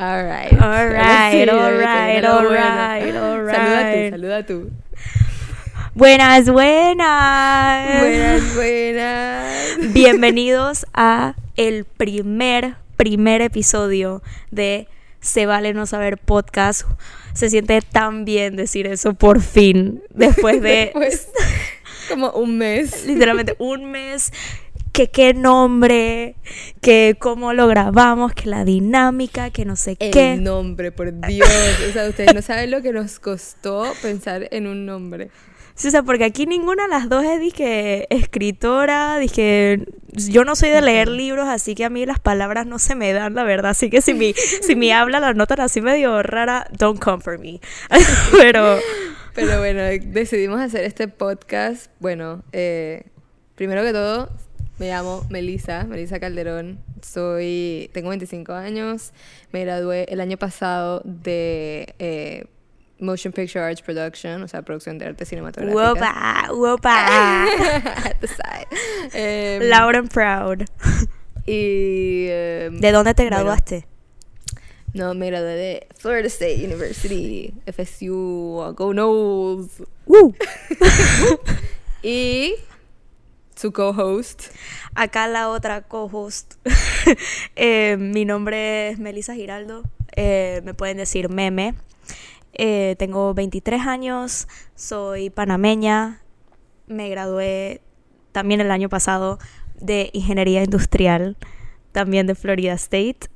All 0.00 0.22
right. 0.22 0.52
All 0.52 0.86
right, 0.86 1.48
all 1.48 1.72
right, 1.72 2.24
all 2.24 2.44
right, 2.46 3.16
all 3.16 3.44
Saluda 3.46 3.90
tú, 3.90 3.96
right. 3.96 4.10
saluda 4.12 4.46
tú. 4.46 4.70
Buenas, 5.94 6.48
buenas. 6.48 7.98
Buenas, 8.00 8.54
buenas. 8.54 9.92
Bienvenidos 9.92 10.86
a 10.94 11.34
el 11.56 11.84
primer, 11.84 12.76
primer 12.96 13.42
episodio 13.42 14.22
de 14.52 14.86
Se 15.20 15.46
Vale 15.46 15.74
No 15.74 15.84
Saber 15.86 16.16
Podcast. 16.18 16.82
Se 17.34 17.50
siente 17.50 17.80
tan 17.82 18.24
bien 18.24 18.54
decir 18.54 18.86
eso 18.86 19.14
por 19.14 19.40
fin, 19.40 20.00
después 20.10 20.62
de 20.62 20.90
Pues, 20.94 21.28
como 22.08 22.30
un 22.30 22.56
mes. 22.56 23.04
literalmente 23.04 23.56
un 23.58 23.90
mes. 23.90 24.32
Que 24.98 25.06
qué 25.06 25.32
nombre, 25.32 26.34
que 26.80 27.14
cómo 27.20 27.52
lo 27.52 27.68
grabamos, 27.68 28.32
que 28.32 28.48
la 28.48 28.64
dinámica, 28.64 29.50
que 29.50 29.64
no 29.64 29.76
sé 29.76 29.96
El 30.00 30.10
qué. 30.10 30.34
nombre, 30.34 30.90
por 30.90 31.12
Dios. 31.20 31.48
O 31.88 31.92
sea, 31.92 32.08
ustedes 32.08 32.34
no 32.34 32.42
saben 32.42 32.72
lo 32.72 32.82
que 32.82 32.92
nos 32.92 33.20
costó 33.20 33.84
pensar 34.02 34.48
en 34.50 34.66
un 34.66 34.86
nombre. 34.86 35.30
Sí, 35.76 35.86
o 35.86 35.90
sea, 35.92 36.02
porque 36.02 36.24
aquí 36.24 36.46
ninguna 36.46 36.82
de 36.82 36.88
las 36.88 37.08
dos 37.08 37.22
es 37.22 37.38
dije 37.38 38.12
escritora, 38.12 39.20
dije 39.20 39.84
yo 40.14 40.42
no 40.44 40.56
soy 40.56 40.70
de 40.70 40.82
leer 40.82 41.06
libros, 41.06 41.46
así 41.46 41.76
que 41.76 41.84
a 41.84 41.90
mí 41.90 42.04
las 42.04 42.18
palabras 42.18 42.66
no 42.66 42.80
se 42.80 42.96
me 42.96 43.12
dan, 43.12 43.36
la 43.36 43.44
verdad. 43.44 43.70
Así 43.70 43.90
que 43.90 44.00
si 44.00 44.14
mi, 44.14 44.34
si 44.34 44.74
mi 44.74 44.90
habla 44.90 45.20
la 45.20 45.32
notan 45.32 45.60
así 45.60 45.80
medio 45.80 46.24
rara, 46.24 46.66
don't 46.76 46.98
come 46.98 47.22
for 47.22 47.38
me. 47.38 47.60
Pero 48.32 48.80
Pero 49.32 49.58
bueno, 49.60 49.80
decidimos 50.06 50.60
hacer 50.60 50.82
este 50.82 51.06
podcast. 51.06 51.88
Bueno, 52.00 52.42
eh, 52.50 53.04
primero 53.54 53.84
que 53.84 53.92
todo, 53.92 54.28
me 54.78 54.88
llamo 54.88 55.24
Melisa, 55.30 55.84
Melisa 55.84 56.20
Calderón. 56.20 56.78
Soy, 57.02 57.90
tengo 57.92 58.10
25 58.10 58.52
años. 58.52 59.12
Me 59.52 59.64
gradué 59.64 60.04
el 60.08 60.20
año 60.20 60.36
pasado 60.36 61.02
de 61.04 61.94
eh, 61.98 62.46
Motion 63.00 63.32
Picture 63.32 63.64
Arts 63.64 63.82
Production, 63.82 64.42
o 64.42 64.48
sea, 64.48 64.62
producción 64.62 64.98
de 64.98 65.06
arte 65.06 65.24
cinematográfica. 65.24 65.92
Wopa, 65.92 66.48
wopa. 66.52 67.44
At 68.04 68.16
the 68.20 68.28
side. 68.28 69.68
Loud 69.68 69.96
and 69.96 70.12
proud. 70.12 70.62
Y. 71.46 72.26
em, 72.28 72.78
¿De 72.80 72.92
dónde 72.92 73.14
te 73.14 73.22
bueno, 73.22 73.36
graduaste? 73.36 73.86
no, 74.94 75.14
me 75.14 75.26
gradué 75.28 75.54
de 75.54 75.86
Florida 75.96 76.26
State 76.26 76.64
University, 76.64 77.54
FSU, 77.66 78.74
Go 78.76 78.92
Knowles. 78.92 79.82
Uh. 80.06 80.32
Y 82.02 82.54
su 83.58 83.72
co-host. 83.72 84.44
Acá 84.94 85.26
la 85.26 85.48
otra 85.48 85.82
co-host. 85.82 86.54
Eh, 87.56 87.96
mi 87.98 88.24
nombre 88.24 88.90
es 88.90 88.98
Melissa 88.98 89.34
Giraldo. 89.34 89.82
Eh, 90.14 90.60
me 90.64 90.74
pueden 90.74 90.98
decir 90.98 91.30
meme. 91.30 91.74
Eh, 92.52 92.96
tengo 92.98 93.32
23 93.34 93.86
años. 93.86 94.46
Soy 94.74 95.30
panameña. 95.30 96.20
Me 96.86 97.08
gradué 97.08 97.80
también 98.32 98.60
el 98.60 98.70
año 98.70 98.88
pasado 98.88 99.38
de 99.80 100.10
Ingeniería 100.12 100.62
Industrial. 100.62 101.36
También 101.92 102.26
de 102.26 102.34
Florida 102.34 102.74
State. 102.74 103.30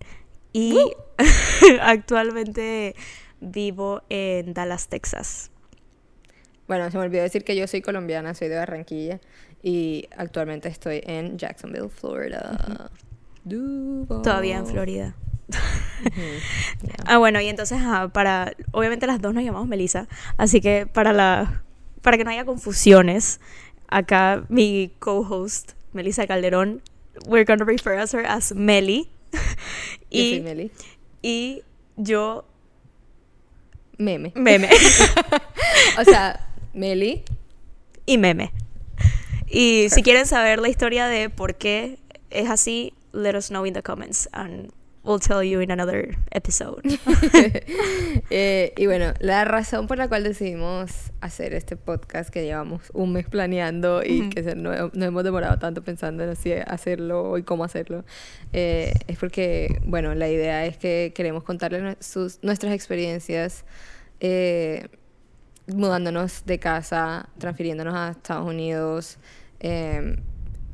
Y 0.52 0.76
actualmente 1.80 2.94
vivo 3.40 4.02
en 4.10 4.52
Dallas, 4.52 4.88
Texas. 4.88 5.50
Bueno, 6.68 6.90
se 6.90 6.98
me 6.98 7.04
olvidó 7.04 7.22
decir 7.22 7.42
que 7.42 7.56
yo 7.56 7.66
soy 7.66 7.80
colombiana, 7.80 8.34
soy 8.34 8.48
de 8.48 8.56
Barranquilla 8.56 9.20
y 9.62 10.08
actualmente 10.16 10.68
estoy 10.68 11.00
en 11.04 11.38
Jacksonville, 11.38 11.88
Florida. 11.88 12.90
Duval. 13.44 14.22
Todavía 14.22 14.58
en 14.58 14.66
Florida. 14.66 15.14
Yeah. 15.48 15.60
Ah, 17.06 17.18
bueno, 17.18 17.40
y 17.40 17.48
entonces, 17.48 17.78
para. 18.12 18.54
Obviamente 18.72 19.06
las 19.06 19.20
dos 19.20 19.34
nos 19.34 19.44
llamamos 19.44 19.68
Melissa. 19.68 20.08
Así 20.36 20.60
que 20.60 20.86
para 20.86 21.12
la. 21.12 21.62
Para 22.00 22.16
que 22.16 22.24
no 22.24 22.30
haya 22.30 22.44
confusiones, 22.44 23.40
acá 23.88 24.44
mi 24.48 24.92
co-host, 24.98 25.72
Melissa 25.92 26.26
Calderón, 26.26 26.82
we're 27.26 27.44
gonna 27.44 27.64
refer 27.64 27.98
as 27.98 28.12
her 28.14 28.26
as 28.26 28.52
Meli. 28.54 29.08
Yo 29.32 29.38
soy 30.10 30.34
y, 30.34 30.40
Meli. 30.40 30.70
y 31.22 31.62
yo, 31.96 32.44
Meme. 33.98 34.32
meme. 34.34 34.68
O 35.98 36.04
sea, 36.04 36.48
Meli. 36.74 37.22
y 38.06 38.18
meme. 38.18 38.52
Y 39.52 39.88
si 39.90 40.02
quieren 40.02 40.26
saber 40.26 40.58
la 40.58 40.68
historia 40.68 41.06
de 41.06 41.28
por 41.30 41.54
qué 41.56 41.98
es 42.30 42.48
así, 42.48 42.94
let 43.12 43.36
us 43.36 43.48
know 43.48 43.66
in 43.66 43.74
the 43.74 43.82
comments 43.82 44.28
and 44.32 44.72
we'll 45.04 45.18
tell 45.20 45.42
you 45.42 45.60
in 45.60 45.70
another 45.70 46.16
episode. 46.30 46.80
Eh, 48.30 48.72
y 48.76 48.86
bueno, 48.86 49.12
la 49.20 49.44
razón 49.44 49.86
por 49.86 49.98
la 49.98 50.08
cual 50.08 50.22
decidimos 50.24 50.90
hacer 51.20 51.54
este 51.54 51.76
podcast 51.76 52.30
que 52.30 52.44
llevamos 52.44 52.82
un 52.94 53.12
mes 53.12 53.26
planeando 53.26 54.02
y 54.04 54.20
Ujú. 54.22 54.30
que 54.30 54.42
se- 54.42 54.54
no, 54.54 54.90
no 54.92 55.04
hemos 55.04 55.24
demorado 55.24 55.58
tanto 55.58 55.82
pensando 55.82 56.22
en 56.24 56.30
hacerlo 56.66 57.36
y 57.38 57.42
cómo 57.42 57.64
hacerlo, 57.64 58.04
eh, 58.52 58.92
es 59.06 59.18
porque, 59.18 59.80
bueno, 59.84 60.14
la 60.14 60.28
idea 60.28 60.64
es 60.66 60.76
que 60.78 61.12
queremos 61.14 61.42
contarles 61.44 61.96
sus, 62.00 62.38
nuestras 62.42 62.72
experiencias 62.74 63.64
eh, 64.20 64.88
mudándonos 65.66 66.44
de 66.44 66.58
casa, 66.58 67.28
transfiriéndonos 67.38 67.94
a 67.94 68.10
Estados 68.10 68.46
Unidos, 68.46 69.18
eh, 69.62 70.16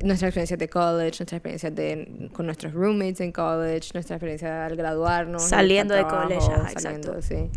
nuestras 0.01 0.29
experiencias 0.29 0.59
de 0.59 0.67
college, 0.67 1.19
nuestras 1.19 1.33
experiencias 1.33 1.75
de, 1.75 2.29
con 2.33 2.45
nuestros 2.45 2.73
roommates 2.73 3.21
en 3.21 3.31
college, 3.31 3.91
nuestra 3.93 4.15
experiencia 4.15 4.65
al 4.65 4.75
graduarnos, 4.75 5.43
al 5.43 5.49
Saliendo 5.49 5.93
de 5.93 6.03
college, 6.03 6.39
trabajo, 6.39 6.61
ajá, 6.63 6.79
saliendo, 6.79 7.15
exacto. 7.15 7.21
sí. 7.21 7.51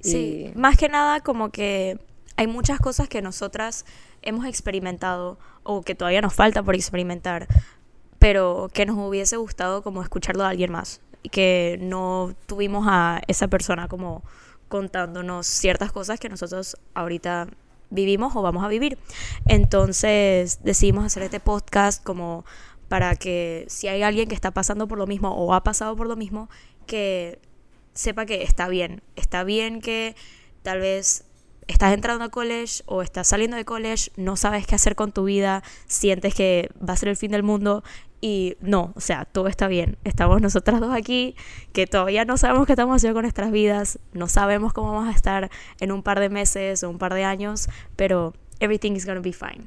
Sí, 0.00 0.52
más 0.54 0.76
que 0.76 0.90
nada 0.90 1.20
como 1.20 1.50
que 1.50 1.98
hay 2.36 2.46
muchas 2.46 2.78
cosas 2.78 3.08
que 3.08 3.22
nosotras 3.22 3.86
hemos 4.20 4.44
experimentado 4.44 5.38
o 5.62 5.80
que 5.80 5.94
todavía 5.94 6.20
nos 6.20 6.34
falta 6.34 6.62
por 6.62 6.74
experimentar, 6.74 7.46
pero 8.18 8.68
que 8.72 8.84
nos 8.84 8.98
hubiese 8.98 9.36
gustado 9.36 9.82
como 9.82 10.02
escucharlo 10.02 10.42
de 10.42 10.50
alguien 10.50 10.72
más 10.72 11.00
y 11.22 11.30
que 11.30 11.78
no 11.80 12.34
tuvimos 12.46 12.86
a 12.86 13.22
esa 13.28 13.48
persona 13.48 13.88
como 13.88 14.22
contándonos 14.68 15.46
ciertas 15.46 15.90
cosas 15.92 16.20
que 16.20 16.28
nosotros 16.28 16.76
ahorita 16.92 17.48
vivimos 17.94 18.34
o 18.36 18.42
vamos 18.42 18.64
a 18.64 18.68
vivir. 18.68 18.98
Entonces 19.46 20.60
decidimos 20.62 21.04
hacer 21.04 21.22
este 21.22 21.40
podcast 21.40 22.02
como 22.02 22.44
para 22.88 23.16
que 23.16 23.64
si 23.68 23.88
hay 23.88 24.02
alguien 24.02 24.28
que 24.28 24.34
está 24.34 24.50
pasando 24.50 24.86
por 24.86 24.98
lo 24.98 25.06
mismo 25.06 25.30
o 25.34 25.54
ha 25.54 25.64
pasado 25.64 25.96
por 25.96 26.06
lo 26.06 26.16
mismo, 26.16 26.48
que 26.86 27.38
sepa 27.94 28.26
que 28.26 28.42
está 28.42 28.68
bien. 28.68 29.02
Está 29.16 29.44
bien 29.44 29.80
que 29.80 30.14
tal 30.62 30.80
vez 30.80 31.24
estás 31.66 31.94
entrando 31.94 32.24
a 32.24 32.28
college 32.28 32.82
o 32.86 33.02
estás 33.02 33.28
saliendo 33.28 33.56
de 33.56 33.64
college, 33.64 34.10
no 34.16 34.36
sabes 34.36 34.66
qué 34.66 34.74
hacer 34.74 34.96
con 34.96 35.12
tu 35.12 35.24
vida, 35.24 35.62
sientes 35.86 36.34
que 36.34 36.70
va 36.86 36.92
a 36.92 36.96
ser 36.96 37.08
el 37.08 37.16
fin 37.16 37.30
del 37.30 37.42
mundo 37.42 37.82
y 38.26 38.56
no, 38.62 38.92
o 38.96 39.00
sea, 39.02 39.26
todo 39.26 39.48
está 39.48 39.68
bien. 39.68 39.98
Estamos 40.04 40.40
nosotras 40.40 40.80
dos 40.80 40.94
aquí 40.94 41.36
que 41.74 41.86
todavía 41.86 42.24
no 42.24 42.38
sabemos 42.38 42.66
qué 42.66 42.72
estamos 42.72 42.96
haciendo 42.96 43.14
con 43.16 43.24
nuestras 43.24 43.50
vidas, 43.50 43.98
no 44.14 44.28
sabemos 44.28 44.72
cómo 44.72 44.92
vamos 44.94 45.08
a 45.12 45.14
estar 45.14 45.50
en 45.78 45.92
un 45.92 46.02
par 46.02 46.20
de 46.20 46.30
meses 46.30 46.82
o 46.84 46.88
un 46.88 46.96
par 46.96 47.12
de 47.12 47.22
años, 47.24 47.68
pero 47.96 48.32
everything 48.60 48.92
is 48.92 49.04
gonna 49.04 49.20
be 49.20 49.34
fine. 49.34 49.66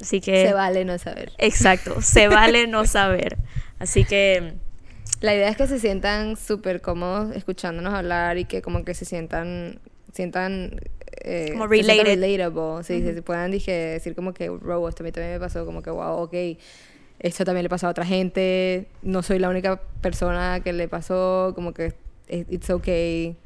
Así 0.00 0.20
que 0.20 0.48
Se 0.48 0.52
vale 0.52 0.84
no 0.84 0.98
saber. 0.98 1.30
exacto, 1.38 2.02
se 2.02 2.26
vale 2.38 2.66
no 2.66 2.86
saber. 2.86 3.38
Así 3.78 4.04
que 4.04 4.54
La 5.20 5.32
idea 5.36 5.48
es 5.48 5.56
que 5.56 5.68
se 5.68 5.78
sientan 5.78 6.36
súper 6.36 6.80
cómodos 6.80 7.36
escuchándonos 7.36 7.94
hablar 7.94 8.36
y 8.36 8.46
que 8.46 8.62
como 8.62 8.84
que 8.84 8.94
se 8.94 9.04
sientan, 9.04 9.78
sientan... 10.12 10.80
eh, 11.24 11.50
Como 11.52 11.68
related. 11.68 12.04
relatable, 12.04 12.82
sí, 12.82 13.00
se 13.02 13.22
puedan 13.22 13.52
dije, 13.52 13.70
decir 13.72 14.16
como 14.16 14.34
que, 14.34 14.48
bro, 14.48 14.88
esto 14.88 15.04
a 15.04 15.06
mí 15.06 15.12
también 15.12 15.34
me 15.34 15.38
pasó, 15.40 15.64
como 15.64 15.82
que, 15.82 15.90
wow, 15.90 16.22
ok, 16.24 16.34
esto 17.22 17.44
también 17.44 17.62
le 17.62 17.68
pasó 17.68 17.86
a 17.86 17.90
otra 17.90 18.04
gente, 18.04 18.88
no 19.02 19.22
soy 19.22 19.38
la 19.38 19.48
única 19.48 19.80
persona 20.00 20.60
que 20.62 20.72
le 20.72 20.88
pasó, 20.88 21.52
como 21.54 21.72
que 21.72 21.94
it- 22.28 22.46
it's 22.50 22.68
okay, 22.70 23.36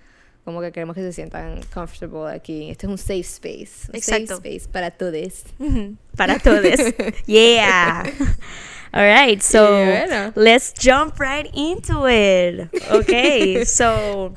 como 0.44 0.60
que 0.60 0.72
queremos 0.72 0.94
que 0.94 1.02
se 1.02 1.12
sientan 1.12 1.60
comfortable 1.74 2.32
aquí. 2.34 2.70
Este 2.70 2.86
es 2.86 2.90
un 2.90 2.98
safe 2.98 3.20
space, 3.20 3.88
un 3.90 3.96
Exacto. 3.96 4.36
safe 4.36 4.56
space 4.56 4.68
para 4.72 4.90
todos. 4.90 5.44
Para 6.16 6.38
todos. 6.38 6.80
yeah. 7.26 8.02
All 8.92 9.02
right, 9.02 9.42
so 9.42 9.66
bueno. 9.84 10.32
let's 10.36 10.72
jump 10.80 11.18
right 11.20 11.46
into 11.52 12.08
it. 12.08 12.70
Okay, 12.90 13.64
so 13.66 14.32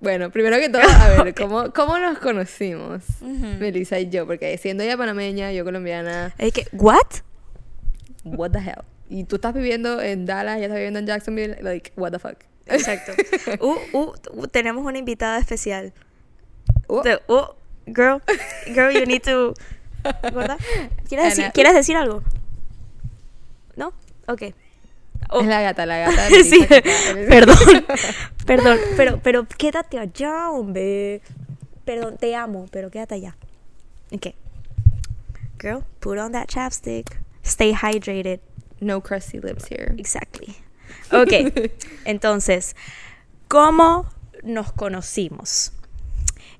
Bueno, 0.00 0.30
primero 0.30 0.56
que 0.58 0.68
todo, 0.68 0.82
a 0.82 1.22
ver, 1.22 1.34
¿cómo, 1.34 1.72
cómo 1.72 1.98
nos 1.98 2.18
conocimos? 2.18 3.02
Ujú. 3.20 3.46
Melissa 3.60 4.00
y 4.00 4.08
yo, 4.08 4.26
porque 4.26 4.56
siendo 4.58 4.82
ella 4.82 4.96
panameña, 4.96 5.52
yo 5.52 5.64
colombiana, 5.64 6.34
es 6.38 6.52
que 6.52 6.66
what? 6.72 7.06
What 8.24 8.50
the 8.50 8.58
hell? 8.60 8.84
Y 9.08 9.24
tú 9.24 9.36
estás 9.36 9.52
viviendo 9.54 10.00
en 10.00 10.24
Dallas, 10.26 10.56
ella 10.56 10.66
está 10.66 10.76
viviendo 10.76 10.98
en 10.98 11.06
Jacksonville, 11.06 11.58
like, 11.60 11.92
what 11.96 12.12
the 12.12 12.18
fuck? 12.18 12.36
Exacto. 12.66 13.12
Uh, 13.60 13.76
uh, 13.92 14.12
uh, 14.32 14.46
tenemos 14.48 14.84
una 14.84 14.98
invitada 14.98 15.38
especial. 15.38 15.92
Uh, 16.88 17.02
The- 17.02 17.20
uh, 17.28 17.46
girl, 17.86 18.20
girl, 18.66 18.92
you 18.92 19.04
need 19.06 19.22
to. 19.22 19.54
¿Verdad? 20.22 20.58
¿Quieres 21.08 21.36
decir. 21.36 21.52
¿Quieres 21.52 21.74
decir 21.74 21.96
algo? 21.96 22.22
¿No? 23.76 23.92
Ok. 24.26 24.42
Oh. 25.30 25.40
Es 25.40 25.46
la 25.46 25.62
gata, 25.62 25.86
la 25.86 25.98
gata. 25.98 26.28
sí, 26.44 26.66
perdón, 27.28 27.56
perdón, 28.46 28.78
pero, 28.96 29.20
pero 29.22 29.46
quédate 29.46 29.98
allá, 29.98 30.50
hombre. 30.50 31.20
Perdón, 31.84 32.16
te 32.18 32.34
amo, 32.36 32.66
pero 32.70 32.90
quédate 32.90 33.14
allá. 33.16 33.36
Ok. 34.12 34.28
Girl, 35.60 35.84
put 36.00 36.18
on 36.18 36.32
that 36.32 36.46
chapstick. 36.48 37.21
Stay 37.44 37.72
hydrated. 37.74 38.40
No 38.80 39.00
crusty 39.00 39.40
lips 39.40 39.66
here. 39.70 39.94
Exactly. 39.98 40.56
Ok, 41.12 41.52
entonces, 42.04 42.74
¿cómo 43.48 44.08
nos 44.42 44.72
conocimos? 44.72 45.72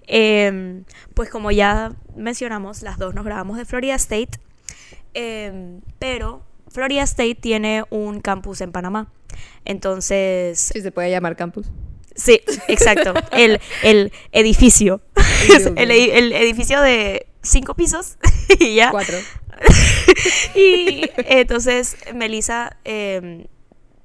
Em, 0.06 0.84
pues 1.14 1.30
como 1.30 1.50
ya 1.50 1.92
mencionamos, 2.16 2.82
las 2.82 2.98
dos 2.98 3.14
nos 3.14 3.24
grabamos 3.24 3.56
de 3.56 3.64
Florida 3.64 3.94
State, 3.94 4.38
em, 5.14 5.80
pero 5.98 6.42
Florida 6.68 7.02
State 7.02 7.36
tiene 7.36 7.84
un 7.90 8.20
campus 8.20 8.60
en 8.60 8.72
Panamá. 8.72 9.10
Entonces, 9.64 10.58
Si 10.72 10.80
se 10.82 10.90
puede 10.92 11.10
llamar 11.10 11.36
campus. 11.36 11.70
sí, 12.14 12.40
exacto, 12.68 13.14
el, 13.32 13.60
el 13.82 14.12
edificio, 14.32 15.00
el, 15.76 15.90
el 15.90 16.32
edificio 16.32 16.80
de 16.82 17.26
cinco 17.42 17.74
pisos 17.74 18.16
y 18.58 18.76
ya. 18.76 18.90
Cuatro. 18.90 19.18
y 20.54 21.08
entonces 21.16 21.96
Melissa 22.14 22.76
eh, 22.84 23.46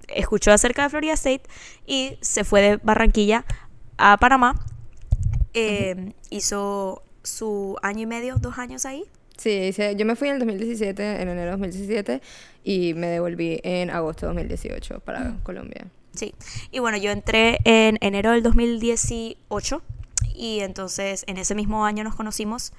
escuchó 0.08 0.52
acerca 0.52 0.84
de 0.84 0.90
Florida 0.90 1.14
State 1.14 1.44
y 1.86 2.18
se 2.22 2.44
fue 2.44 2.62
de 2.62 2.78
Barranquilla 2.78 3.46
a 3.98 4.18
Panamá. 4.18 4.60
Eh, 5.54 6.14
Hizo 6.30 7.04
su 7.24 7.78
año 7.82 8.02
y 8.02 8.06
medio, 8.06 8.36
dos 8.38 8.58
años 8.58 8.86
ahí. 8.86 9.04
Sí, 9.38 9.72
yo 9.96 10.06
me 10.06 10.16
fui 10.16 10.30
en 10.30 10.36
el 10.36 10.40
2017, 10.40 11.22
en 11.22 11.30
enero 11.30 11.46
de 11.46 11.52
2017, 11.52 12.22
y 12.64 12.94
me 12.96 13.08
devolví 13.08 13.60
en 13.64 13.92
agosto 13.92 14.26
de 14.26 14.34
2018 14.34 15.00
para 15.02 15.36
Colombia. 15.44 15.86
Sí. 16.16 16.34
Y 16.72 16.80
bueno, 16.80 16.98
yo 16.98 17.12
entré 17.12 17.60
en 17.64 17.98
enero 18.02 18.32
del 18.32 18.42
2018 18.42 19.82
y 20.38 20.60
entonces 20.62 21.24
en 21.28 21.38
ese 21.38 21.56
mismo 21.56 21.86
año 21.86 22.04
nos 22.04 22.16
conocimos, 22.16 22.72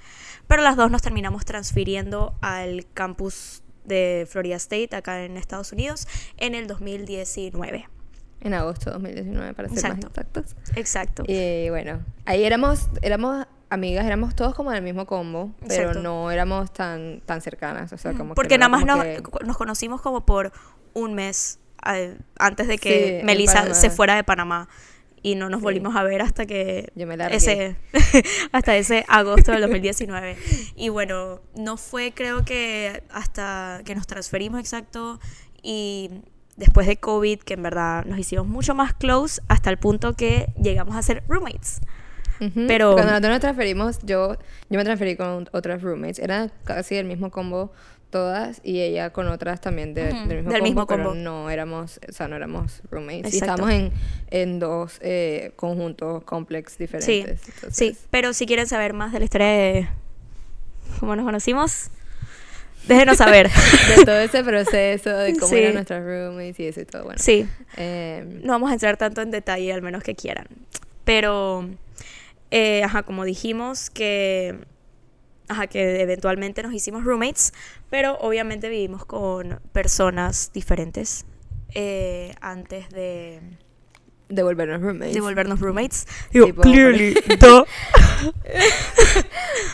pero 0.47 0.63
las 0.63 0.77
dos 0.77 0.91
nos 0.91 1.03
terminamos 1.03 1.45
transfiriendo 1.45 2.35
al 2.41 2.87
campus 2.95 3.63
de 3.85 4.27
Florida 4.31 4.57
State 4.57 4.95
acá 4.95 5.25
en 5.25 5.37
Estados 5.37 5.73
Unidos 5.73 6.07
en 6.37 6.55
el 6.55 6.67
2019. 6.67 7.89
En 8.41 8.55
agosto 8.55 8.91
de 8.91 8.93
2019, 8.95 9.55
para 9.55 9.69
ser 9.69 9.79
Exacto. 9.79 10.07
más 10.09 10.19
exactos. 10.19 10.57
Exacto. 10.77 11.23
Y 11.27 11.71
bueno, 11.71 12.01
ahí 12.25 12.45
éramos, 12.45 12.89
éramos 13.03 13.47
amigas, 13.71 14.07
éramos 14.07 14.35
todos 14.37 14.55
como 14.55 14.71
del 14.71 14.83
mismo 14.83 15.07
combo, 15.07 15.53
pero 15.67 15.75
Exacto. 15.75 16.03
no 16.03 16.31
éramos 16.31 16.73
tan, 16.73 17.21
tan 17.27 17.41
cercanas. 17.41 17.93
O 17.93 17.99
sea, 17.99 18.13
como 18.13 18.31
que 18.31 18.35
Porque 18.37 18.57
no 18.59 18.69
nada 18.69 18.85
más 18.85 18.87
nos, 18.87 19.05
que- 19.05 19.23
nos 19.45 19.57
conocimos 19.57 20.01
como 20.01 20.25
por 20.25 20.53
un 20.95 21.15
mes 21.15 21.59
eh, 21.93 22.17
antes 22.39 22.69
de 22.69 22.75
Sí, 22.75 22.79
que 22.81 23.21
en 23.21 23.27
Melissa 23.27 23.75
se 23.75 23.91
fuera 23.91 24.15
de 24.15 24.23
Panamá. 24.25 24.69
Y 25.23 25.35
no 25.35 25.49
nos 25.49 25.61
Sí. 25.61 25.65
volvimos 25.65 25.97
a 25.97 26.03
ver 26.03 26.23
hasta 26.23 26.47
que 26.47 26.93
Yo 26.95 27.07
me 27.07 27.17
ese 27.31 27.77
hasta 28.53 28.77
ese 28.77 29.05
agosto 29.09 29.53
del 29.53 29.63
2019 29.63 30.37
y 30.77 30.89
bueno 30.89 31.41
no 31.57 31.77
fue 31.77 32.13
creo 32.13 32.45
que 32.45 33.03
hasta 33.11 33.83
que 33.85 33.95
nos 33.95 34.07
transferimos 34.07 34.61
exacto 34.61 35.21
y 35.63 36.11
después 36.57 36.87
de 36.87 36.97
covid 36.99 37.41
que 37.41 37.55
en 37.55 37.63
verdad 37.63 38.05
nos 38.05 38.19
hicimos 38.19 38.47
mucho 38.47 38.75
más 38.75 38.95
close 38.95 39.43
hasta 39.49 39.71
el 39.71 39.79
punto 39.79 40.15
que 40.15 40.47
llegamos 40.61 40.97
a 40.97 41.03
ser 41.03 41.23
roommates 41.29 41.81
Pero- 42.67 42.93
Cuando 42.95 43.11
nosotros 43.13 43.31
nos 43.33 43.41
transferimos, 43.41 43.99
yo, 44.05 44.35
yo 44.71 44.79
me 44.79 44.85
transferí 44.85 45.17
con 45.17 45.49
otras 45.53 45.83
roommates. 45.83 46.19
Eran 46.19 46.53
casi 46.65 46.95
del 46.95 47.07
mismo 47.07 47.31
combo 47.31 47.73
todas 48.11 48.61
y 48.65 48.81
ella 48.81 49.11
con 49.11 49.29
otras 49.29 49.61
también 49.61 49.93
de- 49.93 50.05
del 50.05 50.15
mismo 50.15 50.29
del 50.29 50.45
combo, 50.45 50.63
mismo 50.63 50.87
pero 50.87 51.05
combo. 51.11 51.15
no 51.21 51.51
éramos, 51.51 52.01
o 52.09 52.13
sea, 52.13 52.27
no 52.29 52.37
éramos 52.37 52.81
roommates. 52.91 53.35
Y 53.35 53.37
estábamos 53.39 53.71
en, 53.71 53.93
en 54.31 54.59
dos 54.59 54.99
eh, 55.03 55.53
conjuntos 55.57 56.25
complex 56.25 56.73
sí 56.73 56.79
diferentes. 56.85 57.41
sí 57.43 57.51
entonces- 57.57 57.99
pero 58.11 58.33
si 58.33 58.47
quieren 58.47 58.67
saber 58.67 58.95
más 58.95 59.13
de 59.13 59.19
la 59.19 59.25
historia 59.27 59.47
de 59.49 59.89
cómo 61.01 61.17
nos 61.17 61.25
conocimos 61.27 61.91
déjenos 62.87 63.19
saber 63.19 63.51
De 63.97 64.05
todo 64.07 64.19
ese 64.21 64.43
proceso, 64.43 65.11
de 65.11 65.35
cómo 65.35 65.49
Sí. 65.49 65.57
eran 65.57 65.75
nuestras 65.75 66.03
roommates 66.03 66.61
y 66.61 66.67
eso 66.69 66.81
y 66.81 66.85
todo. 66.87 67.05
Bueno, 67.05 67.19
sí 67.23 67.47
em, 67.77 68.41
no 68.43 68.53
vamos 68.55 68.71
a 68.71 68.73
entrar 68.73 68.97
tanto 68.97 69.21
en 69.21 69.31
detalle, 69.31 69.71
al 69.73 69.83
menos 69.83 70.03
que 70.03 70.15
quieran. 70.15 70.47
Pero, 71.05 71.69
eh, 72.51 72.83
ajá, 72.85 73.03
como 73.03 73.25
dijimos 73.25 73.91
que, 73.91 74.59
ajá, 75.49 75.67
que 75.67 76.01
eventualmente 76.01 76.63
nos 76.63 76.73
hicimos 76.73 77.05
roommates, 77.05 77.53
pero 77.91 78.17
obviamente 78.21 78.69
vivimos 78.69 79.05
con 79.05 79.61
personas 79.73 80.51
diferentes 80.53 81.25
eh, 81.75 82.35
antes 82.41 82.89
de, 82.91 83.41
de 84.29 84.43
volvernos 84.43 84.81
roommates. 84.81 85.15
de 85.15 85.21
volvernos 85.21 85.61
roommates. 85.61 86.07
Digo, 86.33 86.47
Tipo, 86.47 86.63
clearly. 86.63 87.15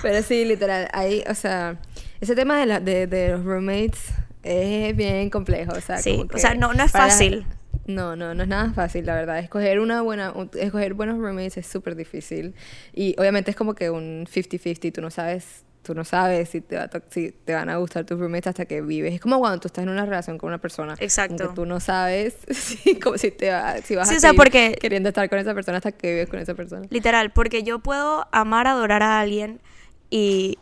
Pero 0.02 0.22
sí, 0.22 0.44
literal, 0.44 0.88
ahí, 0.92 1.24
o 1.28 1.34
sea, 1.34 1.80
ese 2.20 2.34
tema 2.34 2.58
de, 2.58 2.66
la, 2.66 2.80
de, 2.80 3.06
de 3.06 3.30
los 3.30 3.44
roommates 3.44 4.00
es 4.42 4.94
bien 4.96 5.30
complejo, 5.30 5.72
o 5.72 5.80
sea, 5.80 5.98
Sí, 5.98 6.18
como 6.18 6.30
o 6.34 6.38
sea, 6.38 6.54
no- 6.54 6.72
no 6.74 6.84
es 6.84 6.92
para- 6.92 7.04
fácil. 7.08 7.46
No, 7.86 8.16
no, 8.16 8.34
no 8.34 8.42
es 8.42 8.48
nada 8.48 8.72
fácil, 8.72 9.06
la 9.06 9.14
verdad. 9.14 9.38
Escoger 9.38 9.78
una 9.80 10.00
buena, 10.02 10.32
un- 10.32 10.50
escoger 10.58 10.94
buenos 10.94 11.18
roommates 11.18 11.56
es 11.58 11.66
súper 11.66 11.96
difícil. 11.96 12.54
Y 12.94 13.14
obviamente 13.18 13.50
es 13.50 13.56
como 13.56 13.74
que 13.74 13.90
un 13.90 14.26
50-50, 14.26 14.92
tú 14.92 15.00
no 15.02 15.10
sabes, 15.10 15.64
tú 15.82 15.94
no 15.94 16.02
sabes 16.04 16.48
si 16.48 16.62
te, 16.62 16.76
va 16.76 16.84
a 16.84 16.90
si 17.10 17.32
te 17.32 17.52
van 17.52 17.68
a 17.68 17.76
gustar 17.76 18.06
tus 18.06 18.18
roommates 18.18 18.46
hasta 18.46 18.64
que 18.64 18.80
vives. 18.80 19.12
Es 19.14 19.20
como 19.20 19.38
cuando 19.38 19.60
tú 19.60 19.68
estás 19.68 19.82
en 19.82 19.90
una 19.90 20.06
relación 20.06 20.38
con 20.38 20.48
una 20.48 20.58
persona. 20.58 20.94
Exacto. 20.98 21.48
que 21.50 21.54
tú 21.54 21.66
no 21.66 21.78
sabes 21.78 22.36
si, 22.50 22.98
como 22.98 23.18
si, 23.18 23.30
te 23.30 23.50
va- 23.50 23.76
si 23.82 23.94
vas 23.96 24.08
Sí, 24.08 24.14
a 24.14 24.16
o 24.16 24.20
sea, 24.20 24.32
porque- 24.32 24.78
queriendo 24.80 25.10
estar 25.10 25.28
con 25.28 25.38
esa 25.38 25.52
persona 25.54 25.76
hasta 25.76 25.92
que 25.92 26.10
vives 26.10 26.28
con 26.30 26.38
esa 26.38 26.54
persona. 26.54 26.86
Literal, 26.88 27.32
porque 27.32 27.62
yo 27.64 27.80
puedo 27.80 28.26
amar, 28.32 28.66
adorar 28.66 29.02
a 29.02 29.20
alguien 29.20 29.60
y 30.08 30.58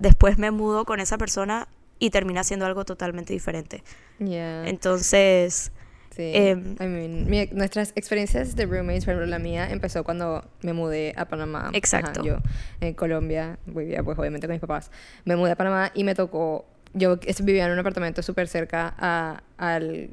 después 0.00 0.38
me 0.38 0.50
mudo 0.50 0.84
con 0.84 0.98
esa 0.98 1.18
persona 1.18 1.68
y 2.00 2.10
termina 2.10 2.42
siendo 2.42 2.66
algo 2.66 2.84
totalmente 2.84 3.32
diferente. 3.32 3.84
Yeah. 4.18 4.66
Entonces, 4.68 5.70
Sí. 6.14 6.30
Em, 6.34 6.76
I 6.80 6.84
mean, 6.86 7.28
mi- 7.28 7.48
nuestras 7.52 7.92
experiencias 7.96 8.54
de 8.54 8.66
roommates, 8.66 9.04
por 9.04 9.14
ejemplo, 9.14 9.26
la 9.26 9.38
mía 9.40 9.68
empezó 9.70 10.04
cuando 10.04 10.44
me 10.62 10.72
mudé 10.72 11.12
a 11.16 11.24
Panamá. 11.24 11.70
Exacto. 11.72 12.22
yo 12.22 12.36
en 12.80 12.94
Colombia 12.94 13.58
vivía, 13.66 14.02
pues 14.02 14.16
obviamente 14.18 14.46
con 14.46 14.54
mis 14.54 14.60
papás. 14.60 14.90
Me 15.24 15.34
mudé 15.34 15.52
a 15.52 15.56
Panamá 15.56 15.90
y 15.94 16.04
me 16.04 16.14
tocó. 16.14 16.66
Yo 16.92 17.18
vivía 17.42 17.66
en 17.66 17.72
un 17.72 17.78
apartamento 17.80 18.22
súper 18.22 18.46
cerca 18.46 18.94
a- 18.96 19.42
al 19.58 20.10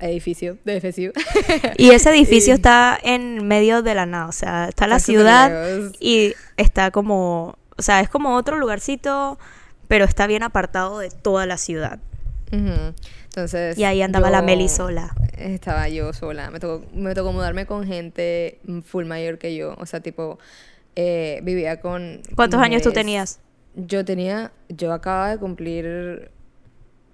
edificio 0.00 0.58
de 0.64 0.80
FSU. 0.80 1.12
Y 1.78 1.90
ese 1.90 2.10
edificio 2.10 2.52
Y- 2.52 2.56
está 2.56 2.98
en 3.00 3.46
medio 3.46 3.82
de 3.82 3.94
la 3.94 4.06
nada, 4.06 4.26
o 4.26 4.32
sea, 4.32 4.68
está 4.68 4.88
la 4.88 4.96
Está 4.96 5.06
ciudad 5.06 5.78
y 6.00 6.34
está 6.56 6.90
como, 6.90 7.56
o 7.76 7.82
sea, 7.82 8.00
es 8.00 8.08
como 8.08 8.34
otro 8.34 8.58
lugarcito, 8.58 9.38
pero 9.86 10.04
está 10.04 10.26
bien 10.26 10.42
apartado 10.42 10.98
de 10.98 11.10
toda 11.10 11.46
la 11.46 11.56
ciudad. 11.58 12.00
Ujú. 12.52 12.92
Entonces. 13.34 13.76
Y 13.76 13.84
ahí 13.84 14.00
andaba 14.00 14.30
la 14.30 14.42
Meli 14.42 14.68
sola. 14.68 15.12
Estaba 15.36 15.88
yo 15.88 16.12
sola. 16.12 16.50
Me 16.52 16.60
tocó, 16.60 16.86
me 16.94 17.14
tocó 17.14 17.32
mudarme 17.32 17.66
con 17.66 17.84
gente 17.84 18.60
full 18.84 19.06
mayor 19.06 19.38
que 19.38 19.56
yo. 19.56 19.74
O 19.78 19.86
sea, 19.86 19.98
tipo, 19.98 20.38
eh, 20.94 21.40
vivía 21.42 21.80
con. 21.80 22.22
¿Cuántos 22.36 22.60
años 22.60 22.82
tú 22.82 22.92
tenías? 22.92 23.40
Yo 23.74 24.04
tenía, 24.04 24.52
yo 24.68 24.92
acababa 24.92 25.30
de 25.30 25.38
cumplir, 25.38 26.30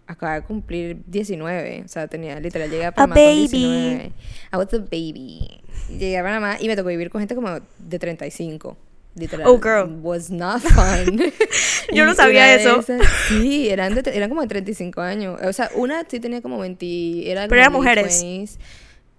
acababa 0.06 0.40
de 0.40 0.46
cumplir 0.46 1.02
19, 1.06 1.84
o 1.86 1.88
sea, 1.88 2.06
tenía, 2.06 2.38
literal, 2.38 2.68
llegué 2.68 2.84
a 2.84 2.92
Panamá 2.92 3.14
baby. 3.14 3.48
con 3.48 3.50
19. 3.50 4.12
I 4.52 4.56
was 4.56 4.74
a 4.74 4.78
baby. 4.78 5.62
Llegué 5.88 6.18
a 6.18 6.22
Panamá 6.22 6.58
y 6.60 6.68
me 6.68 6.76
tocó 6.76 6.90
vivir 6.90 7.08
con 7.08 7.22
gente 7.22 7.34
como 7.34 7.48
de 7.78 7.98
35, 7.98 8.76
literal. 9.14 9.46
Oh, 9.48 9.58
girl. 9.60 9.88
Was 10.02 10.30
not 10.30 10.60
fun. 10.60 11.20
Yo 11.92 12.04
no 12.06 12.14
sabía 12.14 12.54
eso. 12.54 12.80
esas- 12.80 13.06
sí, 13.28 13.68
eran, 13.68 13.94
de, 13.94 14.02
eran 14.14 14.28
como 14.28 14.42
de 14.42 14.48
35 14.48 15.00
años. 15.00 15.40
O 15.42 15.52
sea, 15.52 15.70
una 15.74 16.04
sí 16.08 16.20
tenía 16.20 16.40
como 16.42 16.58
20, 16.58 17.30
era 17.30 17.48
Pero 17.48 17.60
eran 17.60 17.72
mujeres. 17.72 18.22
mid-twenties. 18.22 18.58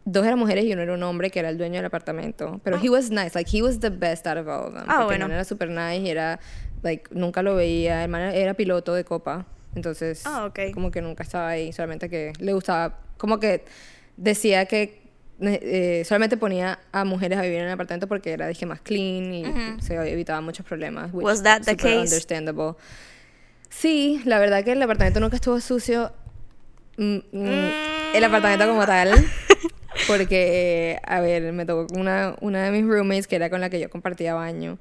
Dos 0.04 0.26
eran 0.26 0.40
mujeres 0.40 0.66
y 0.66 0.74
uno 0.74 0.82
era 0.82 0.94
un 0.94 1.04
hombre 1.04 1.30
que 1.30 1.40
era 1.40 1.50
el 1.50 1.58
dueño 1.60 1.76
del 1.76 1.86
apartamento. 1.86 2.60
Pero 2.64 2.80
he 2.82 2.90
was 2.90 3.12
nice, 3.12 3.32
like 3.36 3.56
he 3.56 3.62
was 3.62 3.80
the 3.80 3.90
best 3.92 4.26
out 4.26 4.38
of 4.38 4.48
all 4.48 4.68
of 4.70 4.74
them. 4.74 4.84
Ah, 4.88 5.06
bueno. 5.06 5.26
El 5.28 5.32
era 5.34 5.44
super 5.46 5.70
nice 5.70 5.98
y 6.02 6.10
era, 6.10 6.40
like, 6.82 7.04
nunca 7.12 7.44
lo 7.44 7.56
veía. 7.56 8.04
El 8.04 8.10
man 8.10 8.22
era 8.34 8.56
piloto 8.56 8.94
de 8.96 9.04
copa. 9.04 9.46
Entonces, 9.76 10.24
Ah, 10.26 10.46
ok. 10.46 10.74
como 10.74 10.90
que 10.90 11.02
nunca 11.02 11.22
estaba 11.24 11.50
ahí. 11.50 11.72
Solamente 11.72 12.10
que 12.10 12.34
le 12.40 12.52
gustaba, 12.54 13.00
como 13.18 13.40
que 13.40 13.64
decía 14.18 14.66
que 14.66 15.01
eh, 15.42 16.04
solamente 16.06 16.38
ponía 16.38 16.80
a 16.92 17.04
mujeres 17.04 17.38
a 17.40 17.42
vivir 17.42 17.60
en 17.60 17.66
el 17.66 17.72
apartamento 17.72 18.08
porque 18.08 18.32
era, 18.32 18.48
dije, 18.48 18.66
más 18.66 18.82
clean 18.82 19.34
y 19.34 19.46
Ujú. 19.46 19.82
se 19.82 19.96
evitaba 19.96 20.40
muchos 20.42 20.66
problemas. 20.66 21.12
which 21.14 21.26
Was 21.26 21.44
that 21.44 21.64
the 21.64 21.76
case? 21.76 21.98
understandable. 21.98 22.74
Sí, 23.70 24.22
la 24.26 24.38
verdad 24.40 24.64
que 24.64 24.74
el 24.74 24.82
apartamento 24.82 25.20
nunca 25.20 25.36
estuvo 25.38 25.60
sucio. 25.62 26.12
Mm, 26.98 27.18
mm, 27.32 27.70
El 28.14 28.24
apartamento 28.24 28.68
como 28.68 28.86
tal. 28.86 29.12
Porque, 30.08 30.92
eh, 30.94 31.00
a 31.06 31.20
ver, 31.22 31.52
me 31.54 31.66
tocó 31.66 31.88
una, 31.98 32.36
una 32.42 32.64
de 32.64 32.72
mis 32.72 32.86
roommates 32.86 33.28
que 33.28 33.36
era 33.36 33.50
con 33.50 33.62
la 33.62 33.70
que 33.70 33.80
yo 33.80 33.90
compartía 33.90 34.34
baño. 34.34 34.78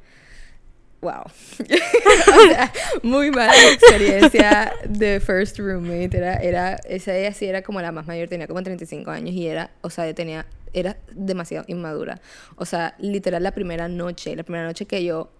Wow. 1.00 1.22
o 1.24 2.48
sea, 2.48 2.72
muy 3.02 3.30
mala 3.30 3.54
experiencia 3.72 4.72
de 4.88 5.20
first 5.20 5.58
roommate. 5.58 6.16
Era, 6.16 6.36
era, 6.36 6.74
esa 6.88 7.16
ella 7.16 7.32
sí 7.32 7.46
era 7.46 7.62
como 7.62 7.80
la 7.80 7.92
más 7.92 8.06
mayor, 8.06 8.28
tenía 8.28 8.46
como 8.46 8.62
35 8.62 9.10
años 9.10 9.34
y 9.34 9.46
era, 9.46 9.70
o 9.80 9.90
sea, 9.90 10.12
tenía, 10.14 10.46
era 10.72 10.96
demasiado 11.12 11.64
inmadura. 11.68 12.20
O 12.56 12.64
sea, 12.64 12.94
literal 12.98 13.42
la 13.42 13.52
primera 13.52 13.88
noche, 13.88 14.34
la 14.36 14.42
primera 14.42 14.64
noche 14.64 14.86
que 14.86 15.04
yo, 15.04 15.30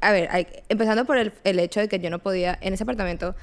a 0.00 0.12
ver, 0.12 0.30
empezando 0.68 1.04
por 1.04 1.18
el, 1.18 1.32
el 1.44 1.58
hecho 1.58 1.80
de 1.80 1.88
que 1.88 1.98
yo 1.98 2.10
no 2.10 2.20
podía, 2.20 2.58
en 2.60 2.74
ese 2.74 2.84
apartamento, 2.84 3.34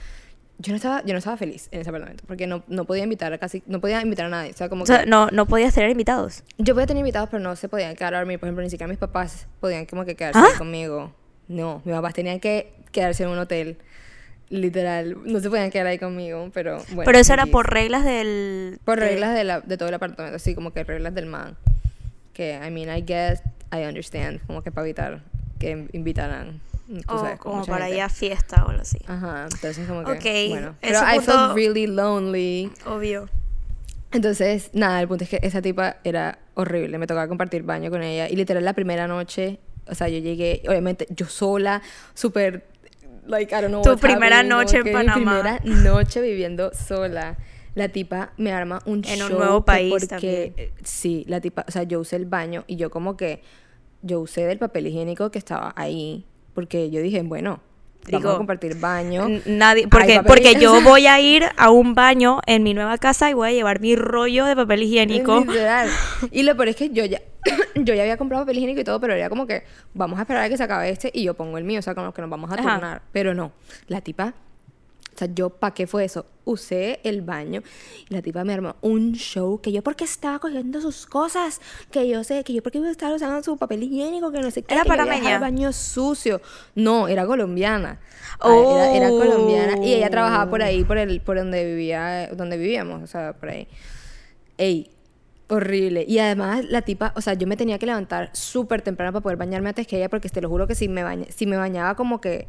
yo 0.59 0.73
no 0.73 0.75
estaba 0.75 1.01
yo 1.05 1.13
no 1.13 1.19
estaba 1.19 1.37
feliz 1.37 1.69
en 1.71 1.79
ese 1.79 1.89
apartamento 1.89 2.25
porque 2.27 2.45
no, 2.45 2.63
no 2.67 2.83
podía 2.83 3.03
invitar 3.03 3.31
a 3.31 3.37
casi 3.37 3.63
no 3.65 3.79
podía 3.79 4.01
invitar 4.01 4.25
a 4.25 4.29
nadie 4.29 4.51
o 4.51 4.53
sea 4.53 4.67
como 4.67 4.83
o 4.83 4.85
sea, 4.85 5.05
no 5.05 5.27
no 5.31 5.45
podías 5.45 5.73
tener 5.73 5.89
invitados 5.89 6.43
yo 6.57 6.73
podía 6.73 6.85
tener 6.85 6.99
invitados 6.99 7.29
pero 7.31 7.41
no 7.41 7.55
se 7.55 7.69
podían 7.69 7.95
quedar 7.95 8.13
a 8.13 8.17
dormir 8.17 8.39
por 8.39 8.47
ejemplo 8.47 8.61
ni 8.61 8.69
siquiera 8.69 8.89
mis 8.89 8.97
papás 8.97 9.47
podían 9.61 9.85
como 9.85 10.03
que 10.03 10.15
quedarse 10.15 10.39
¿Ah? 10.39 10.57
conmigo 10.57 11.13
no, 11.49 11.81
mis 11.83 11.93
papás 11.93 12.13
tenían 12.13 12.39
que 12.39 12.71
quedarse 12.91 13.23
en 13.23 13.29
un 13.29 13.39
hotel. 13.39 13.77
Literal, 14.49 15.17
no 15.25 15.39
se 15.39 15.49
podían 15.49 15.69
quedar 15.69 15.87
ahí 15.87 15.99
conmigo, 15.99 16.49
pero 16.53 16.77
bueno. 16.89 17.03
Pero 17.05 17.19
eso 17.19 17.33
era 17.33 17.45
por 17.45 17.71
reglas 17.71 18.05
del... 18.05 18.79
Por 18.85 18.97
reglas 18.97 19.35
de, 19.35 19.43
la, 19.43 19.59
de 19.61 19.77
todo 19.77 19.89
el 19.89 19.95
apartamento, 19.95 20.35
así 20.35 20.55
como 20.55 20.71
que 20.71 20.83
reglas 20.83 21.13
del 21.13 21.25
man. 21.25 21.57
Que, 22.33 22.59
I 22.65 22.71
mean, 22.71 22.95
I 22.95 23.01
guess, 23.01 23.41
I 23.71 23.85
understand, 23.85 24.39
como 24.47 24.63
que 24.63 24.71
para 24.71 24.87
evitar 24.87 25.21
que 25.59 25.87
invitaran. 25.91 26.61
O 27.07 27.37
como 27.37 27.65
para 27.65 27.89
ir 27.89 28.01
a 28.01 28.09
fiesta 28.09 28.63
o 28.65 28.69
algo 28.69 28.81
así. 28.81 28.97
Ajá, 29.05 29.47
entonces 29.51 29.87
como 29.87 30.03
que, 30.03 30.11
okay. 30.11 30.49
bueno. 30.49 30.75
Pero 30.81 30.99
I 30.99 31.19
felt 31.19 31.53
really 31.53 31.85
lonely. 31.85 32.71
Obvio. 32.87 33.29
Entonces, 34.11 34.71
nada, 34.73 34.99
el 35.01 35.07
punto 35.07 35.25
es 35.25 35.29
que 35.29 35.39
esa 35.43 35.61
tipa 35.61 35.97
era 36.03 36.39
horrible. 36.55 36.97
Me 36.97 37.05
tocaba 37.05 37.27
compartir 37.27 37.61
baño 37.61 37.91
con 37.91 38.01
ella. 38.01 38.27
Y 38.27 38.35
literal, 38.35 38.65
la 38.65 38.73
primera 38.73 39.07
noche 39.07 39.59
o 39.89 39.95
sea, 39.95 40.07
yo 40.09 40.19
llegué, 40.19 40.61
obviamente, 40.67 41.07
yo 41.09 41.25
sola, 41.25 41.81
súper, 42.13 42.67
like, 43.25 43.53
I 43.53 43.61
don't 43.61 43.69
know. 43.69 43.81
Tu 43.83 43.97
primera 43.97 44.43
noche 44.43 44.77
en 44.77 44.91
Panamá. 44.91 45.15
Mi 45.15 45.25
primera 45.25 45.59
noche 45.83 46.21
viviendo 46.21 46.71
sola. 46.73 47.37
La 47.75 47.87
tipa 47.87 48.33
me 48.37 48.51
arma 48.51 48.81
un 48.85 49.03
en 49.05 49.21
un 49.21 49.31
nuevo 49.31 49.63
país 49.63 49.91
porque, 49.91 50.07
también. 50.07 50.53
Sí, 50.83 51.23
la 51.27 51.39
tipa, 51.39 51.65
o 51.67 51.71
sea, 51.71 51.83
yo 51.83 51.99
usé 51.99 52.15
el 52.15 52.25
baño 52.25 52.63
y 52.67 52.75
yo 52.75 52.89
como 52.89 53.15
que, 53.15 53.41
yo 54.01 54.19
usé 54.21 54.45
del 54.45 54.57
papel 54.57 54.87
higiénico 54.87 55.29
que 55.29 55.37
estaba 55.37 55.73
ahí, 55.75 56.25
porque 56.53 56.89
yo 56.89 57.01
dije, 57.01 57.21
bueno, 57.21 57.61
Digo, 58.07 58.31
a 58.31 58.37
compartir 58.37 58.75
baño. 58.79 59.27
Nadie, 59.45 59.87
porque, 59.87 60.21
porque 60.25 60.55
yo 60.55 60.81
voy 60.81 61.05
a 61.07 61.19
ir 61.19 61.45
a 61.57 61.69
un 61.69 61.93
baño 61.93 62.39
en 62.47 62.63
mi 62.63 62.73
nueva 62.73 62.97
casa 62.97 63.29
y 63.29 63.33
voy 63.33 63.49
a 63.49 63.51
llevar 63.51 63.79
mi 63.81 63.95
rollo 63.95 64.45
de 64.45 64.55
papel 64.55 64.83
higiénico. 64.83 65.45
Y 66.31 66.43
lo 66.43 66.55
peor 66.55 66.69
es 66.69 66.75
que 66.75 66.89
yo 66.89 67.05
ya, 67.05 67.21
yo 67.75 67.93
ya 67.93 68.01
había 68.01 68.17
comprado 68.17 68.43
papel 68.43 68.57
higiénico 68.57 68.81
y 68.81 68.83
todo, 68.83 68.99
pero 68.99 69.13
era 69.13 69.29
como 69.29 69.45
que 69.45 69.63
vamos 69.93 70.17
a 70.19 70.23
esperar 70.23 70.43
a 70.43 70.49
que 70.49 70.57
se 70.57 70.63
acabe 70.63 70.89
este 70.89 71.11
y 71.13 71.23
yo 71.23 71.33
pongo 71.33 71.57
el 71.57 71.63
mío, 71.63 71.79
o 71.79 71.81
sea, 71.81 71.93
como 71.93 72.13
que 72.13 72.21
nos 72.21 72.29
vamos 72.29 72.51
a 72.51 72.55
turnar. 72.55 73.01
Pero 73.11 73.33
no, 73.33 73.51
la 73.87 74.01
tipa 74.01 74.33
sea, 75.19 75.29
yo, 75.33 75.49
¿para 75.49 75.73
qué 75.73 75.87
fue 75.87 76.05
eso? 76.05 76.25
Usé 76.45 76.99
el 77.03 77.21
baño 77.21 77.61
y 78.09 78.13
la 78.13 78.21
tipa 78.21 78.43
me 78.43 78.53
armó 78.53 78.75
un 78.81 79.13
show 79.13 79.61
que 79.61 79.71
yo 79.71 79.83
porque 79.83 80.03
estaba 80.03 80.39
cogiendo 80.39 80.81
sus 80.81 81.05
cosas, 81.05 81.61
que 81.91 82.07
yo 82.07 82.23
sé, 82.23 82.43
que 82.43 82.53
yo 82.53 82.63
porque 82.63 82.79
iba 82.79 82.87
a 82.87 82.91
estar 82.91 83.13
usando 83.13 83.43
su 83.43 83.57
papel 83.57 83.83
higiénico, 83.83 84.31
que 84.31 84.39
no 84.39 84.49
sé 84.49 84.63
qué. 84.63 84.73
¿Era 84.73 84.85
para 84.85 85.03
el 85.03 85.39
baño 85.39 85.71
sucio. 85.73 86.41
No, 86.75 87.07
era 87.07 87.25
colombiana. 87.25 87.99
Oh. 88.41 88.79
Era, 88.93 89.09
colombiana 89.09 89.85
y 89.85 89.93
ella 89.93 90.09
trabajaba 90.09 90.49
por 90.49 90.61
ahí, 90.61 90.83
por, 90.83 90.97
el, 90.97 91.21
por 91.21 91.37
donde, 91.37 91.65
vivía, 91.65 92.29
donde 92.33 92.57
vivíamos, 92.57 93.03
o 93.03 93.07
sea, 93.07 93.33
por 93.33 93.49
ahí. 93.49 93.67
Ey, 94.57 94.91
horrible. 95.49 96.05
Y 96.07 96.19
además 96.19 96.65
la 96.69 96.81
tipa, 96.81 97.13
o 97.15 97.21
sea, 97.21 97.33
yo 97.33 97.47
me 97.47 97.57
tenía 97.57 97.77
que 97.77 97.85
levantar 97.85 98.29
súper 98.33 98.81
temprano 98.81 99.11
para 99.11 99.21
poder 99.21 99.37
bañarme 99.37 99.69
antes 99.69 99.87
que 99.87 99.97
ella, 99.97 100.09
porque 100.09 100.29
te 100.29 100.41
lo 100.41 100.49
juro 100.49 100.67
que 100.67 100.75
si 100.75 100.87
me, 100.87 101.03
baña, 101.03 101.25
si 101.29 101.45
me 101.45 101.57
bañaba 101.57 101.95
como 101.95 102.21
que 102.21 102.47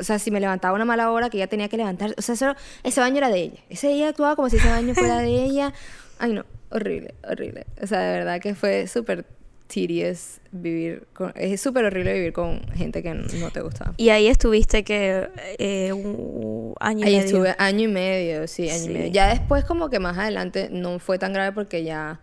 o 0.00 0.04
sea, 0.04 0.18
si 0.18 0.30
me 0.30 0.40
levantaba 0.40 0.74
una 0.74 0.84
mala 0.84 1.10
hora 1.10 1.30
que 1.30 1.36
ella 1.36 1.46
tenía 1.46 1.68
que 1.68 1.76
levantar, 1.76 2.14
o 2.16 2.22
sea, 2.22 2.34
eso, 2.34 2.54
ese 2.82 3.00
baño 3.00 3.18
era 3.18 3.28
de 3.28 3.40
ella. 3.40 3.60
Ese 3.68 3.92
ella 3.92 4.08
actuaba 4.08 4.36
como 4.36 4.48
si 4.48 4.56
ese 4.56 4.68
baño 4.68 4.94
fuera 4.94 5.18
de 5.18 5.28
ella. 5.44 5.72
Ay, 6.18 6.32
no, 6.32 6.44
horrible, 6.70 7.14
horrible. 7.28 7.66
O 7.82 7.86
sea, 7.86 8.00
de 8.00 8.18
verdad 8.18 8.40
que 8.40 8.54
fue 8.54 8.86
súper 8.86 9.24
tedious 9.66 10.40
vivir 10.50 11.06
con... 11.12 11.32
Es 11.36 11.60
súper 11.60 11.84
horrible 11.84 12.14
vivir 12.14 12.32
con 12.32 12.60
gente 12.74 13.02
que 13.02 13.14
no 13.14 13.50
te 13.50 13.60
gustaba. 13.60 13.94
Y 13.96 14.08
ahí 14.08 14.26
estuviste 14.26 14.82
que 14.82 15.28
eh, 15.58 15.92
un 15.92 16.74
año 16.80 17.00
y 17.00 17.08
ahí 17.08 17.16
medio. 17.16 17.26
estuve 17.26 17.54
año 17.58 17.80
y 17.88 17.92
medio, 17.92 18.48
sí, 18.48 18.68
año 18.68 18.90
y 18.90 18.94
medio. 18.94 19.12
Ya 19.12 19.28
después 19.28 19.64
como 19.64 19.88
que 19.90 20.00
más 20.00 20.18
adelante 20.18 20.68
no 20.72 20.98
fue 20.98 21.18
tan 21.18 21.32
grave 21.32 21.52
porque 21.52 21.84
ya 21.84 22.20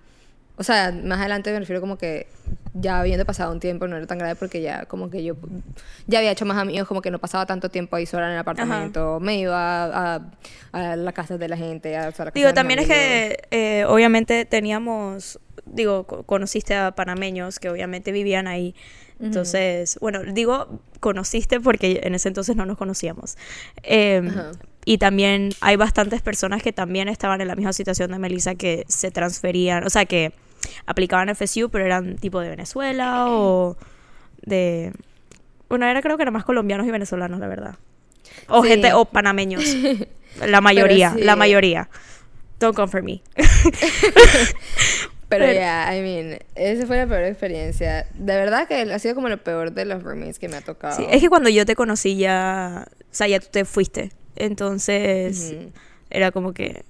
o 0.58 0.64
sea, 0.64 0.92
más 0.92 1.20
adelante 1.20 1.52
me 1.52 1.60
refiero 1.60 1.80
como 1.80 1.98
que 1.98 2.28
ya 2.80 3.00
habiendo 3.00 3.26
pasado 3.26 3.52
un 3.52 3.60
tiempo 3.60 3.88
no 3.88 3.98
era 3.98 4.08
tan 4.08 4.18
grave 4.18 4.36
porque 4.36 4.62
ya 4.62 4.86
como 4.86 5.10
que 5.10 5.24
yo 5.24 5.36
ya 6.08 6.20
había 6.20 6.32
hecho 6.32 6.46
más 6.46 6.58
amigos, 6.58 6.88
como 6.88 7.02
que 7.02 7.12
no 7.12 7.20
pasaba 7.20 7.46
tanto 7.46 7.70
tiempo 7.70 7.96
ahí 7.96 8.06
sola 8.06 8.28
en 8.28 8.34
el 8.34 8.40
apartamento, 8.40 9.20
me 9.20 9.40
iba 9.40 10.16
a, 10.16 10.22
a, 10.72 10.96
las 10.96 11.14
casas 11.14 11.40
de 11.40 11.48
la 11.48 11.58
gente, 11.58 11.96
a, 11.98 12.12
la 12.18 12.32
Digo, 12.34 12.54
también 12.54 12.80
es 12.80 12.88
que 12.88 13.40
eh, 13.52 13.86
obviamente 13.88 14.46
teníamos, 14.46 15.40
digo, 15.66 16.06
conociste 16.06 16.76
a 16.76 16.92
panameños 16.92 17.60
que 17.60 17.70
obviamente 17.70 18.12
vivían 18.12 18.48
ahí. 18.48 18.76
Entonces, 19.20 19.98
bueno, 20.00 20.22
digo, 20.32 20.80
conociste 21.00 21.60
porque 21.60 22.02
en 22.04 22.14
ese 22.14 22.28
entonces 22.28 22.56
no 22.56 22.68
nos 22.68 22.78
conocíamos. 22.78 23.36
Eh, 23.82 24.22
y 24.86 25.00
también 25.00 25.50
hay 25.60 25.76
bastantes 25.76 26.22
personas 26.22 26.62
que 26.62 26.72
también 26.72 27.10
estaban 27.10 27.42
en 27.42 27.48
la 27.48 27.56
misma 27.56 27.74
situación 27.74 28.12
de 28.12 28.20
Melissa 28.20 28.54
que 28.56 28.86
se 28.88 29.10
transferían, 29.10 29.84
o 29.86 29.90
sea, 29.90 30.06
que 30.06 30.34
aplicaban 30.86 31.34
FSU, 31.36 31.70
pero 31.70 31.86
eran 31.86 32.18
tipo 32.18 32.40
de 32.40 32.50
Venezuela 32.50 33.26
o 33.30 33.78
de... 34.42 34.94
Bueno, 35.70 35.86
era 35.86 36.02
creo 36.02 36.18
que 36.18 36.24
eran 36.24 36.34
más 36.34 36.46
colombianos 36.46 36.88
y 36.88 36.92
venezolanos, 36.92 37.40
la 37.40 37.48
verdad. 37.48 37.76
O 38.48 38.64
gente, 38.64 38.94
o 38.94 39.06
panameños. 39.06 39.64
La 40.46 40.62
mayoría, 40.62 41.16
la 41.18 41.36
mayoría. 41.36 41.90
Don't 42.60 42.76
come 42.76 42.88
for 42.88 43.02
me. 43.02 43.24
Pero 45.30 45.52
ya, 45.52 45.94
I 45.96 46.02
mean, 46.02 46.40
esa 46.56 46.88
fue 46.88 46.98
la 46.98 47.08
peor 47.08 47.24
experiencia. 47.24 48.08
De 48.14 48.36
verdad 48.36 48.68
que 48.68 48.76
ha 48.76 49.00
sido 49.00 49.16
como 49.16 49.28
lo 49.28 49.38
peor 49.44 49.74
de 49.74 49.86
los 49.86 50.02
roommates 50.04 50.40
que 50.40 50.48
me 50.48 50.58
ha 50.58 50.62
tocado. 50.62 50.96
Sí, 50.96 51.06
es 51.10 51.22
que 51.22 51.28
cuando 51.28 51.50
yo 51.50 51.66
te 51.66 51.76
conocí 51.76 52.18
ya, 52.18 52.88
o 52.88 53.06
sea, 53.12 53.28
ya 53.28 53.40
tú 53.40 53.48
te 53.52 53.66
fuiste. 53.66 54.12
Entonces, 54.38 55.56
era 56.10 56.32
como 56.32 56.54
que 56.54 56.86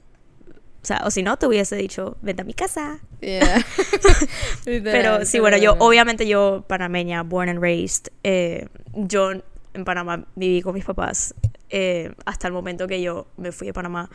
o 0.87 0.95
sea, 0.95 1.01
o 1.03 1.11
si 1.11 1.21
no, 1.21 1.35
te 1.35 1.45
hubiese 1.45 1.75
dicho, 1.75 2.15
vente 2.21 2.43
a 2.43 2.45
mi 2.45 2.53
casa. 2.53 2.99
Pero 4.63 5.25
sí, 5.25 5.39
bueno, 5.39 5.57
yo, 5.57 5.75
obviamente 5.79 6.25
yo, 6.25 6.63
panameña, 6.65 7.23
born 7.23 7.49
and 7.49 7.61
raised, 7.61 8.07
eh, 8.23 8.69
yo 8.93 9.31
en 9.31 9.83
Panamá 9.83 10.23
viví 10.35 10.61
con 10.61 10.73
mis 10.73 10.85
papás 10.85 11.35
eh, 11.69 12.13
hasta 12.25 12.47
el 12.47 12.53
momento 12.53 12.87
que 12.87 13.01
yo 13.01 13.27
me 13.35 13.51
fui 13.51 13.67
de 13.67 13.73
Panamá. 13.73 14.09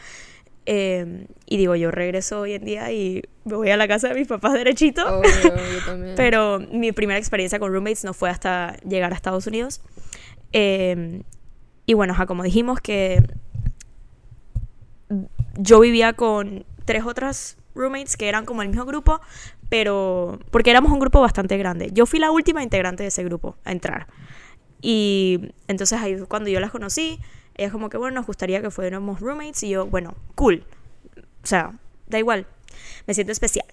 Eh, 0.65 1.27
y 1.45 1.59
digo, 1.59 1.77
yo 1.77 1.91
regreso 1.91 2.41
hoy 2.41 2.55
en 2.55 2.65
día 2.65 2.91
y 2.91 3.23
me 3.45 3.57
voy 3.57 3.69
a 3.69 3.77
la 3.77 3.87
casa 3.87 4.09
de 4.09 4.15
mis 4.15 4.27
papás 4.27 4.55
derechito. 4.55 5.21
Pero 6.17 6.59
mi 6.59 6.93
primera 6.93 7.19
experiencia 7.19 7.59
con 7.59 7.71
roommates 7.71 8.03
no 8.03 8.15
fue 8.15 8.31
hasta 8.31 8.79
llegar 8.89 9.13
a 9.13 9.15
Estados 9.15 9.47
Unidos. 9.47 9.83
y 10.55 11.93
bueno, 11.93 12.17
como 12.27 12.43
dijimos 12.43 12.81
que 12.81 13.23
yo 15.57 15.81
vivía 15.81 16.13
con 16.15 16.65
tres 16.85 17.05
otras 17.05 17.57
roommates 17.75 18.17
que 18.17 18.29
eran 18.29 18.45
como 18.45 18.63
el 18.63 18.69
mismo 18.69 18.85
grupo, 18.85 19.21
pero 19.69 20.39
porque 20.51 20.71
éramos 20.71 20.93
un 20.93 20.99
grupo 20.99 21.21
bastante 21.21 21.57
grande. 21.57 21.91
Yo 21.93 22.07
fui 22.07 22.19
la 22.19 22.31
última 22.31 22.63
integrante 22.63 23.03
de 23.03 23.09
ese 23.09 23.25
grupo 23.25 23.57
a 23.65 23.73
entrar. 23.73 24.07
Y 24.81 25.53
entonces 25.69 25.99
ahí 26.01 26.19
cuando 26.29 26.51
yo 26.51 26.61
las 26.61 26.71
conocí, 26.71 27.21
ellas 27.55 27.73
como 27.73 27.89
que, 27.89 27.97
bueno, 27.97 28.17
nos 28.17 28.27
gustaría 28.27 28.61
que 28.61 28.71
fuéramos 28.71 29.21
roommates 29.21 29.63
y 29.63 29.71
yo, 29.71 29.87
bueno, 29.87 30.15
cool. 30.35 30.65
O 31.43 31.47
sea, 31.47 31.73
da 32.07 32.19
igual, 32.19 32.47
me 33.07 33.15
siento 33.15 33.33
especial. 33.33 33.67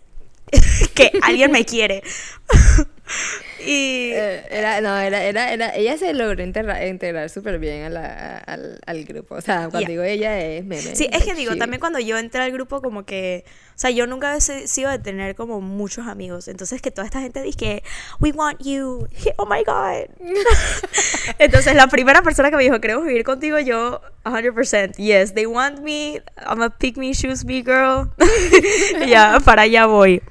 que 0.96 1.12
alguien 1.22 1.52
me 1.52 1.66
quiere. 1.66 2.04
y... 3.66 4.12
Eh, 4.14 4.44
era, 4.50 4.82
no, 4.82 4.98
era, 4.98 5.24
era, 5.24 5.52
era, 5.52 5.76
ella 5.76 5.98
se 5.98 6.14
logró 6.14 6.44
integrar, 6.44 6.86
integrar 6.88 7.30
súper 7.30 7.60
bien 7.60 7.96
al, 7.96 8.80
al, 8.86 9.04
grupo. 9.06 9.36
O 9.36 9.42
sea, 9.42 9.70
cuando 9.70 9.90
digo 9.90 10.04
ella 10.04 10.40
es 10.40 10.64
meme. 10.66 10.96
Sí, 10.96 11.10
es 11.12 11.24
que 11.24 11.34
digo, 11.34 11.56
también 11.56 11.80
cuando 11.80 12.00
yo 12.00 12.18
entré 12.18 12.42
al 12.42 12.52
grupo, 12.52 12.82
como 12.82 13.06
que, 13.06 13.44
o 13.70 13.80
sea, 13.80 13.90
yo 13.90 14.08
nunca 14.08 14.36
he 14.36 14.42
sido 14.42 14.90
de 14.92 15.00
tener 15.00 15.36
como 15.36 15.62
muchos 15.62 16.08
amigos. 16.08 16.48
Entonces, 16.48 16.82
que 16.82 16.92
toda 16.92 17.06
esta 17.06 17.22
gente 17.22 17.42
dice 17.42 17.58
que, 17.58 17.84
we 18.20 18.32
want 18.32 18.62
you. 18.64 19.08
Oh 19.38 19.46
my 19.46 19.64
God. 19.64 20.10
Entonces, 21.40 21.76
la 21.76 21.88
primera 21.88 22.22
persona 22.22 22.50
que 22.50 22.58
me 22.58 22.64
dijo, 22.64 22.80
queremos 22.80 23.06
vivir 23.06 23.24
contigo, 23.24 23.60
yo, 23.60 24.02
100%, 24.24 24.96
yes, 24.98 25.34
they 25.34 25.46
want 25.46 25.80
me. 25.80 26.22
I'm 26.38 26.62
a 26.62 26.70
pick 26.70 26.98
me, 26.98 27.14
shoes 27.14 27.46
me 27.46 27.62
girl. 27.62 28.12
ya, 29.08 29.40
para 29.44 29.64
allá 29.64 29.86
voy. 29.86 30.22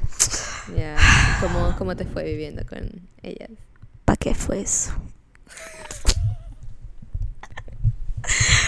Ya, 0.76 0.96
¿Cómo, 1.78 1.96
te 1.96 2.04
fue 2.04 2.24
viviendo 2.24 2.62
con 2.66 3.07
ellas? 3.22 3.50
¿Para 4.04 4.16
qué 4.16 4.34
fue 4.34 4.60
eso? 4.60 4.92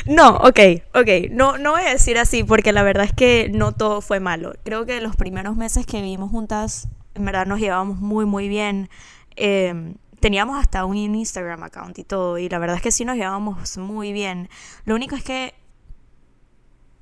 No, 0.06 0.36
ok, 0.36 0.58
ok. 0.94 1.30
No, 1.30 1.58
no 1.58 1.72
voy 1.72 1.82
a 1.82 1.90
decir 1.90 2.18
así 2.18 2.44
porque 2.44 2.72
la 2.72 2.82
verdad 2.82 3.04
es 3.04 3.12
que 3.12 3.50
no 3.52 3.72
todo 3.72 4.00
fue 4.00 4.20
malo. 4.20 4.54
Creo 4.64 4.86
que 4.86 5.00
los 5.00 5.16
primeros 5.16 5.56
meses 5.56 5.86
que 5.86 6.00
vivimos 6.00 6.30
juntas, 6.30 6.88
en 7.14 7.24
verdad 7.24 7.46
nos 7.46 7.60
llevábamos 7.60 7.98
muy, 7.98 8.24
muy 8.24 8.48
bien. 8.48 8.88
Em, 9.36 9.94
teníamos 10.20 10.58
hasta 10.58 10.84
un 10.84 10.96
Instagram 10.96 11.62
account 11.62 11.98
y 11.98 12.04
todo, 12.04 12.38
y 12.38 12.48
la 12.48 12.58
verdad 12.58 12.76
es 12.76 12.82
que 12.82 12.92
sí 12.92 13.04
nos 13.04 13.16
llevábamos 13.16 13.78
muy 13.78 14.12
bien. 14.12 14.48
Lo 14.84 14.94
único 14.94 15.16
es 15.16 15.22
que, 15.22 15.54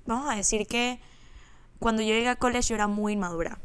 vamos 0.07 0.31
a 0.31 0.37
decir 0.37 0.67
que 0.67 1.01
cuando 1.79 2.03
yo 2.03 2.09
llegué 2.09 2.29
a 2.29 2.37
college 2.37 2.69
yo 2.69 2.75
era 2.75 2.89
muy 2.89 3.15
inmadura. 3.15 3.59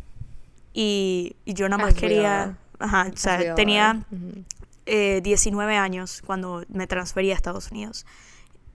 Y, 0.73 1.35
y 1.45 1.53
yo 1.53 1.69
nada 1.69 1.83
más 1.83 1.93
As 1.93 2.01
we 2.01 2.01
quería... 2.01 2.57
Ajá, 2.79 3.09
o 3.13 3.17
sea, 3.17 3.55
tenía 3.55 4.05
Ujú. 4.11 4.43
eh, 4.85 5.21
19 5.23 5.77
años 5.77 6.21
cuando 6.25 6.63
me 6.69 6.87
transferí 6.87 7.31
a 7.31 7.35
Estados 7.35 7.71
Unidos. 7.71 8.05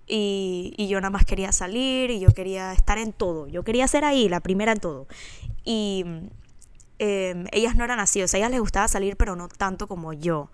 Y, 0.06 0.72
y 0.78 0.88
yo 0.88 1.00
nada 1.00 1.10
más 1.10 1.26
quería 1.26 1.52
salir 1.52 2.10
y 2.10 2.20
yo 2.20 2.32
quería 2.32 2.72
estar 2.72 2.96
en 2.96 3.12
todo. 3.12 3.46
Yo 3.46 3.62
quería 3.62 3.86
ser 3.88 4.04
ahí, 4.04 4.28
la 4.28 4.40
primera 4.40 4.72
en 4.72 4.80
todo. 4.80 5.06
Y 5.64 6.04
eh, 6.98 7.44
ellas 7.52 7.76
no 7.76 7.84
eran 7.84 8.00
así, 8.00 8.22
o 8.22 8.28
sea, 8.28 8.38
a 8.38 8.40
ellas 8.40 8.50
les 8.50 8.60
gustaba 8.60 8.88
salir, 8.88 9.16
pero 9.16 9.36
no 9.36 9.48
tanto 9.48 9.86
como 9.86 10.12
yo. 10.12 10.50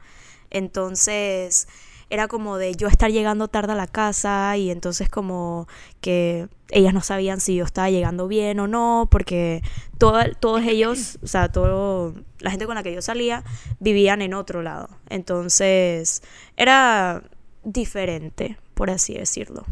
Entonces 0.50 1.68
era 2.10 2.28
como 2.28 2.56
de 2.58 2.74
yo 2.74 2.88
estar 2.88 3.10
llegando 3.10 3.48
tarde 3.48 3.72
a 3.72 3.76
la 3.76 3.86
casa 3.86 4.56
y 4.56 4.70
entonces 4.70 5.08
como 5.08 5.66
que 6.00 6.48
ellas 6.70 6.92
no 6.94 7.00
sabían 7.00 7.40
si 7.40 7.56
yo 7.56 7.64
estaba 7.64 7.90
llegando 7.90 8.26
bien 8.28 8.58
o 8.60 8.66
no, 8.66 9.08
porque 9.10 9.62
toda- 9.98 10.32
todos 10.32 10.62
ellos, 10.64 11.18
o 11.22 11.26
sea, 11.26 11.48
todo, 11.50 12.14
la 12.40 12.50
gente 12.50 12.66
con 12.66 12.74
la 12.74 12.82
que 12.82 12.92
yo 12.94 13.02
salía 13.02 13.44
vivían 13.80 14.22
en 14.22 14.34
otro 14.34 14.62
lado. 14.62 14.88
Entonces 15.08 16.22
era 16.56 17.22
diferente, 17.64 18.56
por 18.74 18.90
así 18.90 19.14
decirlo. 19.14 19.64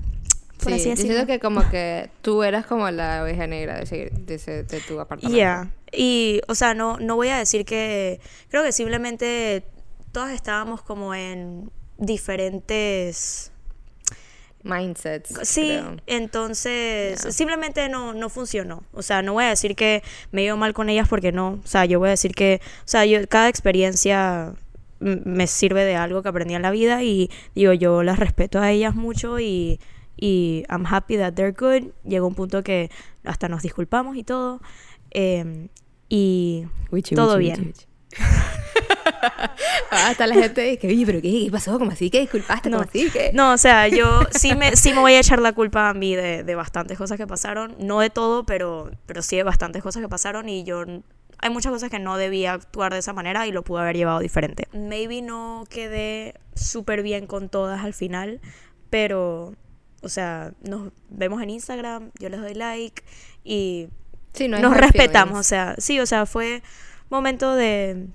Por 0.62 0.68
Sí, 0.68 0.74
así 0.74 0.84
yo 0.84 0.90
decirlo. 0.90 1.12
siento 1.14 1.26
que 1.26 1.40
como 1.40 1.68
que 1.70 2.10
tú 2.22 2.42
eras 2.42 2.66
como 2.66 2.88
la 2.90 3.22
oveja 3.22 3.46
negra 3.46 3.76
de, 3.76 3.82
ese- 3.82 4.10
de, 4.12 4.34
ese- 4.34 4.62
de 4.62 4.80
tu 4.80 4.98
apartamento. 5.00 5.34
Yeah. 5.36 5.70
Y, 5.92 6.40
o 6.48 6.54
sea, 6.54 6.72
no, 6.74 6.98
no 6.98 7.16
voy 7.16 7.28
a 7.28 7.38
decir 7.38 7.64
que. 7.64 8.20
Creo 8.48 8.62
que 8.62 8.72
simplemente 8.72 9.64
todas 10.12 10.32
estábamos 10.32 10.82
como 10.82 11.14
en 11.14 11.70
diferentes. 12.06 13.50
Mindsets. 14.64 15.34
Sí, 15.42 15.62
creo. 15.80 15.96
entonces 16.06 17.20
Yeah. 17.22 17.32
simplemente 17.32 17.88
no, 17.88 18.14
no 18.14 18.28
funcionó. 18.28 18.84
O 18.92 19.02
sea, 19.02 19.20
no 19.22 19.32
voy 19.32 19.44
a 19.44 19.48
decir 19.48 19.74
que 19.74 20.02
me 20.30 20.44
iba 20.44 20.54
mal 20.54 20.72
con 20.72 20.88
ellas 20.88 21.08
porque 21.08 21.32
no. 21.32 21.60
O 21.64 21.66
sea, 21.66 21.84
yo 21.84 21.98
voy 21.98 22.08
a 22.08 22.10
decir 22.12 22.32
que, 22.34 22.60
o 22.78 22.88
sea, 22.88 23.04
yo, 23.04 23.26
cada 23.28 23.48
experiencia 23.48 24.54
me 25.00 25.48
sirve 25.48 25.84
de 25.84 25.96
algo 25.96 26.22
que 26.22 26.28
aprendí 26.28 26.54
en 26.54 26.62
la 26.62 26.70
vida 26.70 27.02
y 27.02 27.28
digo, 27.56 27.72
yo 27.72 28.04
las 28.04 28.20
respeto 28.20 28.60
a 28.60 28.70
ellas 28.70 28.94
mucho 28.94 29.40
y, 29.40 29.80
y 30.16 30.62
I'm 30.70 30.86
happy 30.86 31.16
that 31.16 31.32
they're 31.32 31.50
good. 31.58 31.90
Llegó 32.04 32.28
un 32.28 32.36
punto 32.36 32.62
que 32.62 32.88
hasta 33.24 33.48
nos 33.48 33.62
disculpamos 33.62 34.16
y 34.16 34.22
todo. 34.22 34.60
em, 35.10 35.68
y 36.08 36.66
Wichi, 36.92 37.16
todo 37.16 37.36
wichi, 37.38 37.50
bien. 37.50 37.66
wichi, 37.66 37.86
Hasta 39.90 40.26
la 40.26 40.34
gente 40.34 40.62
dice, 40.62 40.86
oye, 40.86 41.06
pero 41.06 41.20
qué, 41.20 41.44
qué 41.44 41.50
pasó? 41.50 41.78
¿Cómo 41.78 41.90
así? 41.90 42.10
¿Qué 42.10 42.20
disculpaste? 42.20 42.70
¿Cómo 42.70 42.82
No. 42.82 42.88
así? 42.88 43.10
¿Qué? 43.10 43.30
No, 43.34 43.52
o 43.52 43.58
sea, 43.58 43.88
yo 43.88 44.20
sí 44.30 44.54
me, 44.54 44.76
sí 44.76 44.92
me 44.92 45.00
voy 45.00 45.14
a 45.14 45.20
echar 45.20 45.40
la 45.40 45.52
culpa 45.52 45.88
a 45.88 45.94
mí 45.94 46.14
de, 46.14 46.42
de 46.44 46.54
bastantes 46.54 46.98
cosas 46.98 47.16
que 47.18 47.26
pasaron. 47.26 47.74
No 47.78 48.00
de 48.00 48.10
todo, 48.10 48.44
pero, 48.44 48.90
pero 49.06 49.22
sí 49.22 49.36
de 49.36 49.42
bastantes 49.42 49.82
cosas 49.82 50.02
que 50.02 50.08
pasaron 50.08 50.48
y 50.48 50.64
yo... 50.64 50.84
Hay 51.44 51.50
muchas 51.50 51.72
cosas 51.72 51.90
que 51.90 51.98
no 51.98 52.16
debía 52.18 52.52
actuar 52.52 52.92
de 52.92 53.00
esa 53.00 53.12
manera 53.12 53.48
y 53.48 53.52
lo 53.52 53.64
pude 53.64 53.80
haber 53.82 53.96
llevado 53.96 54.20
diferente. 54.20 54.68
Maybe 54.72 55.22
no 55.22 55.64
quedé 55.68 56.34
súper 56.54 57.02
bien 57.02 57.26
con 57.26 57.48
todas 57.48 57.82
al 57.84 57.94
final, 57.94 58.40
pero, 58.90 59.54
o 60.02 60.08
sea, 60.08 60.52
nos 60.62 60.92
vemos 61.10 61.42
en 61.42 61.50
Instagram, 61.50 62.12
yo 62.20 62.28
les 62.28 62.40
doy 62.40 62.54
like 62.54 63.02
y 63.42 63.88
Sí, 64.34 64.46
no 64.46 64.58
nos 64.60 64.76
respetamos. 64.76 65.38
O 65.38 65.42
sea, 65.42 65.74
sí, 65.78 65.98
o 65.98 66.06
sea, 66.06 66.26
fue 66.26 66.62
momento 67.10 67.54
de 67.56 68.06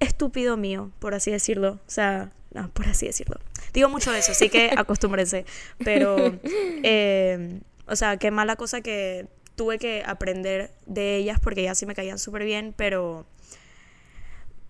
estúpido 0.00 0.56
mío, 0.56 0.90
por 0.98 1.14
así 1.14 1.30
decirlo. 1.30 1.78
O 1.86 1.90
sea, 1.90 2.32
no, 2.52 2.68
por 2.70 2.88
así 2.88 3.06
decirlo. 3.06 3.38
Digo 3.72 3.88
mucho 3.88 4.12
eso, 4.12 4.32
así 4.32 4.48
que 4.48 4.70
acostúmbrense. 4.76 5.44
Pero, 5.84 6.38
eh, 6.42 7.60
o 7.86 7.96
sea, 7.96 8.16
qué 8.16 8.30
mala 8.30 8.56
cosa 8.56 8.80
que 8.80 9.28
tuve 9.54 9.78
que 9.78 10.02
aprender 10.06 10.70
de 10.86 11.16
ellas 11.16 11.38
porque 11.38 11.60
ellas 11.60 11.78
sí 11.78 11.86
me 11.86 11.94
caían 11.94 12.18
súper 12.18 12.44
bien, 12.44 12.74
pero 12.76 13.26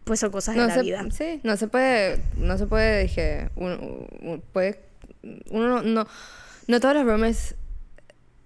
pues 0.05 0.19
son 0.19 0.33
cosas 0.33 0.57
de 0.57 0.67
la 0.67 0.83
vida. 0.83 1.07
Sí, 1.13 1.41
no 1.45 1.57
se 1.57 1.69
puede, 1.69 2.21
no 2.37 2.59
se 2.59 2.67
puede, 2.67 3.03
dije, 3.03 3.51
uno, 3.55 4.09
puede, 4.53 4.81
uno 5.51 5.69
no, 5.69 5.83
no, 5.83 6.09
no 6.67 6.81
todos 6.81 6.95
los 6.95 7.05
roommates, 7.05 7.55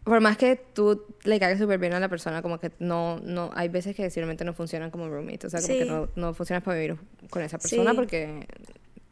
por 0.04 0.20
más 0.20 0.36
que 0.36 0.56
tú 0.56 1.02
le 1.24 1.40
caigas 1.40 1.58
súper 1.58 1.78
bien 1.78 1.94
a 1.94 2.00
la 2.00 2.08
persona, 2.08 2.42
como 2.42 2.58
que 2.60 2.70
no, 2.78 3.18
no, 3.20 3.50
hay 3.54 3.68
veces 3.68 3.96
que 3.96 4.10
simplemente 4.10 4.44
no 4.44 4.52
funcionan 4.54 4.90
como 4.90 5.08
roommates, 5.08 5.46
o 5.46 5.50
sea, 5.50 5.60
como 5.60 5.72
que 5.78 5.84
Sí. 5.84 5.88
no, 5.90 6.08
no 6.14 6.34
funcionas 6.34 6.62
para 6.62 6.78
vivir 6.78 6.96
con 7.30 7.42
esa 7.42 7.58
persona 7.58 7.90
Sí. 7.90 7.96
porque, 7.96 8.46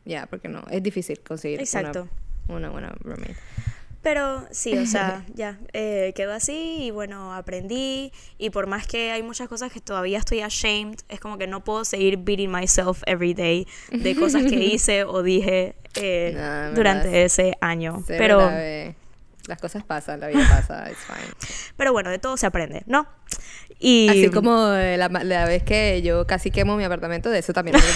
ya, 0.05 0.27
porque 0.27 0.49
no, 0.49 0.63
es 0.71 0.83
difícil 0.83 1.19
conseguir 1.21 1.59
una- 1.59 1.63
Exacto. 1.65 2.09
Una, 2.49 2.71
buena 2.71 2.93
roommate. 3.01 3.37
Pero 4.03 4.45
sí, 4.51 4.77
o 4.77 4.85
sea, 4.85 5.25
ya, 5.35 5.61
eh, 5.73 6.13
quedó 6.17 6.33
así 6.33 6.79
y 6.87 6.91
bueno, 6.91 7.33
aprendí 7.35 8.11
y 8.37 8.51
por 8.51 8.67
más 8.67 8.87
que 8.89 9.13
hay 9.13 9.23
muchas 9.23 9.49
cosas 9.49 9.73
que 9.73 9.81
todavía 9.81 10.19
estoy 10.19 10.41
ashamed, 10.41 10.97
es 11.09 11.21
como 11.21 11.39
que 11.39 11.47
no 11.47 11.63
puedo 11.63 11.85
seguir 11.85 12.17
beating 12.19 12.51
myself 12.51 13.03
every 13.07 13.33
day 13.33 13.67
de 13.93 14.17
cosas 14.17 14.43
que 14.43 14.57
hice 14.75 15.05
o 15.05 15.23
dije 15.23 15.77
eh, 15.95 16.35
No, 16.37 16.75
durante 16.75 17.23
ese 17.25 17.57
año. 17.61 18.03
Pero, 18.09 18.39
grave. 18.39 18.97
Las 19.47 19.59
cosas 19.61 19.83
pasan, 19.83 20.21
la 20.21 20.29
vida 20.29 20.47
pasa, 20.49 20.89
it's 20.91 21.01
fine. 21.05 21.73
pero 21.77 21.93
bueno, 21.93 22.11
de 22.11 22.19
todo 22.21 22.37
se 22.37 22.47
aprende, 22.47 22.83
¿no? 22.87 23.07
Y 23.81 24.09
Así 24.09 24.31
como 24.31 24.73
eh, 24.75 24.97
la, 24.97 25.09
la 25.09 25.45
vez 25.47 25.65
que 25.65 26.01
yo 26.03 26.27
casi 26.29 26.51
quemo 26.53 26.77
mi 26.77 26.85
apartamento, 26.85 27.29
de 27.31 27.41
eso 27.41 27.53
también. 27.53 27.77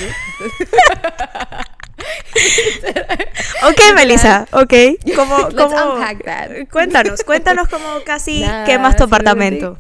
Ok, 3.69 3.81
Melissa, 3.95 4.47
ok. 4.53 4.73
¿Cómo, 5.17 5.39
Let's 5.49 5.55
cómo- 5.57 5.95
unpack 5.95 6.25
that. 6.25 6.51
Cuéntanos, 6.71 7.23
cuéntanos 7.23 7.69
cómo 7.69 7.87
casi 8.05 8.41
Nada, 8.47 8.65
quemas 8.65 8.97
tu 8.97 9.05
apartamento. 9.05 9.79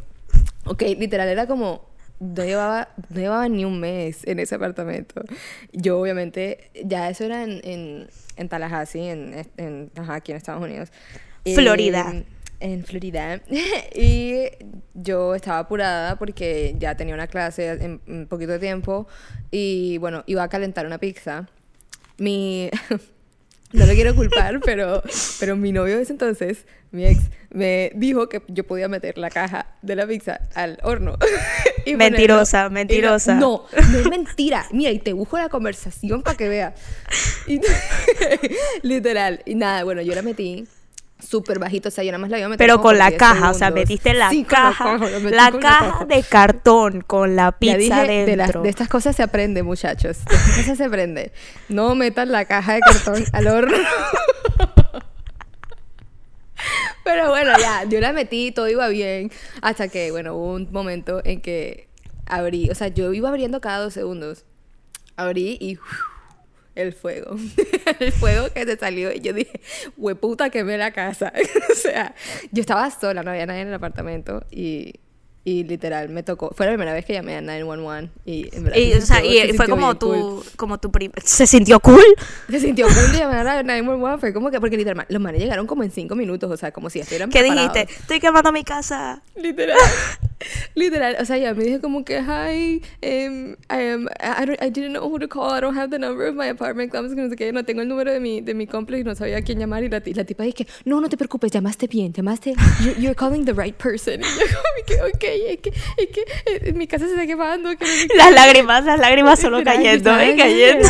Ok, 0.64 0.82
literal 0.98 1.28
era 1.28 1.46
como 1.46 1.86
no 2.18 2.44
llevaba 2.44 2.88
no 3.10 3.20
llevaba 3.20 3.48
ni 3.48 3.64
un 3.64 3.78
mes 3.78 4.26
en 4.26 4.38
ese 4.40 4.54
apartamento. 4.54 5.22
Yo 5.72 6.00
obviamente 6.00 6.70
ya 6.84 7.08
eso 7.10 7.24
era 7.24 7.42
en 7.42 7.60
en, 7.64 8.08
en 8.36 8.48
Tallahassee, 8.48 9.10
en, 9.10 9.46
en 9.58 9.90
ajá, 9.96 10.14
aquí 10.14 10.32
en 10.32 10.38
Estados 10.38 10.62
Unidos. 10.62 10.90
Florida. 11.54 12.06
En, 12.10 12.26
en 12.60 12.84
Florida. 12.84 13.40
y 13.94 14.44
yo 14.94 15.34
estaba 15.34 15.58
apurada 15.60 16.16
porque 16.16 16.74
ya 16.78 16.96
tenía 16.96 17.14
una 17.14 17.26
clase 17.26 17.68
en 17.72 18.00
un 18.06 18.26
poquito 18.26 18.52
de 18.52 18.58
tiempo 18.58 19.06
y 19.50 19.98
bueno, 19.98 20.24
iba 20.26 20.42
a 20.42 20.48
calentar 20.48 20.86
una 20.86 20.98
pizza. 20.98 21.48
Mi 22.18 22.70
no 23.72 23.84
lo 23.86 23.92
quiero 23.92 24.14
culpar, 24.14 24.58
pero, 24.64 25.02
pero 25.38 25.56
mi 25.56 25.72
novio 25.72 25.96
de 25.96 26.02
ese 26.02 26.12
entonces, 26.12 26.64
mi 26.92 27.04
ex, 27.06 27.20
me 27.50 27.90
dijo 27.94 28.28
que 28.28 28.40
yo 28.48 28.64
podía 28.66 28.88
meter 28.88 29.18
la 29.18 29.28
caja 29.28 29.66
de 29.82 29.96
la 29.96 30.06
pizza 30.06 30.40
al 30.54 30.78
horno. 30.82 31.16
y 31.84 31.92
ponerlo- 31.92 31.98
Mentirosa, 31.98 32.60
y 32.60 32.64
no- 32.64 32.70
mentirosa. 32.70 33.34
No, 33.34 33.64
no 33.92 33.98
es 33.98 34.08
mentira. 34.08 34.66
Mira, 34.72 34.92
y 34.92 34.98
te 34.98 35.12
busco 35.12 35.36
la 35.36 35.48
conversación 35.50 36.22
para 36.22 36.36
que 36.38 36.48
veas. 36.48 36.74
Literal. 38.82 39.42
Y 39.44 39.54
nada, 39.54 39.84
bueno, 39.84 40.00
yo 40.02 40.14
la 40.14 40.22
metí 40.22 40.66
súper 41.18 41.58
bajito, 41.58 41.88
o 41.88 41.92
sea, 41.92 42.04
yo 42.04 42.12
nada 42.12 42.18
más 42.20 42.30
la 42.30 42.38
iba 42.38 42.46
a 42.46 42.50
meter 42.50 42.64
Pero 42.64 42.80
con 42.80 42.98
la 42.98 43.08
10 43.08 43.18
caja, 43.18 43.50
o 43.50 43.54
sea, 43.54 43.70
metiste 43.70 44.14
la 44.14 44.30
Sí, 44.30 44.44
caja, 44.44 44.98
la, 44.98 45.50
la 45.50 45.58
caja 45.58 46.04
de 46.04 46.22
cartón 46.22 47.00
con 47.00 47.36
la 47.36 47.52
pizza 47.52 47.76
dije, 48.02 48.06
de, 48.06 48.36
dentro. 48.36 48.62
de 48.62 48.68
estas 48.68 48.88
cosas 48.88 49.16
se 49.16 49.22
aprende, 49.22 49.62
muchachos. 49.62 50.24
De 50.24 50.34
estas 50.36 50.56
cosas 50.56 50.78
se 50.78 50.84
aprende. 50.84 51.32
No 51.68 51.94
metan 51.94 52.30
la 52.32 52.44
caja 52.44 52.74
de 52.74 52.80
cartón 52.80 53.24
al 53.32 53.46
horno. 53.46 53.76
Pero 57.04 57.28
bueno, 57.30 57.52
ya, 57.58 57.84
yo 57.88 58.00
la 58.00 58.12
metí, 58.12 58.50
todo 58.50 58.68
iba 58.68 58.88
bien. 58.88 59.30
Hasta 59.62 59.88
que, 59.88 60.10
bueno, 60.10 60.34
hubo 60.34 60.54
un 60.54 60.68
momento 60.72 61.22
en 61.24 61.40
que 61.40 61.88
abrí, 62.26 62.68
o 62.70 62.74
sea, 62.74 62.88
yo 62.88 63.12
iba 63.12 63.28
abriendo 63.28 63.60
cada 63.60 63.78
dos 63.78 63.94
segundos. 63.94 64.44
Abrí 65.16 65.56
y. 65.60 65.78
el 66.76 66.92
fuego. 66.92 67.36
el 68.00 68.12
fuego 68.12 68.52
que 68.52 68.64
te 68.64 68.76
salió. 68.76 69.12
Y 69.12 69.20
yo 69.20 69.32
dije, 69.32 69.60
hueputa, 69.96 70.50
quemé 70.50 70.78
la 70.78 70.92
casa. 70.92 71.32
o 71.72 71.74
sea, 71.74 72.14
yo 72.52 72.60
estaba 72.60 72.88
sola, 72.90 73.22
no 73.22 73.32
había 73.32 73.46
nadie 73.46 73.62
en 73.62 73.68
el 73.68 73.74
apartamento. 73.74 74.44
Y, 74.50 74.94
y 75.48 75.62
literal, 75.62 76.08
me 76.08 76.24
tocó. 76.24 76.50
Fue 76.56 76.66
la 76.66 76.72
primera 76.72 76.92
vez 76.92 77.04
que 77.04 77.12
llamé 77.12 77.36
a 77.36 77.40
911. 77.40 78.10
Y, 78.24 78.48
en 78.52 78.64
verdad 78.64 78.76
Y, 78.78 78.90
se 78.90 78.98
o 78.98 79.00
sea, 79.02 79.16
sintió- 79.20 79.44
y 79.44 79.46
se 79.52 79.54
fue 79.54 79.68
como 79.68 79.96
tu, 79.96 80.08
cool. 80.10 80.44
como 80.56 80.78
tu 80.78 80.90
prim- 80.90 81.12
¿Se 81.22 81.46
sintió 81.46 81.78
cool? 81.78 82.02
Se 82.50 82.58
sintió 82.58 82.86
cool 82.88 83.12
de 83.12 83.18
llamar 83.18 83.46
a 83.46 83.62
911. 83.62 84.18
Fue 84.18 84.32
como 84.32 84.50
que, 84.50 84.58
porque 84.58 84.76
literal, 84.76 85.06
los 85.08 85.22
manes 85.22 85.40
llegaron 85.40 85.68
como 85.68 85.84
en 85.84 85.92
cinco 85.92 86.16
minutos. 86.16 86.50
O 86.50 86.56
sea, 86.56 86.72
como 86.72 86.90
si 86.90 86.98
estuvieran 86.98 87.30
¿Qué 87.30 87.38
preparados. 87.38 87.72
dijiste? 87.74 87.94
Estoy 87.94 88.18
quemando 88.18 88.50
mi 88.50 88.64
casa. 88.64 89.22
Literal. 89.36 89.78
Literal. 90.74 91.16
O 91.20 91.24
sea, 91.24 91.38
ya 91.38 91.54
me 91.54 91.64
dije 91.64 91.80
como 91.80 92.04
que, 92.04 92.20
hi, 92.20 92.82
um, 93.02 93.52
I, 93.70 93.88
am, 93.92 94.08
I, 94.20 94.44
don't- 94.46 94.58
I 94.62 94.70
didn't 94.70 94.90
know 94.94 95.08
who 95.08 95.18
to 95.18 95.28
call. 95.28 95.56
I 95.56 95.60
don't 95.60 95.76
have 95.78 95.90
the 95.90 95.98
number 95.98 96.28
of 96.28 96.34
my 96.34 96.48
apartment 96.48 96.92
que 96.92 97.00
No 97.00 97.28
sé 97.30 97.36
qué. 97.36 97.52
No 97.52 97.64
tengo 97.64 97.82
el 97.82 97.88
número 97.88 98.12
de 98.12 98.20
mi, 98.20 98.40
de 98.40 98.52
mi 98.54 98.66
complex. 98.66 99.04
No 99.04 99.14
sabía 99.14 99.38
a 99.38 99.42
quién 99.42 99.58
llamar. 99.58 99.82
Y 99.84 99.88
la, 99.88 100.02
la 100.04 100.24
tipa 100.24 100.42
dije, 100.42 100.66
no, 100.84 101.00
no 101.00 101.08
te 101.08 101.16
preocupes. 101.16 101.52
Llamaste 101.52 101.86
bien. 101.86 102.12
Llamaste. 102.12 102.54
You're, 102.84 103.00
you're 103.00 103.14
calling 103.14 103.44
the 103.44 103.52
right 103.54 103.76
person. 103.76 104.20
Y 104.22 104.38
yo 104.40 104.46
como 104.46 104.86
que, 104.86 105.02
ok, 105.02 105.24
ella, 105.36 105.52
es 105.52 105.58
que, 105.60 105.70
es 105.70 106.06
que 106.08 106.68
eh, 106.68 106.72
mi 106.72 106.86
casa 106.86 107.06
se 107.06 107.12
está 107.12 107.26
quemando. 107.26 107.70
Que 107.76 107.84
no 107.84 107.90
sé 107.90 108.08
Las 108.16 108.28
qué". 108.28 108.34
lágrimas, 108.34 108.84
las 108.84 108.98
lágrimas 109.00 109.38
solo 109.38 109.62
cayendo, 109.64 110.18
¿eh? 110.18 110.34
Cayendo. 110.36 110.88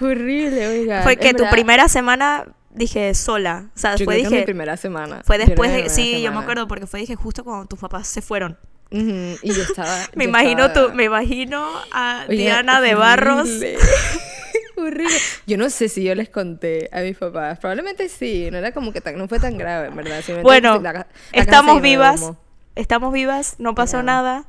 horrible, 0.00 0.66
oiga. 0.68 1.02
Fue 1.02 1.16
que 1.16 1.34
tu 1.34 1.44
primera 1.50 1.88
semana 1.88 2.46
dije 2.70 3.14
sola. 3.14 3.66
O 3.74 3.78
sea, 3.78 3.96
Yo 3.96 4.06
creo 4.06 4.18
que 4.22 4.24
mi 4.28 4.30
dije. 4.30 4.44
primera 4.44 4.76
semana. 4.76 5.22
Fue 5.24 5.38
después 5.38 5.72
de. 5.72 5.88
Sí, 5.88 6.10
yo 6.12 6.16
me 6.16 6.22
semana. 6.22 6.40
acuerdo 6.40 6.68
porque 6.68 6.86
fue 6.86 7.00
dije 7.00 7.14
justo 7.16 7.44
cuando 7.44 7.66
tus 7.66 7.78
papás 7.78 8.06
se 8.08 8.22
fueron. 8.22 8.58
Ujú, 8.90 9.38
Y 9.42 9.52
yo 9.54 9.62
estaba. 9.62 9.96
Me 10.14 10.24
yo 10.24 10.28
imagino 10.30 10.66
estaba- 10.66 10.88
tú, 10.88 10.94
me 10.94 11.04
imagino 11.04 11.66
a 11.92 12.26
Oiga, 12.28 12.42
Diana 12.42 12.80
de 12.82 12.94
Barros. 12.94 13.48
horrible. 14.76 15.14
Yo 15.46 15.56
no 15.58 15.70
sé 15.70 15.88
si 15.88 16.02
yo 16.02 16.14
les 16.14 16.28
conté 16.28 16.88
a 16.92 17.00
mis 17.00 17.16
papás. 17.16 17.58
Probablemente 17.58 18.08
sí. 18.08 18.48
No 18.50 18.58
era 18.58 18.72
como 18.72 18.92
que 18.92 19.00
tan, 19.00 19.16
no 19.16 19.28
fue 19.28 19.38
tan 19.40 19.56
grave, 19.56 19.88
en 19.88 19.96
verdad. 19.96 20.20
Bueno, 20.42 20.78
la 20.80 20.92
la 20.92 21.06
estamos 21.32 21.80
vivas. 21.80 22.32
Estamos 22.74 23.12
vivas, 23.12 23.56
no 23.58 23.74
pasó 23.74 24.02
nada. 24.02 24.44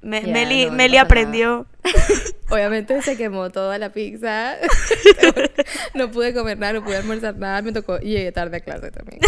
Me- 0.00 0.22
Meli, 0.22 0.66
no, 0.66 0.70
no 0.70 0.76
Meli 0.76 0.96
aprendió. 0.96 1.66
Obviamente 2.50 3.02
se 3.02 3.16
quemó 3.16 3.50
toda 3.50 3.78
la 3.78 3.90
pizza. 3.92 4.54
no 5.94 6.10
pude 6.10 6.32
comer 6.32 6.58
nada, 6.58 6.74
no 6.74 6.84
pude 6.84 6.96
almorzar 6.96 7.36
nada. 7.36 7.62
Me 7.62 7.72
tocó, 7.72 7.98
y 8.00 8.10
llegué 8.10 8.30
tarde 8.32 8.58
a 8.58 8.60
clase 8.60 8.90
también. 8.90 9.20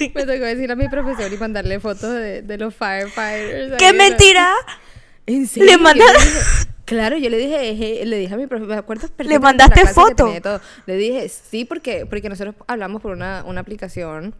Me 0.14 0.22
tocó 0.22 0.44
decir 0.44 0.70
a 0.70 0.74
mi 0.76 0.88
profesor 0.88 1.32
y 1.32 1.36
mandarle 1.36 1.78
fotos 1.80 2.12
de, 2.14 2.42
de 2.42 2.58
los 2.58 2.74
firefighters. 2.74 3.76
¡Qué 3.78 3.92
mentira! 3.92 4.52
¿En 5.26 5.46
serio? 5.46 5.72
Yo 5.72 5.78
mandaste- 5.78 6.18
le 6.18 6.24
dije- 6.24 6.66
Claro, 6.86 7.16
yo 7.18 7.30
le 7.30 7.38
dije, 7.38 8.04
le 8.06 8.16
dije 8.16 8.32
a 8.34 8.36
mi 8.36 8.46
profesor, 8.46 8.84
me 9.18 9.24
de 9.24 9.34
la 9.34 9.40
mandaste 9.40 9.86
foto? 9.88 10.32
Le 10.86 10.94
dije, 10.96 11.28
sí, 11.28 11.64
porque, 11.64 12.06
porque 12.06 12.28
nosotros 12.28 12.54
hablamos 12.68 13.02
por 13.02 13.10
una, 13.10 13.42
una 13.44 13.60
aplicación, 13.60 14.36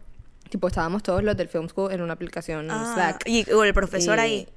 tipo, 0.49 0.67
estábamos 0.67 1.03
todos 1.03 1.23
los 1.23 1.35
del 1.37 1.47
Film 1.49 1.67
School 1.69 1.91
en 1.91 2.01
una 2.01 2.13
aplicación 2.13 2.67
Ah, 2.71 2.91
Slack. 2.93 3.27
y 3.27 3.49
o 3.51 3.63
el 3.63 3.73
profesor 3.73 4.17
Y- 4.17 4.21
ahí. 4.21 4.49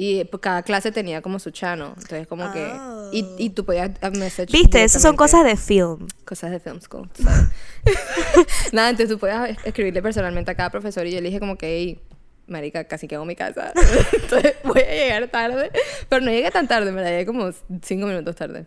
Y 0.00 0.22
pues, 0.26 0.40
cada 0.40 0.62
clase 0.62 0.92
tenía 0.92 1.22
como 1.22 1.40
su 1.40 1.50
chano, 1.50 1.88
entonces 1.96 2.28
como 2.28 2.52
que... 2.52 2.70
Y, 3.10 3.26
y 3.36 3.50
tú 3.50 3.64
podías 3.64 3.90
message 4.12 4.52
Viste, 4.52 4.84
esas 4.84 5.02
son 5.02 5.16
cosas 5.16 5.44
de 5.44 5.56
film. 5.56 6.06
Cosas 6.24 6.52
de 6.52 6.60
film 6.60 6.80
school. 6.80 7.10
so. 7.14 7.24
Nada, 8.72 8.90
entonces 8.90 9.08
tú 9.12 9.18
puedes 9.18 9.56
escribirle 9.64 10.00
personalmente 10.00 10.50
a 10.52 10.54
cada 10.54 10.70
profesor 10.70 11.04
y 11.06 11.10
yo 11.10 11.20
le 11.20 11.26
dije 11.28 11.40
como 11.40 11.58
que, 11.58 11.66
hey, 11.66 12.00
marica, 12.46 12.84
casi 12.84 13.08
quedo 13.08 13.22
en 13.22 13.28
mi 13.28 13.34
casa. 13.34 13.72
entonces 14.12 14.54
voy 14.62 14.82
a 14.82 14.88
llegar 14.92 15.28
tarde. 15.28 15.72
Pero 16.08 16.24
no 16.24 16.30
llegué 16.30 16.50
tan 16.52 16.68
tarde, 16.68 16.92
me 16.92 17.02
la 17.02 17.10
llegué 17.10 17.26
como 17.26 17.50
cinco 17.82 18.06
minutos 18.06 18.36
tarde. 18.36 18.66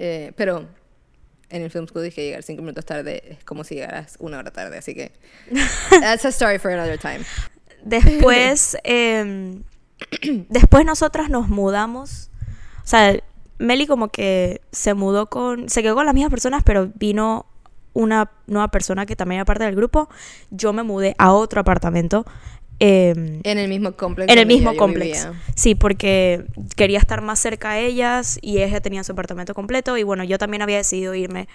Eh, 0.00 0.32
pero 0.36 0.66
en 1.52 1.62
el 1.62 1.70
film 1.70 1.86
school 1.86 2.02
dije 2.02 2.24
llegar 2.24 2.42
cinco 2.42 2.62
minutos 2.62 2.84
tarde 2.86 3.22
es 3.28 3.44
como 3.44 3.62
si 3.62 3.74
llegaras 3.74 4.16
una 4.18 4.38
hora 4.38 4.50
tarde, 4.50 4.78
así 4.78 4.94
que... 4.94 5.12
That's 5.90 6.24
a 6.24 6.28
story 6.28 6.58
for 6.58 6.72
another 6.72 6.98
time. 6.98 7.20
Después, 7.84 8.76
em, 8.84 9.62
después 10.48 10.84
nosotras 10.86 11.28
nos 11.28 11.48
mudamos. 11.48 12.30
O 12.82 12.86
sea, 12.86 13.16
Meli 13.58 13.86
como 13.86 14.08
que 14.08 14.62
se 14.72 14.94
mudó 14.94 15.26
con, 15.26 15.68
se 15.68 15.82
quedó 15.82 15.94
con 15.94 16.06
las 16.06 16.14
mismas 16.14 16.30
personas, 16.30 16.62
pero 16.64 16.90
vino 16.94 17.46
una 17.92 18.30
nueva 18.46 18.68
persona 18.68 19.04
que 19.04 19.14
también 19.14 19.40
era 19.40 19.44
parte 19.44 19.64
del 19.64 19.76
grupo. 19.76 20.08
Yo 20.50 20.72
me 20.72 20.82
mudé 20.82 21.14
a 21.18 21.32
otro 21.32 21.60
apartamento. 21.60 22.24
Em, 22.78 23.40
En 23.44 23.58
el 23.58 23.68
mismo 23.68 23.92
complejo. 23.92 24.32
en 24.32 24.38
el 24.38 24.46
mismo 24.46 24.72
vivía. 24.72 25.34
Sí, 25.54 25.74
porque 25.74 26.44
quería 26.76 26.98
estar 26.98 27.22
más 27.22 27.38
cerca 27.38 27.70
a 27.70 27.78
ellas 27.78 28.38
y 28.42 28.60
ella 28.60 28.80
tenía 28.80 29.04
su 29.04 29.12
apartamento 29.12 29.54
completo 29.54 29.96
y 29.96 30.02
bueno, 30.02 30.24
yo 30.24 30.38
también 30.38 30.62
había 30.62 30.78
decidido 30.78 31.14
irme 31.14 31.48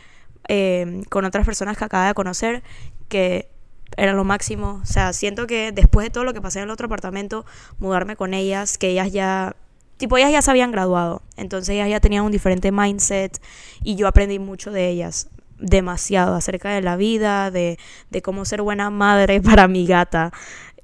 eh, 0.48 1.02
con 1.10 1.26
otras 1.26 1.46
personas 1.46 1.78
que 1.78 1.84
acababa 1.84 2.08
de 2.10 2.14
conocer 2.14 2.64
que 3.10 3.50
eran 3.96 4.18
lo 4.18 4.24
máximo. 4.24 4.80
O 4.84 4.86
sea, 4.86 5.14
siento 5.14 5.48
que 5.48 5.72
después 5.72 6.06
de 6.06 6.10
todo 6.10 6.24
lo 6.24 6.34
que 6.34 6.42
pasé 6.42 6.60
en 6.60 6.66
el 6.66 6.72
otro 6.72 6.88
apartamento, 6.88 7.46
mudarme 7.80 8.16
con 8.16 8.34
ellas, 8.34 8.78
que 8.78 8.90
ellas 8.90 9.12
ya, 9.12 9.56
tipo, 9.98 10.18
ellas 10.18 10.32
ya 10.32 10.42
se 10.42 10.52
habían 10.52 10.72
graduado, 10.72 11.22
entonces 11.38 11.70
ellas 11.70 11.90
ya 11.90 12.00
tenían 12.00 12.24
un 12.24 12.32
diferente 12.32 12.72
mindset 12.72 13.42
y 13.84 13.96
yo 13.96 14.08
aprendí 14.08 14.40
mucho 14.40 14.72
de 14.72 14.90
ellas 14.90 15.30
demasiado 15.60 16.36
acerca 16.36 16.70
de 16.70 16.82
la 16.82 16.98
vida, 16.98 17.50
de, 17.50 17.80
de 18.12 18.22
cómo 18.22 18.46
ser 18.46 18.62
buena 18.62 18.90
madre 18.90 19.42
para 19.42 19.68
mi 19.68 19.86
gata. 19.86 20.32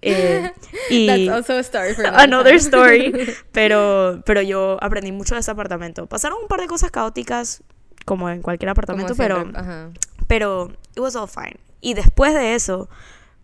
Eh, 0.03 0.51
y 0.89 1.07
That's 1.27 1.29
also 1.29 1.53
a 1.53 1.59
story 1.59 1.93
for 1.93 2.05
another 2.05 2.55
story. 2.55 3.13
Pero, 3.51 4.21
pero 4.25 4.41
yo 4.41 4.77
aprendí 4.81 5.11
mucho 5.11 5.35
de 5.35 5.41
ese 5.41 5.51
apartamento. 5.51 6.07
Pasaron 6.07 6.39
un 6.41 6.47
par 6.47 6.59
de 6.59 6.67
cosas 6.67 6.91
caóticas, 6.91 7.63
como 8.05 8.29
en 8.29 8.41
cualquier 8.41 8.69
apartamento, 8.69 9.15
pero, 9.15 9.49
ajá. 9.53 9.89
pero 10.27 10.71
it 10.95 10.99
was 10.99 11.15
all 11.15 11.27
fine. 11.27 11.57
Y 11.81 11.93
después 11.93 12.33
de 12.33 12.55
eso, 12.55 12.89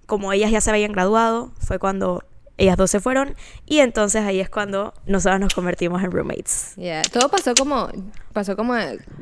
como 0.05 0.33
ellas 0.33 0.51
ya 0.51 0.61
se 0.61 0.69
habían 0.71 0.91
graduado, 0.91 1.51
fue 1.59 1.79
cuando 1.79 2.23
ellas 2.59 2.77
dos 2.77 2.91
se 2.91 2.99
fueron. 2.99 3.35
Y 3.65 3.79
entonces 3.79 4.23
ahí 4.23 4.39
es 4.39 4.49
cuando 4.49 4.93
nosotras 5.05 5.39
nos 5.39 5.53
convertimos 5.53 6.03
en 6.03 6.11
roommates. 6.11 6.73
Yeah, 6.75 7.01
todo 7.03 7.29
pasó 7.29 7.53
como, 7.55 7.89
pasó 8.33 8.55
como, 8.55 8.75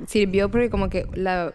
sirvió 0.07 0.49
porque 0.49 0.69
como 0.69 0.89
que 0.89 1.05
la... 1.13 1.53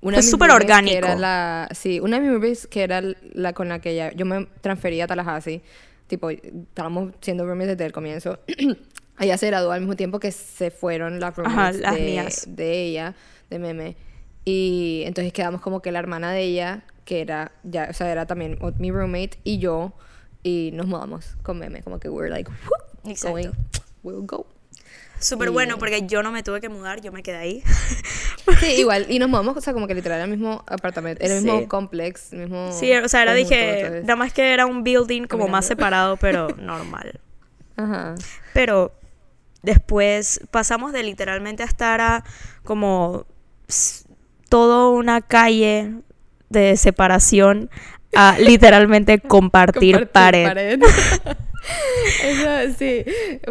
Una 0.00 0.18
mis 0.18 0.30
súper 0.30 0.50
orgánico. 0.50 0.96
Era 0.96 1.16
la, 1.16 1.68
sí, 1.72 2.00
una 2.00 2.16
de 2.16 2.22
mis 2.22 2.30
roommates 2.30 2.66
que 2.66 2.82
era 2.82 3.02
la 3.32 3.52
con 3.52 3.68
la 3.68 3.80
que 3.80 3.94
ya, 3.94 4.12
yo 4.12 4.26
me 4.26 4.46
transferí 4.60 5.00
a 5.00 5.06
Tallahassee, 5.06 5.62
tipo, 6.06 6.30
estábamos 6.30 7.12
siendo 7.20 7.44
roommates 7.46 7.76
desde 7.76 7.86
el 7.86 7.92
comienzo. 7.92 8.38
ella 9.18 9.38
se 9.38 9.46
graduó 9.46 9.72
al 9.72 9.80
mismo 9.80 9.96
tiempo 9.96 10.20
que 10.20 10.32
se 10.32 10.70
fueron 10.70 11.20
las 11.20 11.36
roommates 11.36 11.80
las 11.80 11.94
de, 11.94 12.00
mías. 12.00 12.44
de 12.48 12.82
ella, 12.82 13.14
de 13.50 13.58
Meme. 13.58 13.96
Y 14.44 15.02
entonces 15.06 15.32
quedamos 15.32 15.60
como 15.60 15.82
que 15.82 15.90
la 15.90 15.98
hermana 15.98 16.30
de 16.30 16.42
ella, 16.42 16.84
que 17.04 17.20
era, 17.20 17.52
ya, 17.64 17.88
o 17.90 17.92
sea, 17.92 18.10
era 18.10 18.26
también 18.26 18.58
mi 18.78 18.90
roommate, 18.90 19.38
y 19.42 19.58
yo, 19.58 19.92
y 20.42 20.70
nos 20.72 20.86
mudamos 20.86 21.36
con 21.42 21.58
Meme, 21.58 21.82
como 21.82 21.98
que 21.98 22.08
we're 22.08 22.30
like, 22.30 22.50
Exacto. 23.04 23.30
going, 23.30 23.50
we'll 24.04 24.24
go. 24.24 24.46
Súper 25.18 25.50
bueno, 25.50 25.78
porque 25.78 26.06
yo 26.06 26.22
no 26.22 26.30
me 26.30 26.42
tuve 26.42 26.60
que 26.60 26.68
mudar, 26.68 27.00
yo 27.00 27.10
me 27.10 27.22
quedé 27.22 27.38
ahí. 27.38 27.62
Sí, 28.60 28.66
igual. 28.78 29.06
Y 29.08 29.18
nos 29.18 29.28
mudamos, 29.28 29.56
o 29.56 29.60
sea, 29.60 29.72
como 29.72 29.86
que 29.86 29.94
literal 29.94 30.16
era 30.18 30.24
el 30.24 30.30
mismo 30.30 30.64
apartamento, 30.66 31.24
era 31.24 31.36
el 31.36 31.42
mismo 31.42 31.60
Sí. 31.60 31.66
complex, 31.66 32.32
el 32.32 32.40
mismo. 32.40 32.70
Sí, 32.72 32.92
o 32.92 33.08
sea, 33.08 33.22
era 33.22 33.32
conjunto, 33.32 33.54
dije, 33.54 33.78
entonces- 33.80 34.02
nada 34.04 34.16
más 34.16 34.32
que 34.32 34.52
era 34.52 34.66
un 34.66 34.84
building 34.84 35.24
como 35.24 35.48
más 35.48 35.66
separado, 35.66 36.16
pero 36.16 36.48
normal. 36.58 37.20
Ajá. 37.76 38.14
Pero 38.54 38.92
después 39.62 40.40
pasamos 40.50 40.92
de 40.92 41.02
literalmente 41.02 41.62
a 41.62 41.66
estar 41.66 42.00
a 42.00 42.24
como 42.64 43.26
todo 44.48 44.92
una 44.92 45.20
calle 45.20 45.92
de 46.48 46.76
separación 46.76 47.68
a 48.14 48.36
literalmente 48.38 49.18
compartir, 49.18 49.96
Compartir 49.96 50.12
pared. 50.46 50.80
Eso 52.22 52.74
sí, 52.78 53.04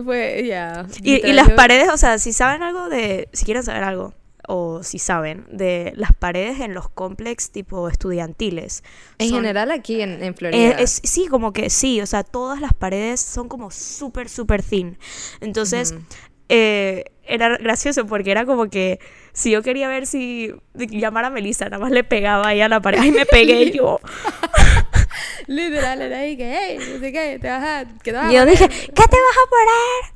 fue, 0.03 0.45
ya. 0.47 0.85
Y, 1.03 1.33
las 1.33 1.51
paredes, 1.51 1.89
o 1.91 1.97
sea, 1.97 2.17
si 2.17 2.31
saben 2.31 2.63
algo 2.63 2.87
de, 2.87 3.27
si 3.33 3.43
quieren 3.45 3.63
saber 3.63 3.83
algo, 3.83 4.13
o 4.47 4.83
si 4.83 4.99
saben, 4.99 5.45
de 5.51 5.93
las 5.95 6.13
paredes 6.13 6.59
en 6.59 6.73
los 6.73 6.89
complex 6.89 7.51
tipo 7.51 7.89
estudiantiles. 7.89 8.83
En 9.17 9.29
son- 9.29 9.39
general 9.39 9.71
aquí 9.71 10.01
en, 10.01 10.11
en 10.23 10.23
Eh, 10.23 10.33
Florida. 10.33 10.71
es- 10.79 11.01
sí, 11.03 11.27
como 11.27 11.53
que 11.53 11.69
sí, 11.69 12.01
o 12.01 12.05
sea, 12.05 12.23
todas 12.23 12.59
las 12.61 12.73
paredes 12.73 13.19
son 13.21 13.47
como 13.49 13.71
súper, 13.71 14.29
súper 14.29 14.61
thin. 14.63 14.97
Entonces, 15.41 15.91
Ujú. 15.93 16.01
eh, 16.49 17.05
era 17.27 17.57
gracioso 17.57 18.05
porque 18.05 18.29
era 18.31 18.45
como 18.45 18.69
que 18.69 18.99
si 19.33 19.49
yo 19.51 19.63
quería 19.63 19.87
ver 19.87 20.05
si 20.05 20.53
llamar 20.75 21.25
a 21.25 21.29
Melissa, 21.31 21.65
nada 21.65 21.79
más 21.79 21.91
le 21.91 22.03
pegaba 22.03 22.47
ahí 22.47 22.61
a 22.61 22.69
la 22.69 22.79
pared. 22.81 22.99
Ay, 23.01 23.11
me 23.11 23.25
pegué 23.25 23.71
yo. 23.71 23.99
Literal, 25.47 26.01
era 26.01 26.19
ahí 26.19 26.37
que, 26.37 26.51
hey, 26.57 26.77
no 26.79 26.99
sé 26.99 27.11
qué, 27.11 27.37
te 27.39 27.47
vas 27.49 27.63
a. 27.63 27.85
¿qué 28.03 28.11
te 28.11 28.17
vas 28.17 28.25
a 28.29 28.31
Yo 28.33 28.39
poner?" 28.41 28.49
dije, 28.51 28.67
¿qué 28.69 28.93
te 28.93 29.17
vas 29.17 29.37
a 29.43 29.49
poner? 29.49 30.14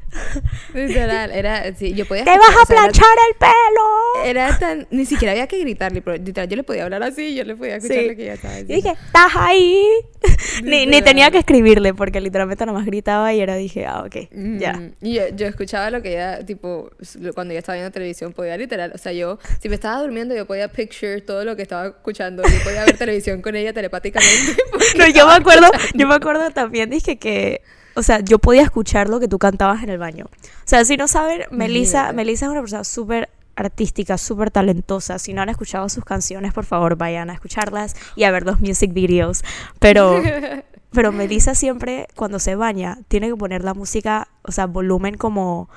Literal, 0.73 1.31
era. 1.31 1.73
Sí, 1.75 1.93
yo 1.93 2.05
podía. 2.05 2.23
¡Te 2.23 2.31
escuchar, 2.31 2.49
vas 2.53 2.59
a 2.59 2.63
o 2.63 2.65
sea, 2.65 2.75
era- 2.75 2.83
planchar 2.83 3.15
el 3.29 3.35
pelo! 3.37 4.25
Era 4.25 4.59
tan. 4.59 4.87
Ni 4.91 5.05
siquiera 5.05 5.31
había 5.31 5.47
que 5.47 5.57
gritarle, 5.59 6.01
pero 6.01 6.17
literal, 6.17 6.47
yo 6.49 6.55
le 6.55 6.63
podía 6.63 6.83
hablar 6.83 7.03
así, 7.03 7.35
yo 7.35 7.43
le 7.43 7.55
podía 7.55 7.75
escuchar 7.77 7.97
Sí. 7.97 8.07
lo 8.09 8.15
que 8.15 8.23
ella 8.23 8.33
estaba 8.33 8.55
diciendo. 8.55 8.75
dije, 8.89 9.05
¿estás 9.05 9.31
ahí? 9.35 9.85
ni, 10.63 10.85
ni 10.85 11.01
tenía 11.01 11.31
que 11.31 11.37
escribirle 11.39 11.93
porque 11.93 12.19
literalmente 12.21 12.65
nada 12.65 12.77
más 12.77 12.85
gritaba 12.85 13.33
y 13.33 13.39
era 13.41 13.55
dije, 13.55 13.85
ah, 13.85 14.03
ok, 14.05 14.15
ya. 14.59 14.73
Mm, 14.73 14.91
Y 15.01 15.13
yo, 15.15 15.27
yo 15.35 15.47
escuchaba 15.47 15.89
lo 15.91 16.01
que 16.01 16.11
ella, 16.13 16.45
tipo, 16.45 16.89
cuando 17.33 17.51
ella 17.53 17.59
estaba 17.59 17.75
viendo 17.75 17.91
televisión, 17.91 18.33
podía 18.33 18.57
literal, 18.57 18.91
o 18.93 18.97
sea, 18.97 19.11
yo, 19.13 19.39
si 19.61 19.69
me 19.69 19.75
estaba 19.75 20.01
durmiendo, 20.01 20.35
yo 20.35 20.45
podía 20.45 20.67
picture 20.67 21.21
todo 21.21 21.45
lo 21.45 21.55
que 21.55 21.61
estaba 21.61 21.87
escuchando, 21.87 22.43
yo 22.43 22.63
podía 22.63 22.83
ver 22.85 22.97
televisión 22.97 23.41
con 23.41 23.55
ella 23.55 23.73
telepáticamente. 23.73 24.55
No, 24.97 25.07
yo 25.07 25.27
me 25.27 25.33
acuerdo, 25.33 25.65
escuchando. 25.65 25.97
yo 25.97 26.07
me 26.07 26.15
acuerdo 26.15 26.49
también, 26.51 26.89
dije 26.89 27.17
que, 27.17 27.61
o 27.99 28.03
sea, 28.03 28.21
yo 28.21 28.39
podía 28.39 28.63
escuchar 28.63 29.09
lo 29.09 29.19
que 29.19 29.27
tú 29.27 29.37
cantabas 29.37 29.83
en 29.83 29.89
el 29.89 29.97
baño. 29.97 30.25
O 30.25 30.63
sea, 30.63 30.85
si 30.85 30.95
no 30.95 31.09
saben, 31.09 31.41
Melissa. 31.51 32.13
Melissa 32.13 32.45
es 32.45 32.51
una 32.51 32.61
persona 32.61 32.85
súper 32.85 33.29
artística, 33.57 34.17
súper 34.17 34.51
talentosa. 34.51 35.19
Si 35.19 35.33
no 35.33 35.41
han 35.41 35.49
escuchado 35.49 35.89
sus 35.89 36.05
canciones, 36.05 36.53
por 36.53 36.63
favor, 36.63 36.95
vayan 36.95 37.29
a 37.29 37.33
escucharlas 37.33 37.97
y 38.15 38.23
a 38.23 38.31
ver 38.31 38.45
los 38.45 38.61
music 38.61 38.93
videos. 38.93 39.43
Pero, 39.79 40.21
pero 40.91 41.11
Melissa 41.11 41.55
siempre, 41.55 42.07
cuando 42.15 42.39
se 42.39 42.55
baña, 42.55 42.99
tiene 43.09 43.27
que 43.27 43.35
poner 43.35 43.65
la 43.65 43.73
música, 43.73 44.29
o 44.43 44.53
sea, 44.53 44.65
volumen 44.65 45.17
como 45.17 45.69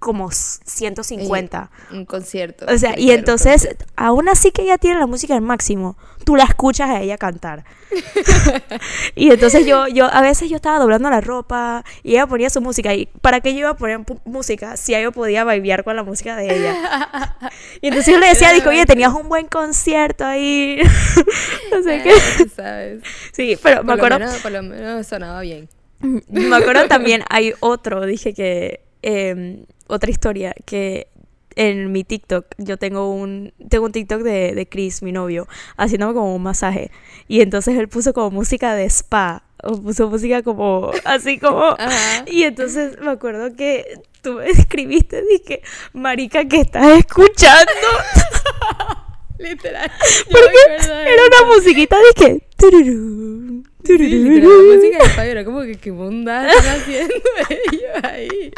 como 0.00 0.30
150. 0.32 1.70
Un 1.92 2.06
concierto. 2.06 2.64
O 2.66 2.78
sea, 2.78 2.98
y 2.98 3.10
entonces, 3.10 3.66
concierto. 3.66 3.84
aún 3.96 4.30
así 4.30 4.50
que 4.50 4.62
ella 4.62 4.78
tiene 4.78 4.98
la 4.98 5.06
música 5.06 5.34
al 5.34 5.42
máximo, 5.42 5.96
tú 6.24 6.36
la 6.36 6.44
escuchas 6.44 6.88
a 6.88 7.02
ella 7.02 7.18
cantar. 7.18 7.64
y 9.14 9.30
entonces 9.30 9.66
yo, 9.66 9.86
yo, 9.88 10.06
a 10.06 10.22
veces 10.22 10.48
yo 10.48 10.56
estaba 10.56 10.78
doblando 10.78 11.10
la 11.10 11.20
ropa 11.20 11.84
y 12.02 12.12
ella 12.12 12.26
ponía 12.26 12.48
su 12.48 12.62
música. 12.62 12.94
¿Y 12.94 13.06
para 13.20 13.40
qué 13.40 13.52
yo 13.52 13.60
iba 13.60 13.68
a 13.68 13.76
poner 13.76 14.00
música 14.24 14.78
si 14.78 14.98
yo 15.00 15.12
podía 15.12 15.44
bailar 15.44 15.84
con 15.84 15.94
la 15.96 16.02
música 16.02 16.34
de 16.34 16.46
ella? 16.46 17.36
y 17.82 17.88
entonces 17.88 18.14
yo 18.14 18.18
le 18.18 18.28
decía, 18.28 18.52
digo, 18.52 18.70
oye, 18.70 18.86
tenías 18.86 19.12
un 19.12 19.28
buen 19.28 19.48
concierto 19.48 20.24
ahí. 20.24 20.80
no 21.70 21.82
sé 21.82 22.02
qué. 22.02 22.12
Ah, 22.14 22.44
¿Sabes? 22.56 23.02
Sí, 23.32 23.58
pero 23.62 23.84
me 23.84 23.88
lo, 23.88 24.02
acuerdo, 24.02 24.18
menos, 24.18 24.36
por 24.38 24.50
lo 24.50 24.62
menos 24.62 25.06
sonaba 25.06 25.42
bien. 25.42 25.68
me 26.00 26.56
acuerdo 26.56 26.88
también, 26.88 27.22
hay 27.28 27.52
otro, 27.60 28.06
dije 28.06 28.32
que, 28.32 28.80
em, 29.02 29.64
otra 29.86 30.10
historia, 30.10 30.54
que 30.64 31.08
en 31.56 31.92
mi 31.92 32.04
TikTok, 32.04 32.46
yo 32.58 32.76
tengo 32.76 33.12
un, 33.12 33.52
tengo 33.68 33.86
un 33.86 33.92
TikTok 33.92 34.22
de, 34.22 34.54
de 34.54 34.68
Chris, 34.68 35.02
mi 35.02 35.12
novio, 35.12 35.48
haciéndome 35.76 36.14
como 36.14 36.34
un 36.34 36.42
masaje. 36.42 36.90
Y 37.28 37.40
entonces 37.40 37.76
él 37.76 37.88
puso 37.88 38.12
como 38.12 38.30
música 38.30 38.74
de 38.74 38.84
spa, 38.88 39.44
o 39.62 39.80
puso 39.80 40.08
música 40.08 40.42
como, 40.42 40.90
así 41.04 41.38
como... 41.38 41.64
Ajá. 41.78 42.24
Y 42.26 42.44
entonces 42.44 42.98
me 43.00 43.10
acuerdo 43.10 43.54
que 43.56 44.00
tú 44.22 44.34
me 44.34 44.48
escribiste, 44.50 45.22
dije, 45.22 45.62
marica, 45.92 46.44
¿qué 46.46 46.60
estás 46.60 46.98
escuchando? 46.98 47.70
Literal. 49.38 49.90
Porque 50.30 50.84
era 50.86 51.22
una 51.26 51.54
musiquita, 51.54 51.96
dije... 52.14 52.46
tururú, 52.56 53.62
Sí, 53.84 53.96
literal, 53.98 54.48
la 54.68 54.74
música 54.76 54.98
de 55.04 55.10
Fabio 55.10 55.30
era 55.32 55.44
como 55.44 55.62
que 55.62 55.74
qué 55.76 55.90
bondad 55.90 56.48
están 56.56 56.80
haciendo 56.80 57.14
ellos 57.48 58.04
ahí. 58.04 58.52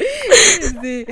Sí. 0.81 1.07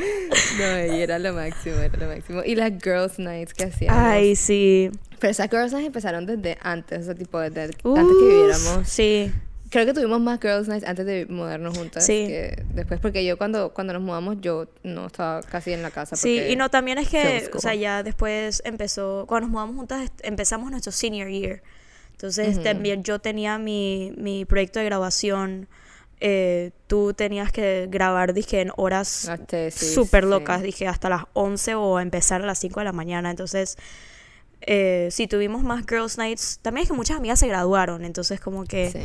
No, 0.59 0.95
y 0.97 1.01
era 1.03 1.19
lo 1.19 1.33
máximo, 1.33 1.77
era 1.77 1.97
lo 1.97 2.07
máximo. 2.09 2.43
Y 2.45 2.55
las 2.55 2.73
Girls 2.83 3.19
Nights 3.19 3.55
que 3.55 3.65
hacíamos. 3.65 4.03
Ay, 4.03 4.37
sí. 4.37 4.91
Pero 5.19 5.31
esas 5.31 5.49
Girls 5.51 5.73
Nights 5.73 5.87
empezaron 5.87 6.27
desde 6.27 6.59
antes, 6.61 7.01
o 7.01 7.03
sea, 7.05 7.15
tipo 7.15 7.39
desde 7.39 7.63
antes 7.63 7.77
que 7.77 7.89
Uf, 7.89 7.99
viviéramos. 7.99 8.89
Sí. 8.89 9.33
Creo 9.71 9.87
que 9.87 9.95
tuvimos 9.95 10.21
más 10.21 10.41
Girls 10.41 10.67
Nights 10.67 10.85
antes 10.85 11.07
de 11.07 11.27
mudarnos 11.27 11.79
juntas 11.79 12.05
Sí. 12.05 12.27
que 12.27 12.65
después, 12.75 12.99
porque 12.99 13.25
yo 13.25 13.39
cuando, 13.39 13.73
cuando 13.73 13.93
nos 13.93 14.03
mudamos 14.03 14.39
yo 14.41 14.67
no 14.83 15.07
estaba 15.07 15.43
casi 15.43 15.73
en 15.73 15.83
la 15.83 15.93
casa. 15.93 16.17
Sí, 16.17 16.41
y 16.49 16.57
no, 16.57 16.71
también 16.71 16.99
es 16.99 17.09
que, 17.09 17.49
o 17.55 17.61
sea, 17.61 17.75
ya 17.77 18.03
después 18.03 18.63
empezó, 18.65 19.27
cuando 19.29 19.47
nos 19.47 19.53
mudamos 19.53 19.77
juntas, 19.77 20.11
empezamos 20.23 20.71
nuestro 20.73 20.91
senior 20.91 21.29
year. 21.29 21.63
Entonces, 22.21 22.57
Ujú. 22.57 22.65
también 22.65 23.03
yo 23.03 23.19
tenía 23.19 23.57
mi, 23.57 24.13
mi 24.19 24.45
proyecto 24.45 24.79
de 24.79 24.85
grabación. 24.85 25.69
eh, 26.23 26.73
tú 26.87 27.15
tenías 27.15 27.51
que 27.51 27.89
grabar, 27.91 28.35
dije, 28.35 28.61
en 28.61 28.73
horas 28.77 29.31
tesis, 29.47 29.95
súper 29.95 30.25
sí. 30.25 30.29
locas, 30.31 30.61
dije, 30.63 30.87
hasta 30.87 31.09
las 31.09 31.23
11 31.33 31.77
o 31.77 31.99
empezar 31.99 32.43
a 32.43 32.47
las 32.47 32.59
5 32.59 32.81
de 32.81 32.85
la 32.85 32.93
mañana. 32.93 33.31
Entonces, 33.31 33.79
eh, 34.61 35.09
sí, 35.11 35.27
tuvimos 35.27 35.63
más 35.63 35.87
Girls 35.89 36.19
Nights. 36.19 36.59
También 36.61 36.83
es 36.83 36.91
que 36.91 36.95
muchas 36.95 37.17
amigas 37.17 37.39
se 37.39 37.47
graduaron, 37.49 38.05
entonces 38.05 38.39
como 38.39 38.65
que... 38.65 38.91
Sí. 38.91 38.99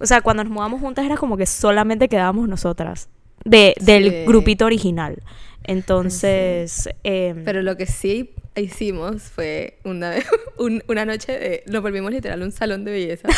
O 0.00 0.06
sea, 0.06 0.20
cuando 0.22 0.42
nos 0.42 0.52
mudamos 0.52 0.80
juntas 0.80 1.04
era 1.06 1.16
como 1.16 1.36
que 1.36 1.46
solamente 1.46 2.08
quedábamos 2.08 2.48
nosotras. 2.48 3.08
De, 3.44 3.74
del 3.80 4.10
Sí. 4.10 4.24
grupito 4.26 4.64
original. 4.66 5.22
Entonces... 5.62 6.88
em, 7.04 7.44
Pero 7.44 7.62
lo 7.62 7.76
que 7.76 7.86
sí 7.86 8.34
hicimos 8.56 9.22
fue 9.22 9.78
una, 9.84 10.14
un- 10.58 10.82
una 10.88 11.04
noche 11.04 11.32
de... 11.38 11.62
Nos 11.66 11.82
volvimos 11.82 12.10
literal 12.12 12.42
un 12.42 12.52
salón 12.52 12.84
de 12.84 12.92
belleza. 12.92 13.28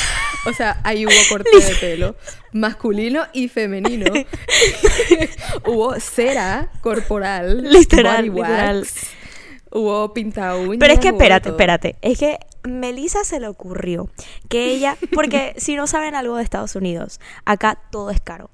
O 0.46 0.52
sea, 0.52 0.80
ahí 0.84 1.04
hubo 1.06 1.12
corte 1.28 1.50
de 1.58 1.74
pelo 1.76 2.16
masculino 2.52 3.26
y 3.32 3.48
femenino. 3.48 4.06
hubo 5.66 5.98
cera 6.00 6.70
corporal. 6.80 7.62
Literal, 7.70 8.30
body 8.30 8.40
wax. 8.40 9.06
Hubo 9.70 10.14
pinta 10.14 10.56
uñas. 10.56 10.78
Pero 10.80 10.92
es 10.94 10.98
que 11.00 11.08
espérate, 11.08 11.50
espérate. 11.50 11.96
Es 12.00 12.18
que 12.18 12.38
Melissa 12.62 13.22
se 13.24 13.38
le 13.38 13.48
ocurrió 13.48 14.08
que 14.48 14.70
ella, 14.72 14.96
porque 15.12 15.54
si 15.58 15.74
no 15.76 15.86
saben 15.86 16.14
algo 16.14 16.36
de 16.36 16.42
Estados 16.42 16.74
Unidos, 16.74 17.20
acá 17.44 17.78
todo 17.90 18.10
es 18.10 18.20
caro. 18.20 18.50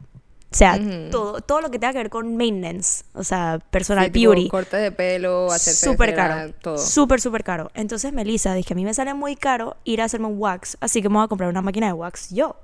O 0.55 0.57
sea, 0.57 0.79
todo, 1.11 1.40
todo 1.40 1.61
lo 1.61 1.69
que 1.73 1.81
tenga 1.81 1.90
que 1.93 1.99
ver 1.99 2.11
con 2.11 2.37
maintenance, 2.37 3.03
o 3.12 3.25
sea, 3.25 3.59
personal 3.73 4.05
Sí, 4.14 4.25
beauty. 4.25 4.47
corte 4.49 4.77
de 4.77 4.93
pelo, 4.93 5.51
hacerse 5.51 5.87
Súper 5.87 6.14
caro. 6.14 6.53
todo. 6.62 6.79
Súper, 6.79 7.21
súper 7.21 7.43
caro. 7.43 7.73
Entonces 7.75 8.12
Melissa 8.12 8.55
dije, 8.55 8.73
a 8.73 8.77
mí 8.77 8.85
me 8.85 8.95
sale 8.95 9.14
muy 9.14 9.35
caro 9.35 9.77
ir 9.83 10.01
a 10.01 10.05
hacerme 10.05 10.29
un 10.29 10.37
wax, 10.38 10.77
así 10.81 11.03
que 11.03 11.09
me 11.09 11.17
voy 11.17 11.25
a 11.25 11.27
comprar 11.27 11.51
una 11.51 11.61
máquina 11.61 11.88
de 11.88 11.93
wax 11.95 12.31
yo. 12.33 12.55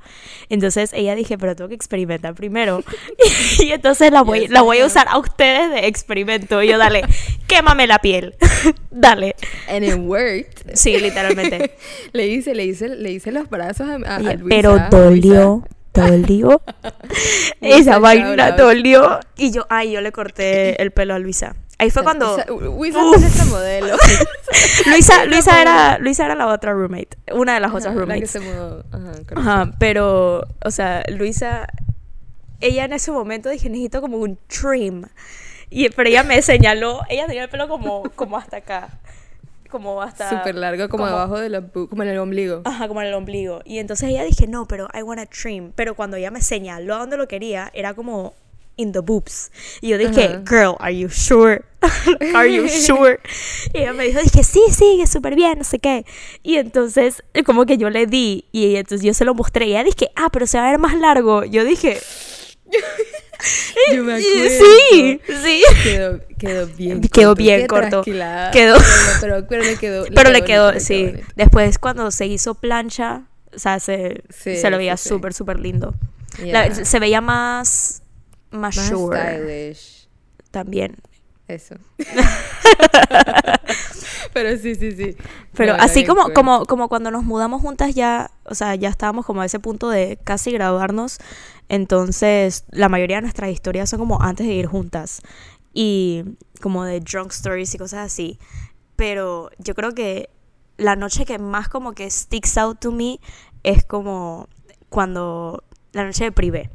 Entonces 0.50 0.92
ella 0.92 1.16
dije, 1.16 1.37
pero 1.37 1.57
tengo 1.57 1.66
que 1.68 1.74
experimentar 1.74 2.33
primero. 2.37 2.85
y 3.59 3.72
entonces 3.72 4.12
la 4.12 4.22
voy, 4.22 4.42
Yes, 4.42 4.50
la 4.50 4.62
voy 4.62 4.79
a 4.79 4.87
usar 4.87 5.09
a 5.09 5.18
ustedes 5.18 5.70
de 5.72 5.88
experimento. 5.88 6.62
Y 6.62 6.68
yo, 6.68 6.79
dale, 6.79 7.03
quémame 7.48 7.88
la 7.88 7.98
piel. 7.98 8.37
dale. 8.92 9.35
And 9.68 9.85
it 9.85 9.96
worked. 9.98 10.76
Sí, 10.76 10.96
literalmente. 10.96 11.72
Le 12.12 12.29
hice, 12.29 12.55
le 12.55 12.66
hice, 12.66 12.88
le 12.88 13.11
hice 13.11 13.33
los 13.33 13.50
brazos 13.50 13.88
a, 13.88 13.94
a- 13.94 14.16
a 14.16 14.18
Oye, 14.20 14.37
Luisa, 14.37 14.46
pero 14.48 14.74
a 14.76 14.88
dolió, 15.92 16.62
dolió. 16.62 16.62
Esa 17.61 17.76
Luisa, 17.76 17.98
vaina 17.98 18.26
shout 18.37 18.40
out. 18.53 18.59
dolió. 18.59 19.20
Y 19.37 19.50
yo, 19.50 19.66
ay, 19.68 19.92
yo 19.92 20.00
le 20.00 20.12
corté 20.12 20.81
el 20.83 20.90
pelo 20.90 21.14
a 21.14 21.18
Luisa. 21.18 21.57
Ahí 21.79 21.90
fue 21.90 22.03
cuando 22.03 22.37
Luisa, 22.76 23.00
es 23.14 23.20
nuestra 23.20 23.44
modelo. 23.46 23.96
Luisa, 24.87 25.24
Luisa 25.26 25.62
era, 25.62 25.98
Luisa 25.98 26.26
era 26.26 26.35
la 26.35 26.48
otra 26.48 26.72
roommate, 26.74 27.16
una 27.33 27.55
de 27.55 27.61
las 27.61 27.70
otras 27.70 27.87
Ajá, 27.87 27.94
La 27.94 27.94
que 27.94 28.00
roommates. 28.00 28.31
se 28.31 28.40
mudó. 28.40 28.85
Ajá, 29.37 29.72
pero, 29.79 30.46
o 30.62 30.70
sea, 30.70 31.03
Luisa, 31.09 31.66
ella 32.61 32.85
en 32.85 32.92
ese 32.92 33.11
momento 33.12 33.48
dije, 33.48 33.70
necesito 33.70 34.03
como 34.03 34.18
un 34.18 34.38
trim. 34.46 35.05
Y, 35.70 35.88
pero 35.90 36.11
ella 36.11 36.22
me 36.22 36.42
señaló, 36.42 37.00
ella 37.09 37.26
tenía 37.26 37.44
el 37.44 37.48
pelo 37.48 37.66
como, 37.68 38.03
como 38.14 38.37
hasta 38.37 38.59
acá. 38.59 38.98
Como 39.70 40.02
hasta... 40.02 40.28
Súper 40.28 40.54
largo, 40.54 40.88
como, 40.88 41.06
debajo 41.06 41.38
de 41.38 41.48
la 41.48 41.62
como 41.62 42.02
en 42.02 42.09
el 42.09 42.18
ombligo. 42.18 42.62
Ajá, 42.64 42.88
como 42.88 43.00
en 43.00 43.09
el 43.09 43.14
ombligo. 43.14 43.61
Y 43.64 43.78
entonces 43.78 44.11
ella 44.11 44.24
dije, 44.24 44.46
no, 44.46 44.66
pero 44.66 44.88
I 44.92 45.02
want 45.02 45.20
a 45.20 45.26
trim. 45.26 45.72
Pero 45.74 45.94
cuando 45.94 46.16
ella 46.16 46.30
me 46.30 46.42
señaló 46.42 46.96
a 46.96 46.98
donde 46.98 47.16
lo 47.16 47.28
quería, 47.28 47.70
era 47.72 47.94
como 47.94 48.35
in 48.76 48.92
the 48.92 49.00
boobs. 49.00 49.50
Y 49.80 49.88
yo 49.88 49.98
dije, 49.98 50.24
Ajá. 50.24 50.42
girl, 50.46 50.76
are 50.80 50.96
you 50.96 51.09
sure? 51.09 51.62
are 52.35 52.52
you 52.52 52.68
sure? 52.68 53.20
Y 53.74 53.78
ella 53.78 53.92
me 53.92 54.04
dijo, 54.04 54.20
dije, 54.20 54.42
sí, 54.42 54.62
sí, 54.70 55.00
es 55.02 55.11
súper 55.11 55.35
bien, 55.35 55.59
no 55.59 55.64
sé 55.64 55.78
qué. 55.78 56.04
Y 56.42 56.56
entonces, 56.56 57.22
como 57.44 57.66
que 57.66 57.78
yo 57.78 57.90
le 57.90 58.06
di, 58.06 58.46
y 58.52 58.76
entonces 58.76 59.04
yo 59.04 59.14
se 59.14 59.24
lo 59.24 59.35
mostré. 59.35 59.66
Y 59.66 59.70
ella 59.72 59.85
dije, 59.85 60.11
ah, 60.16 60.28
pero 60.33 60.46
se 60.46 60.59
va 60.59 60.66
a 60.66 60.70
ver 60.70 60.80
más 60.80 60.96
largo. 60.96 61.44
Yo 61.44 61.64
dije, 61.64 62.00
Yo 63.94 64.04
me 64.04 64.20
"Y- 64.20 64.24
acuerdo. 64.26 64.66
sí, 64.90 65.20
sí. 65.42 65.62
Quedó, 65.83 66.20
quedó 66.38 66.66
bien 66.66 67.00
Quedó 67.00 67.28
corto. 67.30 67.35
bien 67.42 67.61
Qué 67.62 67.66
corto. 67.66 68.02
Quedó- 68.02 68.52
Pero, 68.52 68.76
pero, 69.20 69.46
pero 69.48 69.62
le 69.62 69.76
quedó. 69.76 70.04
Pero 70.14 70.30
le 70.30 70.42
quedó, 70.42 70.64
bonito, 70.66 70.74
le 70.74 70.80
sí. 70.80 71.04
bonito. 71.06 71.26
Después, 71.37 71.78
cuando 71.78 72.11
se 72.11 72.26
hizo 72.26 72.54
plancha, 72.54 73.22
o 73.54 73.59
sea, 73.59 73.80
se, 73.80 74.22
Sí, 74.30 74.56
se 74.56 74.70
lo 74.70 74.76
veía 74.78 74.96
sí, 74.96 75.04
sí. 75.04 75.09
súper, 75.11 75.33
súper 75.35 75.59
lindo. 75.61 75.94
La- 76.38 76.68
Yeah. 76.68 76.85
se 76.85 76.98
veía 77.00 77.20
más, 77.20 78.02
más, 78.50 78.76
Más 78.76 78.87
sure 78.88 79.18
stylish. 79.18 80.09
también. 80.50 80.96
Eso. 81.50 81.74
pero 84.32 84.56
sí, 84.56 84.76
sí, 84.76 84.92
sí. 84.92 85.16
Pero 85.54 85.76
No, 85.76 85.82
así 85.82 86.04
como, 86.04 86.32
como, 86.32 86.64
como 86.66 86.88
cuando 86.88 87.10
nos 87.10 87.24
mudamos 87.24 87.60
juntas 87.60 87.92
ya, 87.94 88.30
o 88.44 88.54
sea, 88.54 88.76
ya 88.76 88.88
estábamos 88.88 89.26
como 89.26 89.40
a 89.40 89.46
ese 89.46 89.58
punto 89.58 89.90
de 89.90 90.18
casi 90.22 90.52
graduarnos, 90.52 91.18
entonces 91.68 92.64
la 92.70 92.88
mayoría 92.88 93.16
de 93.16 93.22
nuestras 93.22 93.50
historias 93.50 93.90
son 93.90 93.98
como 93.98 94.22
antes 94.22 94.46
de 94.46 94.54
ir 94.54 94.66
juntas 94.66 95.22
y 95.74 96.22
como 96.60 96.84
de 96.84 97.00
drunk 97.00 97.32
stories 97.32 97.74
y 97.74 97.78
cosas 97.78 98.06
así. 98.06 98.38
Pero 98.94 99.50
yo 99.58 99.74
creo 99.74 99.92
que 99.92 100.30
la 100.76 100.94
noche 100.94 101.24
que 101.24 101.40
más 101.40 101.68
como 101.68 101.94
que 101.94 102.08
sticks 102.08 102.56
out 102.58 102.78
to 102.78 102.92
me 102.92 103.18
es 103.64 103.84
como 103.84 104.48
cuando 104.88 105.64
la 105.92 106.04
noche 106.04 106.24
de 106.24 106.32
privé. 106.32 106.70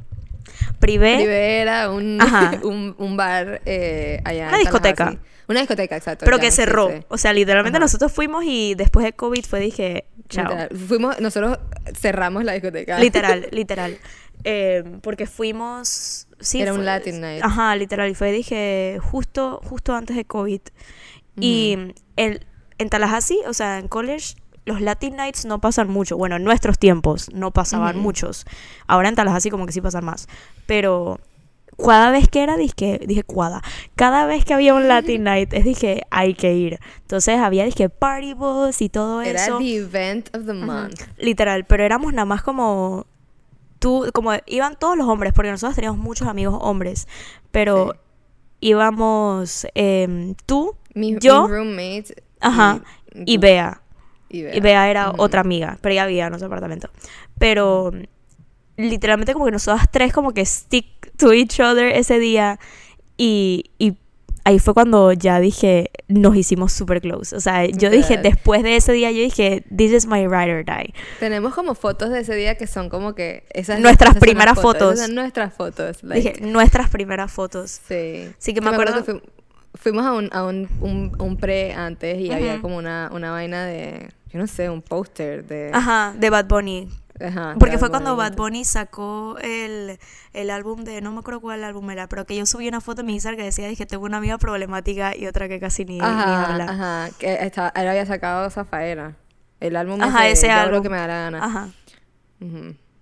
Privé, 0.78 1.16
Privé 1.16 1.60
era 1.60 1.90
un, 1.90 2.18
un, 2.62 2.94
un 2.98 3.16
bar 3.16 3.62
eh, 3.64 4.20
allá. 4.24 4.48
Una 4.48 4.58
discoteca. 4.58 5.18
Una 5.48 5.60
discoteca, 5.60 5.96
exacto. 5.96 6.24
pero 6.24 6.38
que 6.38 6.50
cerró. 6.50 6.90
O 7.08 7.18
sea, 7.18 7.32
literalmente 7.32 7.76
Ajá. 7.76 7.84
nosotros 7.84 8.12
fuimos 8.12 8.44
y 8.44 8.74
después 8.74 9.04
de 9.04 9.12
COVID 9.12 9.44
fue 9.44 9.60
dije, 9.60 10.06
chao. 10.28 10.44
Literal. 10.44 10.68
Fuimos, 10.76 11.20
nosotros 11.20 11.58
cerramos 11.94 12.44
la 12.44 12.52
discoteca. 12.52 12.98
Literal, 12.98 13.48
literal. 13.52 13.96
Eh, 14.44 14.82
porque 15.02 15.26
fuimos. 15.26 16.26
Sí, 16.40 16.60
Era 16.60 16.74
un 16.74 16.84
Latin 16.84 17.20
night. 17.20 17.42
Ajá, 17.42 17.74
literal. 17.76 18.10
Y 18.10 18.14
fue, 18.14 18.32
dije, 18.32 18.98
justo, 19.00 19.60
justo 19.64 19.94
antes 19.94 20.16
de 20.16 20.24
COVID. 20.24 20.60
Y 21.38 21.78
el, 22.16 22.46
en 22.78 22.88
Tallahassee, 22.88 23.40
o 23.46 23.52
sea, 23.52 23.78
en 23.78 23.88
college, 23.88 24.34
los 24.66 24.80
Latin 24.82 25.16
nights 25.16 25.44
no 25.46 25.60
pasan 25.60 25.88
mucho. 25.88 26.16
Bueno, 26.18 26.36
en 26.36 26.44
nuestros 26.44 26.78
tiempos 26.78 27.30
no 27.32 27.50
pasaban 27.52 27.98
muchos. 27.98 28.44
Ahora 28.86 29.08
en 29.08 29.14
Tallahassee 29.14 29.50
como 29.50 29.64
que 29.66 29.72
sí 29.72 29.80
pasan 29.80 30.04
más. 30.04 30.28
Pero 30.66 31.18
cada 31.82 32.10
vez 32.10 32.28
que 32.28 32.42
era, 32.42 32.56
dije, 32.56 33.00
dije 33.06 33.22
cuada. 33.22 33.62
Cada 33.94 34.26
vez 34.26 34.44
que 34.44 34.54
había 34.54 34.74
un 34.74 34.88
Latin 34.88 35.24
night, 35.24 35.52
es 35.54 35.64
dije, 35.64 36.02
hay 36.10 36.34
que 36.34 36.52
ir. 36.54 36.78
Entonces 37.02 37.38
había, 37.38 37.64
dije, 37.64 37.88
party 37.88 38.34
bus 38.34 38.82
y 38.82 38.88
todo 38.88 39.22
Era 39.22 39.44
eso. 39.44 39.58
the 39.58 39.76
event 39.76 40.34
of 40.36 40.46
the 40.46 40.52
month. 40.54 41.00
Literal, 41.18 41.64
pero 41.64 41.84
éramos 41.84 42.12
nada 42.12 42.24
más 42.26 42.42
como 42.42 43.06
tú, 43.78 44.06
como 44.14 44.32
iban 44.46 44.76
todos 44.78 44.96
los 44.96 45.06
hombres, 45.06 45.32
porque 45.32 45.50
nosotros 45.50 45.76
teníamos 45.76 46.00
muchos 46.00 46.26
amigos 46.28 46.56
hombres, 46.60 47.06
pero 47.52 47.92
Sí. 47.92 47.98
íbamos 48.60 49.66
em, 49.74 50.34
tú, 50.46 50.76
Mi, 50.94 51.16
yo, 51.20 51.46
mi 51.46 51.54
roommate. 51.54 52.22
ajá, 52.40 52.80
y, 53.14 53.34
y. 53.34 53.38
Bea. 53.38 53.82
Y 54.28 54.42
Bea. 54.42 54.56
Y 54.56 54.60
Bea 54.60 54.90
era 54.90 55.10
Ujú. 55.10 55.22
otra 55.22 55.40
amiga, 55.40 55.78
pero 55.80 55.92
ella 55.92 56.06
vivía 56.06 56.26
en 56.26 56.34
otro 56.34 56.46
apartamento. 56.46 56.90
Pero 57.38 57.92
literalmente 58.76 59.32
como 59.32 59.46
que 59.46 59.52
nosotras 59.52 59.88
tres 59.90 60.12
como 60.12 60.32
que 60.32 60.44
stick 60.44 60.86
to 61.16 61.32
each 61.32 61.60
other 61.60 61.86
ese 61.86 62.18
día 62.18 62.58
y, 63.16 63.70
y 63.78 63.96
ahí 64.44 64.58
fue 64.58 64.74
cuando 64.74 65.12
ya 65.12 65.40
dije, 65.40 65.90
nos 66.08 66.36
hicimos 66.36 66.72
super 66.72 67.00
close. 67.00 67.34
O 67.34 67.40
sea, 67.40 67.64
yo 67.66 67.88
dije, 67.90 68.18
después 68.18 68.62
de 68.62 68.76
ese 68.76 68.92
día, 68.92 69.10
yo 69.10 69.18
dije, 69.22 69.64
this 69.74 69.92
is 69.92 70.06
my 70.06 70.26
ride 70.28 70.52
or 70.52 70.64
die. 70.64 70.92
Tenemos 71.18 71.54
como 71.54 71.74
fotos 71.74 72.10
de 72.10 72.20
ese 72.20 72.34
día 72.34 72.56
que 72.56 72.66
son 72.66 72.88
como 72.90 73.14
que. 73.14 73.44
Esas, 73.50 73.80
Nuestras 73.80 74.10
esas 74.10 74.20
primeras 74.20 74.60
fotos. 74.60 74.94
Esas 74.94 75.06
son 75.06 75.14
nuestras 75.14 75.54
fotos. 75.54 76.02
like, 76.04 76.32
Dije, 76.34 76.40
nuestras 76.46 76.90
primeras 76.90 77.32
fotos. 77.32 77.80
Sí. 77.88 78.28
Sí, 78.38 78.52
que 78.54 78.60
me 78.60 78.70
acuerdo- 78.70 79.02
que 79.04 79.12
fui- 79.14 79.22
fuimos 79.76 80.04
a 80.06 80.12
un, 80.12 80.28
a 80.32 80.44
un, 80.44 80.68
un, 80.80 81.16
un 81.20 81.36
pre 81.36 81.72
antes 81.74 82.18
y 82.18 82.32
había 82.32 82.60
como 82.60 82.76
una, 82.76 83.10
una 83.12 83.30
vaina 83.30 83.64
de. 83.64 84.08
Yo 84.32 84.38
no 84.40 84.46
sé, 84.46 84.68
un 84.70 84.82
póster 84.82 85.46
de. 85.46 85.70
Ajá, 85.72 86.14
de 86.18 86.30
Bad 86.30 86.46
Bunny. 86.46 86.88
Ajá, 87.18 87.54
Porque 87.58 87.78
fue 87.78 87.88
Bad 87.88 87.92
cuando 88.02 88.14
Bunny. 88.16 88.28
Bad 88.28 88.36
Bunny 88.36 88.64
sacó 88.66 89.38
el, 89.40 89.98
el 90.34 90.50
álbum 90.50 90.84
de, 90.84 91.00
no 91.00 91.12
me 91.12 91.20
acuerdo 91.20 91.40
cuál 91.40 91.64
álbum 91.64 91.90
era, 91.90 92.08
pero 92.08 92.26
que 92.26 92.36
yo 92.36 92.44
subí 92.44 92.68
una 92.68 92.82
foto 92.82 93.00
en 93.00 93.06
mi 93.06 93.14
Instagram 93.14 93.38
que 93.38 93.44
decía, 93.44 93.68
dije, 93.68 93.86
tengo 93.86 94.04
una 94.04 94.18
amiga 94.18 94.36
problemática 94.36 95.16
y 95.16 95.26
otra 95.26 95.48
que 95.48 95.58
casi 95.58 95.86
ni, 95.86 95.94
ni 95.98 96.04
Ajá, 96.04 96.52
habla. 96.52 96.64
ajá. 96.64 97.10
Que 97.18 97.32
estaba, 97.40 97.72
él 97.74 97.88
había 97.88 98.04
sacado 98.04 98.50
Zafaera. 98.50 99.14
El 99.60 99.76
álbum 99.76 100.02
Ajá, 100.02 100.28
ese, 100.28 100.46
ese 100.48 100.54
lo 100.56 100.60
álbum. 100.60 100.82
que 100.82 100.90
me 100.90 100.96
da 100.98 101.06
la 101.06 101.14
gana. 101.20 101.42
Ajá. 101.42 101.68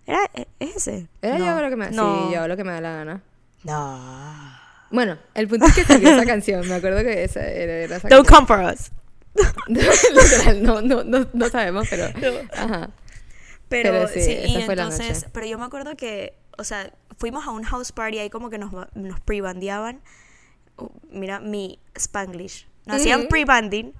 ¿Era, 0.07 0.21
e- 0.35 0.47
¿Es 0.61 0.77
ese? 0.77 1.09
Era 1.21 1.39
no. 1.39 1.47
yo 1.47 1.63
lo 1.63 1.71
que 1.71 1.77
me 1.77 1.91
no. 1.91 2.29
Sí, 2.29 2.35
yo 2.35 2.47
lo 2.47 2.57
que 2.57 2.63
me 2.63 2.71
da 2.73 2.81
la 2.81 2.93
gana. 2.93 3.23
No. 3.65 4.64
Bueno, 4.91 5.19
el 5.35 5.49
punto 5.49 5.67
es 5.67 5.75
que 5.75 5.85
salió 5.85 6.09
esa 6.11 6.25
canción. 6.27 6.67
Me 6.69 6.75
acuerdo 6.75 7.03
que 7.03 7.25
esa 7.25 7.41
era, 7.47 7.73
era 7.73 7.97
esa 7.97 8.09
Don't 8.09 8.27
canción. 8.29 8.47
come 8.47 8.65
for 8.65 8.73
us. 8.75 8.91
Literal, 9.69 10.63
no, 10.63 10.81
no, 10.83 11.03
no, 11.05 11.27
no 11.33 11.49
sabemos, 11.49 11.89
pero. 11.91 12.07
Ajá. 12.53 12.91
Pero, 13.69 13.91
Pero 13.91 14.09
sí, 14.09 14.21
sí, 14.23 14.31
y 14.33 14.57
esa 14.57 14.67
fue 14.67 14.77
la 14.77 14.83
entonces, 14.85 15.09
noche. 15.23 15.31
pero 15.33 15.47
yo 15.47 15.59
me 15.59 15.65
acuerdo 15.65 15.97
que, 15.97 16.35
o 16.59 16.65
sea, 16.65 16.93
fuimos 17.19 17.47
a 17.47 17.51
un 17.51 17.65
house 17.65 17.91
party 17.93 18.19
ahí 18.19 18.31
como 18.31 18.51
que 18.51 18.59
nos, 18.59 18.71
nos 18.95 19.21
pre-bandeaban. 19.21 20.01
Uh, 20.77 20.89
mira, 21.11 21.41
mi 21.41 21.81
Spanglish. 21.97 22.69
Nos 22.87 22.99
hacían 22.99 23.29
pre-banding 23.29 23.95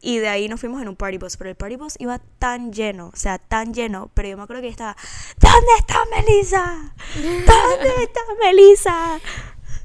y 0.00 0.18
de 0.18 0.28
ahí 0.28 0.48
nos 0.48 0.58
fuimos 0.60 0.82
en 0.82 0.88
un 0.88 0.96
party 0.96 1.18
bus. 1.18 1.36
Pero 1.36 1.50
el 1.50 1.56
party 1.56 1.76
bus 1.76 1.94
iba 2.00 2.18
tan 2.38 2.72
lleno, 2.72 3.10
o 3.14 3.16
sea, 3.16 3.38
tan 3.38 3.72
lleno. 3.72 4.10
Pero 4.12 4.28
yo 4.28 4.36
me 4.36 4.42
acuerdo 4.42 4.60
que 4.60 4.68
estaba, 4.68 4.96
¿dónde 5.38 5.72
está 5.78 5.98
Melissa? 6.10 6.94
¿Dónde 7.14 8.02
está 8.02 8.20
Melissa? 8.42 9.20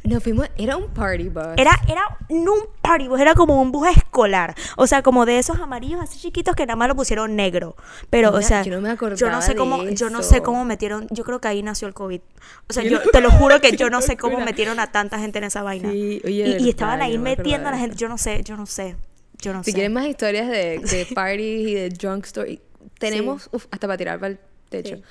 Nos 0.10 0.24
fuimos, 0.24 0.48
era 0.58 0.76
un 0.76 0.90
party 0.90 1.30
bus. 1.30 1.44
Era, 1.56 1.80
era 1.88 2.02
no 2.30 2.54
un 2.54 2.62
party 2.82 3.08
bus, 3.08 3.20
era 3.20 3.36
como 3.36 3.62
un 3.62 3.72
bus 3.72 3.88
escolar. 3.96 4.56
O 4.76 4.88
sea, 4.88 5.04
como 5.04 5.28
de 5.28 5.38
esos 5.38 5.60
amarillos 5.60 6.02
así 6.02 6.18
chiquitos 6.18 6.56
que 6.56 6.66
nada 6.66 6.76
más 6.76 6.88
lo 6.88 6.96
pusieron 6.96 7.36
negro. 7.36 7.76
Pero, 8.10 8.34
o 8.34 8.42
sea, 8.42 8.64
yo 8.64 8.72
no 8.72 8.82
me 8.82 8.90
yo 8.90 8.90
no 8.90 8.94
acordaba 8.94 9.42
sé 9.44 9.52
de 9.52 9.58
cómo, 9.58 9.84
yo 9.84 10.10
no 10.10 10.24
sé 10.24 10.42
cómo 10.42 10.66
metieron, 10.66 11.08
yo 11.12 11.24
creo 11.24 11.40
que 11.40 11.48
ahí 11.48 11.62
nació 11.62 11.88
el 11.88 11.94
COVID. 11.94 12.22
O 12.68 12.74
sea, 12.74 12.84
yo 12.84 13.02
te 13.02 13.22
lo 13.22 13.30
juro 13.30 13.62
que 13.62 13.78
yo 13.78 13.92
no 13.92 14.02
sé 14.02 14.18
cómo 14.18 14.40
metieron 14.40 14.80
a 14.80 14.92
tanta 14.92 15.20
gente 15.20 15.38
en 15.38 15.44
esa 15.44 15.62
vaina. 15.62 15.92
Sí, 15.92 16.22
oye, 16.26 16.58
y, 16.60 16.70
estaban 16.70 17.04
ahí 17.04 17.18
no 17.18 17.24
me 17.24 17.36
metiendo 17.36 17.70
a 17.70 17.72
la 17.72 17.78
gente, 17.78 17.96
yo 17.96 18.10
no 18.10 18.18
sé, 18.18 18.44
yo 18.44 18.58
no 18.58 18.66
sé. 18.66 18.96
Yo 19.42 19.54
no 19.54 19.64
Si 19.64 19.72
sé. 19.72 19.76
quieren 19.76 19.94
más 19.94 20.06
historias 20.08 20.50
de, 20.50 20.80
de 20.80 21.08
parties 21.16 21.68
y 21.68 21.74
de 21.76 21.90
drunk 21.90 22.26
story, 22.26 22.60
tenemos 22.98 23.48
uf, 23.54 23.68
hasta 23.72 23.88
para 23.88 23.98
tirar 23.98 24.20
para 24.20 24.32
el 24.32 24.40
techo. 24.70 24.96
Sí. 24.96 25.04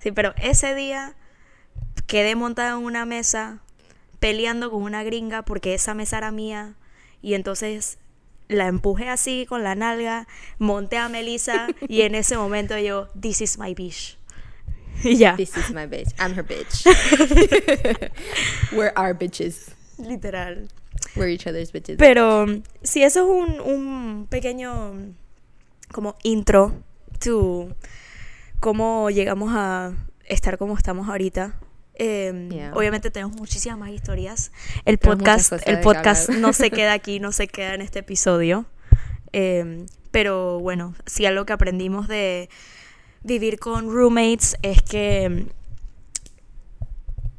Sí, 0.00 0.12
pero 0.12 0.34
ese 0.36 0.74
día 0.74 1.14
quedé 2.06 2.34
montada 2.34 2.70
en 2.70 2.84
una 2.84 3.06
mesa 3.06 3.60
peleando 4.20 4.70
con 4.70 4.82
una 4.82 5.02
gringa 5.02 5.42
porque 5.42 5.74
esa 5.74 5.94
mesa 5.94 6.18
era 6.18 6.30
mía 6.30 6.74
y 7.22 7.34
entonces 7.34 7.98
la 8.48 8.66
empujé 8.66 9.08
así 9.08 9.46
con 9.48 9.62
la 9.62 9.74
nalga, 9.74 10.26
monté 10.58 10.98
a 10.98 11.08
Melissa 11.08 11.68
y 11.88 12.02
en 12.02 12.14
ese 12.14 12.36
momento 12.36 12.78
yo, 12.78 13.08
this 13.20 13.40
is 13.40 13.58
my 13.58 13.74
bitch. 13.74 14.16
Y 15.02 15.16
ya, 15.16 15.34
This 15.36 15.56
is 15.56 15.70
my 15.70 15.86
bitch. 15.86 16.12
I'm 16.18 16.34
her 16.34 16.44
bitch. 16.44 16.84
We're 18.72 18.92
our 18.96 19.14
bitches. 19.14 19.72
literal. 19.98 20.68
We're 21.16 21.28
each 21.28 21.46
other's 21.46 21.72
bitches. 21.72 21.96
Pero 21.96 22.46
si 22.82 23.02
eso 23.02 23.20
es 23.24 23.48
un, 23.48 23.60
un 23.60 24.26
pequeño 24.28 25.14
como 25.92 26.16
intro 26.22 26.74
to 27.18 27.74
cómo 28.60 29.10
llegamos 29.10 29.52
a 29.54 29.92
estar 30.26 30.58
como 30.58 30.76
estamos 30.76 31.08
ahorita. 31.08 31.58
Eh, 32.00 32.48
Yeah. 32.50 32.72
Obviamente 32.74 33.10
tenemos 33.10 33.36
muchísimas 33.36 33.78
más 33.78 33.90
historias. 33.90 34.52
El 34.84 34.98
Tenemos 34.98 35.18
podcast, 35.18 35.52
el 35.66 35.80
podcast 35.80 36.30
no 36.30 36.52
se 36.52 36.70
queda 36.72 36.94
aquí, 36.94 37.20
no 37.20 37.30
se 37.30 37.46
queda 37.46 37.74
en 37.74 37.82
este 37.82 38.00
episodio. 38.00 38.66
Eh, 39.32 39.86
pero 40.10 40.58
bueno, 40.60 40.94
sí 41.06 41.26
algo 41.26 41.44
que 41.44 41.52
aprendimos 41.52 42.08
de 42.08 42.48
vivir 43.22 43.58
con 43.58 43.92
roommates 43.92 44.56
es 44.62 44.82
que 44.82 45.46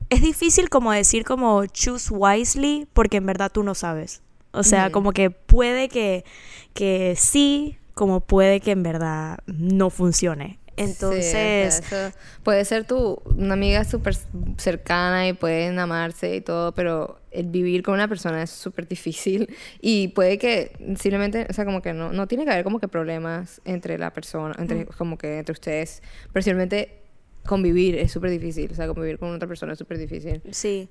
es 0.09 0.21
difícil 0.21 0.69
como 0.69 0.91
decir 0.91 1.23
como 1.23 1.65
choose 1.65 2.13
wisely 2.13 2.87
porque 2.93 3.17
en 3.17 3.25
verdad 3.25 3.51
tú 3.51 3.63
no 3.63 3.75
sabes. 3.75 4.21
O 4.53 4.63
sea, 4.63 4.91
como 4.91 5.13
que 5.13 5.29
puede 5.29 5.87
que, 5.87 6.25
que 6.73 7.15
sí, 7.17 7.77
como 7.93 8.19
puede 8.19 8.59
que 8.59 8.71
en 8.71 8.83
verdad 8.83 9.39
no 9.45 9.89
funcione. 9.89 10.59
Sí, 10.85 10.91
Entonces, 10.91 11.79
eso 11.79 12.11
puede 12.43 12.65
ser 12.65 12.85
tu 12.85 13.21
una 13.25 13.53
amiga 13.53 13.83
súper 13.83 14.15
cercana 14.57 15.27
y 15.27 15.33
pueden 15.33 15.79
amarse 15.79 16.35
y 16.35 16.41
todo, 16.41 16.73
pero 16.73 17.19
el 17.31 17.47
vivir 17.47 17.83
con 17.83 17.93
una 17.93 18.07
persona 18.07 18.43
es 18.43 18.49
súper 18.49 18.87
difícil 18.87 19.53
y 19.81 20.09
puede 20.09 20.37
que 20.37 20.71
simplemente, 20.99 21.47
o 21.49 21.53
sea, 21.53 21.65
como 21.65 21.81
que 21.81 21.93
no, 21.93 22.11
no 22.11 22.27
tiene 22.27 22.45
que 22.45 22.51
haber 22.51 22.63
como 22.63 22.79
que 22.79 22.87
problemas 22.87 23.61
entre 23.65 23.97
la 23.97 24.13
persona, 24.13 24.55
entre, 24.59 24.85
como 24.85 25.17
que 25.17 25.39
entre 25.39 25.53
ustedes, 25.53 26.01
pero 26.31 26.43
simplemente 26.43 27.01
convivir 27.45 27.95
es 27.95 28.11
súper 28.11 28.29
difícil, 28.29 28.71
o 28.71 28.75
sea, 28.75 28.87
convivir 28.87 29.17
con 29.17 29.33
otra 29.33 29.47
persona 29.47 29.73
es 29.73 29.79
súper 29.79 29.97
difícil. 29.97 30.41
sí. 30.51 30.89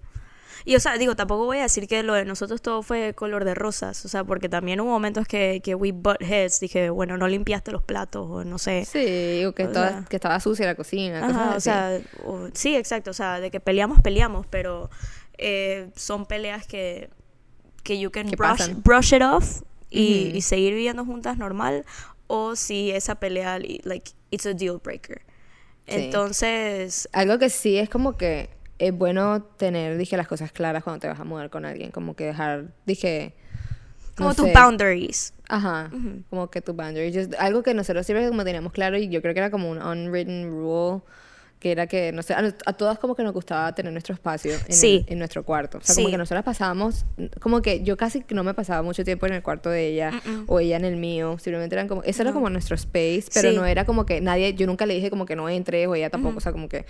Y 0.64 0.76
o 0.76 0.80
sea, 0.80 0.96
digo, 0.98 1.16
tampoco 1.16 1.44
voy 1.46 1.58
a 1.58 1.62
decir 1.62 1.86
que 1.88 2.02
lo 2.02 2.14
de 2.14 2.24
nosotros 2.24 2.60
todo 2.62 2.82
fue 2.82 3.14
color 3.14 3.44
de 3.44 3.54
rosas, 3.54 4.04
o 4.04 4.08
sea, 4.08 4.24
porque 4.24 4.48
también 4.48 4.80
hubo 4.80 4.90
momentos 4.90 5.26
que, 5.26 5.60
que 5.64 5.74
we 5.74 5.92
butt 5.92 6.20
heads, 6.20 6.60
dije, 6.60 6.90
bueno, 6.90 7.16
no 7.16 7.28
limpiaste 7.28 7.70
los 7.72 7.82
platos, 7.82 8.26
o 8.30 8.44
no 8.44 8.58
sé. 8.58 8.84
Sí, 8.84 9.44
o 9.44 9.54
que, 9.54 9.64
O 9.64 9.66
estaba, 9.66 9.88
sea- 9.88 10.04
que 10.08 10.16
estaba 10.16 10.40
sucia 10.40 10.66
la 10.66 10.74
cocina, 10.74 11.20
cosas 11.20 11.36
Ajá, 11.36 11.48
o 11.48 11.52
así. 11.52 11.60
sea, 11.60 12.00
o- 12.24 12.48
sí, 12.54 12.76
exacto, 12.76 13.10
o 13.10 13.14
sea, 13.14 13.40
de 13.40 13.50
que 13.50 13.60
peleamos, 13.60 14.00
peleamos, 14.02 14.46
pero 14.46 14.90
eh, 15.38 15.90
son 15.96 16.26
peleas 16.26 16.66
que, 16.66 17.08
que 17.82 17.98
you 17.98 18.10
can 18.10 18.30
brush, 18.30 18.70
brush 18.84 19.14
it 19.14 19.22
off 19.22 19.62
y, 19.88 20.28
Ujú. 20.28 20.36
y 20.36 20.40
seguir 20.42 20.74
viviendo 20.74 21.04
juntas 21.04 21.38
normal, 21.38 21.84
o 22.26 22.54
si 22.56 22.90
esa 22.90 23.14
pelea, 23.16 23.58
li- 23.58 23.80
like, 23.84 24.12
it's 24.30 24.46
a 24.46 24.52
deal 24.52 24.78
breaker. 24.84 25.22
Sí. 25.88 25.94
Entonces, 25.96 27.08
Algo 27.12 27.38
que 27.38 27.50
sí 27.50 27.76
es 27.78 27.88
como 27.88 28.16
que 28.16 28.50
es 28.80 28.92
bueno 28.92 29.42
tener, 29.42 29.96
dije, 29.98 30.16
las 30.16 30.26
cosas 30.26 30.50
claras 30.52 30.82
cuando 30.82 31.00
te 31.00 31.06
vas 31.08 31.20
a 31.20 31.24
mudar 31.24 31.50
con 31.50 31.64
alguien, 31.64 31.90
como 31.92 32.16
que 32.16 32.24
dejar, 32.24 32.74
dije... 32.86 33.34
no 34.18 34.24
como 34.24 34.34
tus 34.34 34.52
boundaries. 34.52 35.34
Ajá, 35.48 35.90
Ujú. 35.92 36.22
como 36.30 36.50
que 36.50 36.60
tu 36.60 36.72
boundary. 36.74 37.12
Just- 37.12 37.34
algo 37.38 37.62
que 37.62 37.74
nosotros 37.74 38.06
siempre 38.06 38.26
como 38.28 38.42
teníamos 38.44 38.72
claro 38.72 38.96
y 38.96 39.08
yo 39.08 39.20
creo 39.22 39.34
que 39.34 39.40
era 39.40 39.50
como 39.50 39.70
un 39.70 39.82
unwritten 39.82 40.50
rule, 40.50 41.02
que 41.60 41.70
era 41.70 41.86
que, 41.86 42.10
no 42.10 42.22
sé, 42.22 42.32
a, 42.34 42.38
a 42.66 42.72
todas 42.72 42.98
como 42.98 43.14
que 43.14 43.22
nos 43.22 43.32
gustaba 43.34 43.72
tener 43.74 43.92
nuestro 43.92 44.14
espacio 44.14 44.54
en, 44.54 44.60
el- 44.66 44.72
Sí. 44.72 45.04
en 45.08 45.18
nuestro 45.18 45.44
cuarto. 45.44 45.78
O 45.78 45.80
sea, 45.82 45.94
como 45.94 46.06
Sí. 46.08 46.12
que 46.12 46.18
nosotras 46.18 46.42
pasábamos, 46.42 47.04
como 47.40 47.60
que 47.62 47.82
yo 47.84 47.96
casi 47.98 48.22
que 48.22 48.34
no 48.34 48.42
me 48.42 48.54
pasaba 48.54 48.82
mucho 48.82 49.04
tiempo 49.04 49.26
en 49.26 49.34
el 49.34 49.42
cuarto 49.42 49.68
de 49.70 49.88
ella 49.88 50.10
Mm-mm. 50.10 50.44
o 50.48 50.58
ella 50.58 50.76
en 50.76 50.86
el 50.86 50.96
mío. 50.96 51.36
Simplemente 51.38 51.74
eran 51.76 51.86
como, 51.86 52.02
eso 52.02 52.22
era 52.22 52.32
como 52.32 52.48
nuestro 52.50 52.74
space, 52.76 53.24
pero 53.34 53.50
Sí. 53.50 53.56
no 53.56 53.66
era 53.66 53.84
como 53.84 54.06
que 54.06 54.20
nadie, 54.22 54.54
yo 54.54 54.66
nunca 54.66 54.86
le 54.86 54.94
dije 54.94 55.10
como 55.10 55.26
que 55.26 55.36
no 55.36 55.48
entre 55.50 55.86
o 55.86 55.94
ella 55.94 56.08
tampoco, 56.10 56.38
o 56.38 56.40
sea, 56.40 56.50
como 56.52 56.68
que... 56.68 56.86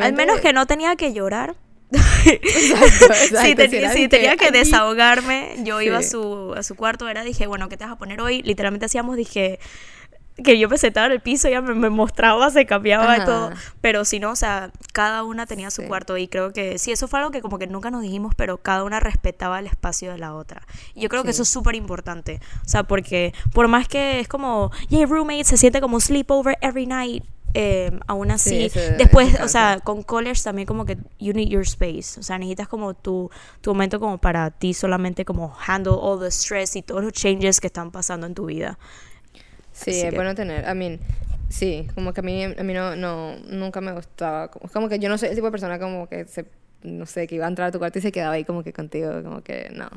Al 0.00 0.12
menos 0.14 0.40
que 0.40 0.52
no 0.52 0.64
tenía 0.66 0.94
que 0.96 1.12
llorar. 1.12 1.56
Exacto, 2.24 3.06
exacto, 3.06 3.40
si, 3.42 3.54
ten- 3.54 3.70
si 3.70 3.88
si 4.02 4.08
tenía 4.08 4.36
que 4.36 4.46
aquí- 4.46 4.58
desahogarme, 4.58 5.56
yo 5.64 5.80
iba 5.80 5.98
a 5.98 6.02
su, 6.02 6.54
a 6.56 6.62
su 6.62 6.74
cuarto, 6.76 7.08
era, 7.08 7.24
dije, 7.24 7.46
bueno, 7.46 7.68
¿qué 7.68 7.76
te 7.76 7.84
vas 7.84 7.94
a 7.94 7.96
poner 7.98 8.20
hoy? 8.20 8.42
Literalmente 8.42 8.86
hacíamos, 8.86 9.16
dije, 9.16 9.58
que 10.44 10.58
yo 10.58 10.68
me 10.68 10.78
sentaba 10.78 11.06
en 11.06 11.12
el 11.12 11.20
piso, 11.20 11.48
ella 11.48 11.60
me, 11.60 11.74
me 11.74 11.90
mostraba, 11.90 12.50
se 12.50 12.64
cambiaba 12.66 13.16
y 13.16 13.20
Ajá. 13.20 13.24
todo. 13.24 13.50
Pero 13.80 14.04
si 14.04 14.20
no, 14.20 14.30
o 14.30 14.36
sea, 14.36 14.70
cada 14.92 15.24
una 15.24 15.46
tenía 15.46 15.70
su 15.70 15.82
Sí. 15.82 15.88
cuarto 15.88 16.16
y 16.16 16.28
creo 16.28 16.52
que 16.52 16.78
sí, 16.78 16.92
eso 16.92 17.08
fue 17.08 17.18
algo 17.18 17.30
que 17.30 17.40
como 17.42 17.58
que 17.58 17.66
nunca 17.66 17.90
nos 17.90 18.02
dijimos, 18.02 18.34
pero 18.36 18.58
cada 18.58 18.84
una 18.84 19.00
respetaba 19.00 19.58
el 19.58 19.66
espacio 19.66 20.12
de 20.12 20.18
la 20.18 20.34
otra. 20.34 20.62
Y 20.94 21.00
yo 21.02 21.08
creo 21.08 21.22
que 21.22 21.28
Sí. 21.32 21.36
eso 21.36 21.42
es 21.42 21.48
súper 21.48 21.74
importante. 21.74 22.40
O 22.64 22.68
sea, 22.68 22.84
porque 22.84 23.32
por 23.52 23.68
más 23.68 23.88
que 23.88 24.20
es 24.20 24.28
como, 24.28 24.70
yeah, 24.88 25.06
roommate, 25.06 25.44
se 25.44 25.56
siente 25.56 25.80
como 25.80 26.00
sleepover 26.00 26.56
every 26.60 26.86
night. 26.86 27.24
eh, 27.54 27.98
aún 28.06 28.30
así, 28.30 28.66
eso- 28.66 28.78
después, 28.98 29.32
eso 29.34 29.44
o 29.44 29.48
sea, 29.48 29.80
con 29.82 30.02
college 30.02 30.42
también 30.44 30.66
como 30.66 30.84
que 30.84 30.98
you 31.18 31.32
need 31.32 31.48
your 31.48 31.62
space, 31.62 32.20
o 32.20 32.22
sea, 32.22 32.36
necesitas 32.36 32.68
como 32.68 32.92
tu, 32.92 33.30
tu 33.62 33.70
momento 33.70 33.98
como 33.98 34.18
para 34.18 34.50
ti 34.50 34.74
solamente 34.74 35.24
como 35.24 35.56
handle 35.66 35.94
all 35.98 36.20
the 36.20 36.26
stress 36.30 36.76
y 36.76 36.82
todos 36.82 37.02
los 37.02 37.14
changes 37.14 37.58
que 37.58 37.68
están 37.68 37.90
pasando 37.90 38.26
en 38.26 38.34
tu 38.34 38.44
vida. 38.44 38.78
Sí, 39.78 39.90
Así 39.90 40.00
es 40.00 40.10
que- 40.10 40.16
bueno 40.16 40.34
tener, 40.34 40.64
I 40.68 40.74
mean, 40.74 40.98
sí, 41.48 41.86
como 41.94 42.12
que 42.12 42.20
a 42.20 42.22
mí, 42.22 42.42
a 42.42 42.48
mí 42.64 42.72
no, 42.74 42.96
no, 42.96 43.36
nunca 43.46 43.80
me 43.80 43.92
gustaba, 43.92 44.48
como, 44.50 44.68
como 44.72 44.88
que 44.88 44.98
yo 44.98 45.08
no 45.08 45.16
soy 45.18 45.28
el 45.28 45.34
tipo 45.36 45.46
de 45.46 45.50
persona 45.52 45.78
como 45.78 46.08
que 46.08 46.26
se 46.26 46.46
no 46.82 47.06
sé, 47.06 47.26
que 47.26 47.34
iba 47.34 47.44
a 47.44 47.48
entrar 47.48 47.68
a 47.68 47.72
tu 47.72 47.78
cuarto 47.78 47.98
y 47.98 48.02
se 48.02 48.12
quedaba 48.12 48.34
ahí 48.34 48.44
como 48.44 48.62
que 48.62 48.72
contigo, 48.72 49.22
como 49.22 49.42
que 49.42 49.68
no. 49.74 49.88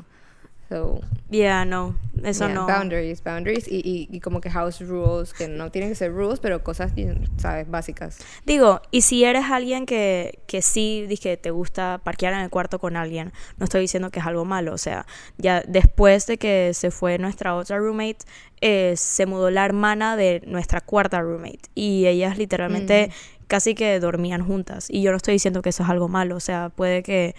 So, 0.68 1.00
Yeah, 1.32 1.64
no, 1.64 1.96
eso 2.22 2.44
yeah, 2.46 2.54
no. 2.54 2.66
Boundaries, 2.66 3.24
boundaries 3.24 3.66
y, 3.66 3.76
y, 3.76 4.06
y 4.14 4.20
como 4.20 4.42
que 4.42 4.50
house 4.50 4.80
rules, 4.80 5.32
que 5.32 5.48
no 5.48 5.70
tienen 5.70 5.88
que 5.88 5.94
ser 5.94 6.12
rules, 6.12 6.40
pero 6.40 6.62
cosas, 6.62 6.92
¿sabes? 7.38 7.70
Básicas. 7.70 8.18
Digo, 8.44 8.82
y 8.90 9.00
si 9.00 9.24
eres 9.24 9.46
alguien 9.50 9.86
que, 9.86 10.40
que 10.46 10.60
sí, 10.60 11.06
dije, 11.08 11.38
te 11.38 11.50
gusta 11.50 12.02
parquear 12.04 12.34
en 12.34 12.40
el 12.40 12.50
cuarto 12.50 12.78
con 12.78 12.96
alguien, 12.96 13.32
no 13.56 13.64
estoy 13.64 13.80
diciendo 13.80 14.10
que 14.10 14.20
es 14.20 14.26
algo 14.26 14.44
malo, 14.44 14.74
o 14.74 14.78
sea, 14.78 15.06
ya 15.38 15.62
después 15.66 16.26
de 16.26 16.36
que 16.36 16.72
se 16.74 16.90
fue 16.90 17.16
nuestra 17.16 17.54
otra 17.54 17.78
roommate, 17.78 18.18
eh, 18.60 18.92
se 18.98 19.24
mudó 19.24 19.50
la 19.50 19.64
hermana 19.64 20.16
de 20.16 20.42
nuestra 20.46 20.82
cuarta 20.82 21.22
roommate 21.22 21.62
y 21.74 22.06
ellas 22.06 22.36
literalmente 22.36 23.10
casi 23.46 23.74
que 23.74 23.98
dormían 24.00 24.46
juntas 24.46 24.88
y 24.90 25.00
yo 25.00 25.12
no 25.12 25.16
estoy 25.16 25.32
diciendo 25.32 25.62
que 25.62 25.70
eso 25.70 25.82
es 25.82 25.88
algo 25.88 26.08
malo, 26.08 26.36
o 26.36 26.40
sea, 26.40 26.68
puede 26.68 27.02
que 27.02 27.34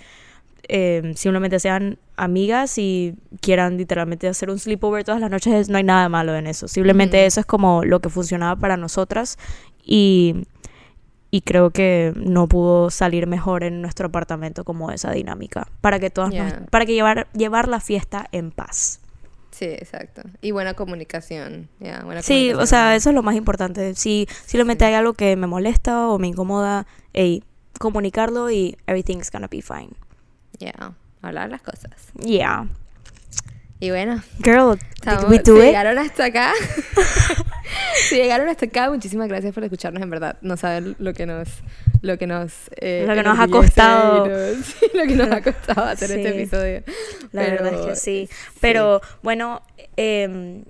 eh, 0.68 1.14
simplemente 1.16 1.59
sean 1.59 1.97
amigas 2.16 2.78
y 2.78 3.16
quieran 3.41 3.78
literalmente 3.78 4.28
hacer 4.28 4.49
un 4.49 4.59
sleepover 4.59 5.03
todas 5.03 5.20
las 5.22 5.30
noches, 5.32 5.70
no 5.70 5.78
hay 5.78 5.84
nada 5.84 6.07
malo 6.09 6.36
en 6.36 6.47
eso. 6.47 6.68
Simplemente 6.68 7.26
eso 7.26 7.39
es 7.39 7.45
como 7.45 7.84
lo 7.84 7.99
que 7.99 8.09
funcionaba 8.09 8.55
para 8.59 8.78
nosotras 8.78 9.38
y, 9.84 10.36
y 11.32 11.41
creo 11.41 11.72
que 11.72 12.14
no 12.16 12.47
pudo 12.47 12.89
salir 12.91 13.28
mejor 13.28 13.64
en 13.64 13.82
nuestro 13.82 14.07
apartamento 14.07 14.64
como 14.64 14.91
esa 14.91 15.11
dinámica. 15.11 15.68
Para 15.82 15.99
que 15.99 16.09
todas 16.09 16.30
nos- 16.34 16.38
Yeah. 16.51 16.66
para 16.70 16.86
que 16.86 16.93
llevar, 16.93 17.28
llevar 17.34 17.68
la 17.68 17.80
fiesta 17.80 18.28
en 18.32 18.51
paz. 18.51 18.99
Sí, 19.51 19.66
exacto. 19.66 20.24
Y 20.41 20.49
buena 20.51 20.74
comunicación, 20.74 21.70
buena 21.80 22.24
Sí, 22.24 22.51
o 22.53 22.66
sea, 22.66 22.95
eso 22.95 23.09
es 23.09 23.16
lo 23.16 23.22
más 23.22 23.36
importante. 23.36 23.93
Si 23.93 24.28
simplemente 24.45 24.84
hay 24.86 24.95
algo 24.95 25.14
que 25.14 25.36
me 25.36 25.45
molesta 25.45 26.07
o 26.07 26.18
me 26.18 26.28
incomoda, 26.28 26.88
ey, 27.14 27.43
comunicarlo 27.80 28.49
y 28.49 28.76
everything's 28.88 29.30
gonna 29.30 29.47
be 29.47 29.61
fine. 29.61 29.89
Ya, 30.60 30.93
hablar 31.22 31.49
las 31.49 31.62
cosas. 31.62 31.91
Yeah. 32.24 32.68
Y 33.80 33.89
bueno, 33.89 34.22
Girl, 34.41 34.78
estamos- 34.95 35.26
we 35.30 35.39
do 35.39 35.56
si 35.56 35.60
it? 35.60 35.66
llegaron 35.66 35.97
hasta 35.97 36.26
acá. 36.26 36.54
si 38.10 38.16
llegaron 38.16 38.47
hasta 38.47 38.66
acá, 38.66 38.89
muchísimas 38.89 39.28
gracias 39.28 39.54
por 39.54 39.64
escucharnos, 39.64 40.01
en 40.01 40.10
verdad. 40.10 40.38
No 40.41 40.56
saben 40.58 40.95
lo 40.99 41.14
que 41.14 41.26
nos... 41.26 41.49
Lo 42.01 42.18
que 42.18 42.28
nos... 42.28 42.54
eh, 42.78 43.06
Lo 43.08 43.14
que 43.14 43.24
nos 43.24 43.39
ha 43.39 43.47
costado. 43.47 44.28
nos- 44.28 44.76
lo 44.93 45.04
que 45.04 45.16
nos 45.16 45.32
ha 45.32 45.41
costado 45.41 45.84
hacer 45.86 46.12
este 46.12 46.30
episodio. 46.30 46.84
La 47.32 47.41
verdad 47.43 47.74
es 47.74 47.80
que 47.80 47.86
Pero, 47.86 47.95
sí. 47.95 48.30
Pero 48.62 49.01
bueno, 49.22 49.62
em, 49.97 50.64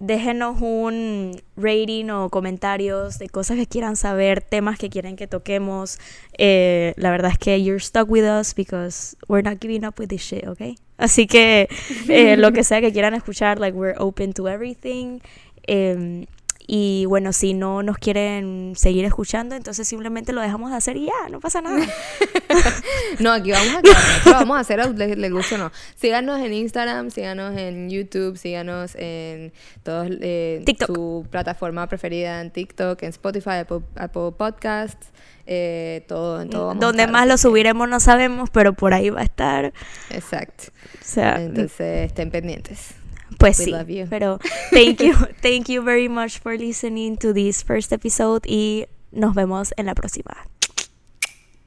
déjenos 0.00 0.60
un 0.60 1.40
rating 1.56 2.08
o 2.08 2.30
comentarios 2.30 3.18
de 3.18 3.28
cosas 3.28 3.58
que 3.58 3.66
quieran 3.66 3.96
saber, 3.96 4.40
temas 4.40 4.78
que 4.78 4.88
quieren 4.88 5.14
que 5.14 5.28
toquemos. 5.28 5.98
Eh, 6.38 6.94
la 6.96 7.10
verdad 7.10 7.30
es 7.32 7.38
que 7.38 7.62
you're 7.62 7.80
stuck 7.80 8.10
with 8.10 8.24
us 8.24 8.54
because 8.54 9.16
we're 9.28 9.48
not 9.48 9.60
giving 9.60 9.84
up 9.84 10.00
with 10.00 10.08
this 10.08 10.22
shit, 10.22 10.48
¿ok? 10.48 10.76
Así 10.96 11.26
que 11.26 11.68
eh, 12.08 12.36
lo 12.36 12.52
que 12.52 12.64
sea 12.64 12.80
que 12.80 12.92
quieran 12.92 13.14
escuchar, 13.14 13.60
like 13.60 13.76
we're 13.76 13.96
open 13.98 14.32
to 14.32 14.48
everything. 14.48 15.20
Em, 15.66 16.26
y 16.72 17.04
bueno, 17.06 17.32
si 17.32 17.52
no 17.52 17.82
nos 17.82 17.98
quieren 17.98 18.74
seguir 18.76 19.04
escuchando, 19.04 19.56
entonces 19.56 19.88
simplemente 19.88 20.32
lo 20.32 20.40
dejamos 20.40 20.70
de 20.70 20.76
hacer 20.76 20.96
y 20.96 21.06
ya, 21.06 21.28
no 21.28 21.40
pasa 21.40 21.60
nada. 21.60 21.84
No, 23.18 23.32
aquí 23.32 23.50
vamos 23.50 23.74
a. 23.74 23.82
Nosotros 23.82 24.34
vamos 24.34 24.56
a 24.56 24.60
hacer, 24.60 24.94
les, 24.94 25.18
les 25.18 25.32
guste 25.32 25.56
o 25.56 25.58
no. 25.58 25.72
Síganos 25.96 26.38
en 26.40 26.52
Instagram, 26.52 27.10
síganos 27.10 27.56
en 27.56 27.90
YouTube, 27.90 28.36
síganos 28.36 28.94
en 28.94 29.52
todos 29.82 30.08
eh, 30.20 30.62
TikTok. 30.64 30.94
su 30.94 31.26
plataforma 31.28 31.88
preferida, 31.88 32.40
en 32.40 32.50
TikTok, 32.52 33.02
en 33.02 33.08
Spotify, 33.08 33.58
Apple, 33.60 33.80
Apple 33.96 34.32
Podcasts, 34.36 35.08
eh, 35.46 36.04
todo, 36.06 36.40
en 36.40 36.50
todo. 36.50 36.68
vamos 36.68 36.82
a 36.82 36.86
Donde 36.86 37.02
estar, 37.02 37.12
más 37.12 37.26
lo 37.26 37.36
subiremos 37.36 37.88
no 37.88 37.98
sabemos, 37.98 38.48
pero 38.50 38.74
por 38.74 38.94
ahí 38.94 39.10
va 39.10 39.22
a 39.22 39.24
estar. 39.24 39.72
Exacto. 40.10 40.64
O 40.94 41.04
sea, 41.04 41.40
Entonces, 41.42 42.06
estén 42.06 42.30
pendientes. 42.30 42.94
Pues 43.38 43.58
We 43.58 43.64
sí, 43.66 43.70
love 43.70 43.88
you. 43.88 44.06
pero 44.08 44.38
thank 44.70 45.00
you, 45.00 45.14
thank 45.40 45.68
you 45.68 45.82
very 45.82 46.08
much 46.08 46.38
for 46.40 46.56
listening 46.58 47.16
to 47.18 47.32
this 47.32 47.62
first 47.62 47.92
episode 47.92 48.42
y 48.46 48.86
nos 49.12 49.34
vemos 49.34 49.72
en 49.76 49.86
la 49.86 49.94
próxima. 49.94 50.36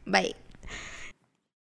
Bye. 0.06 0.36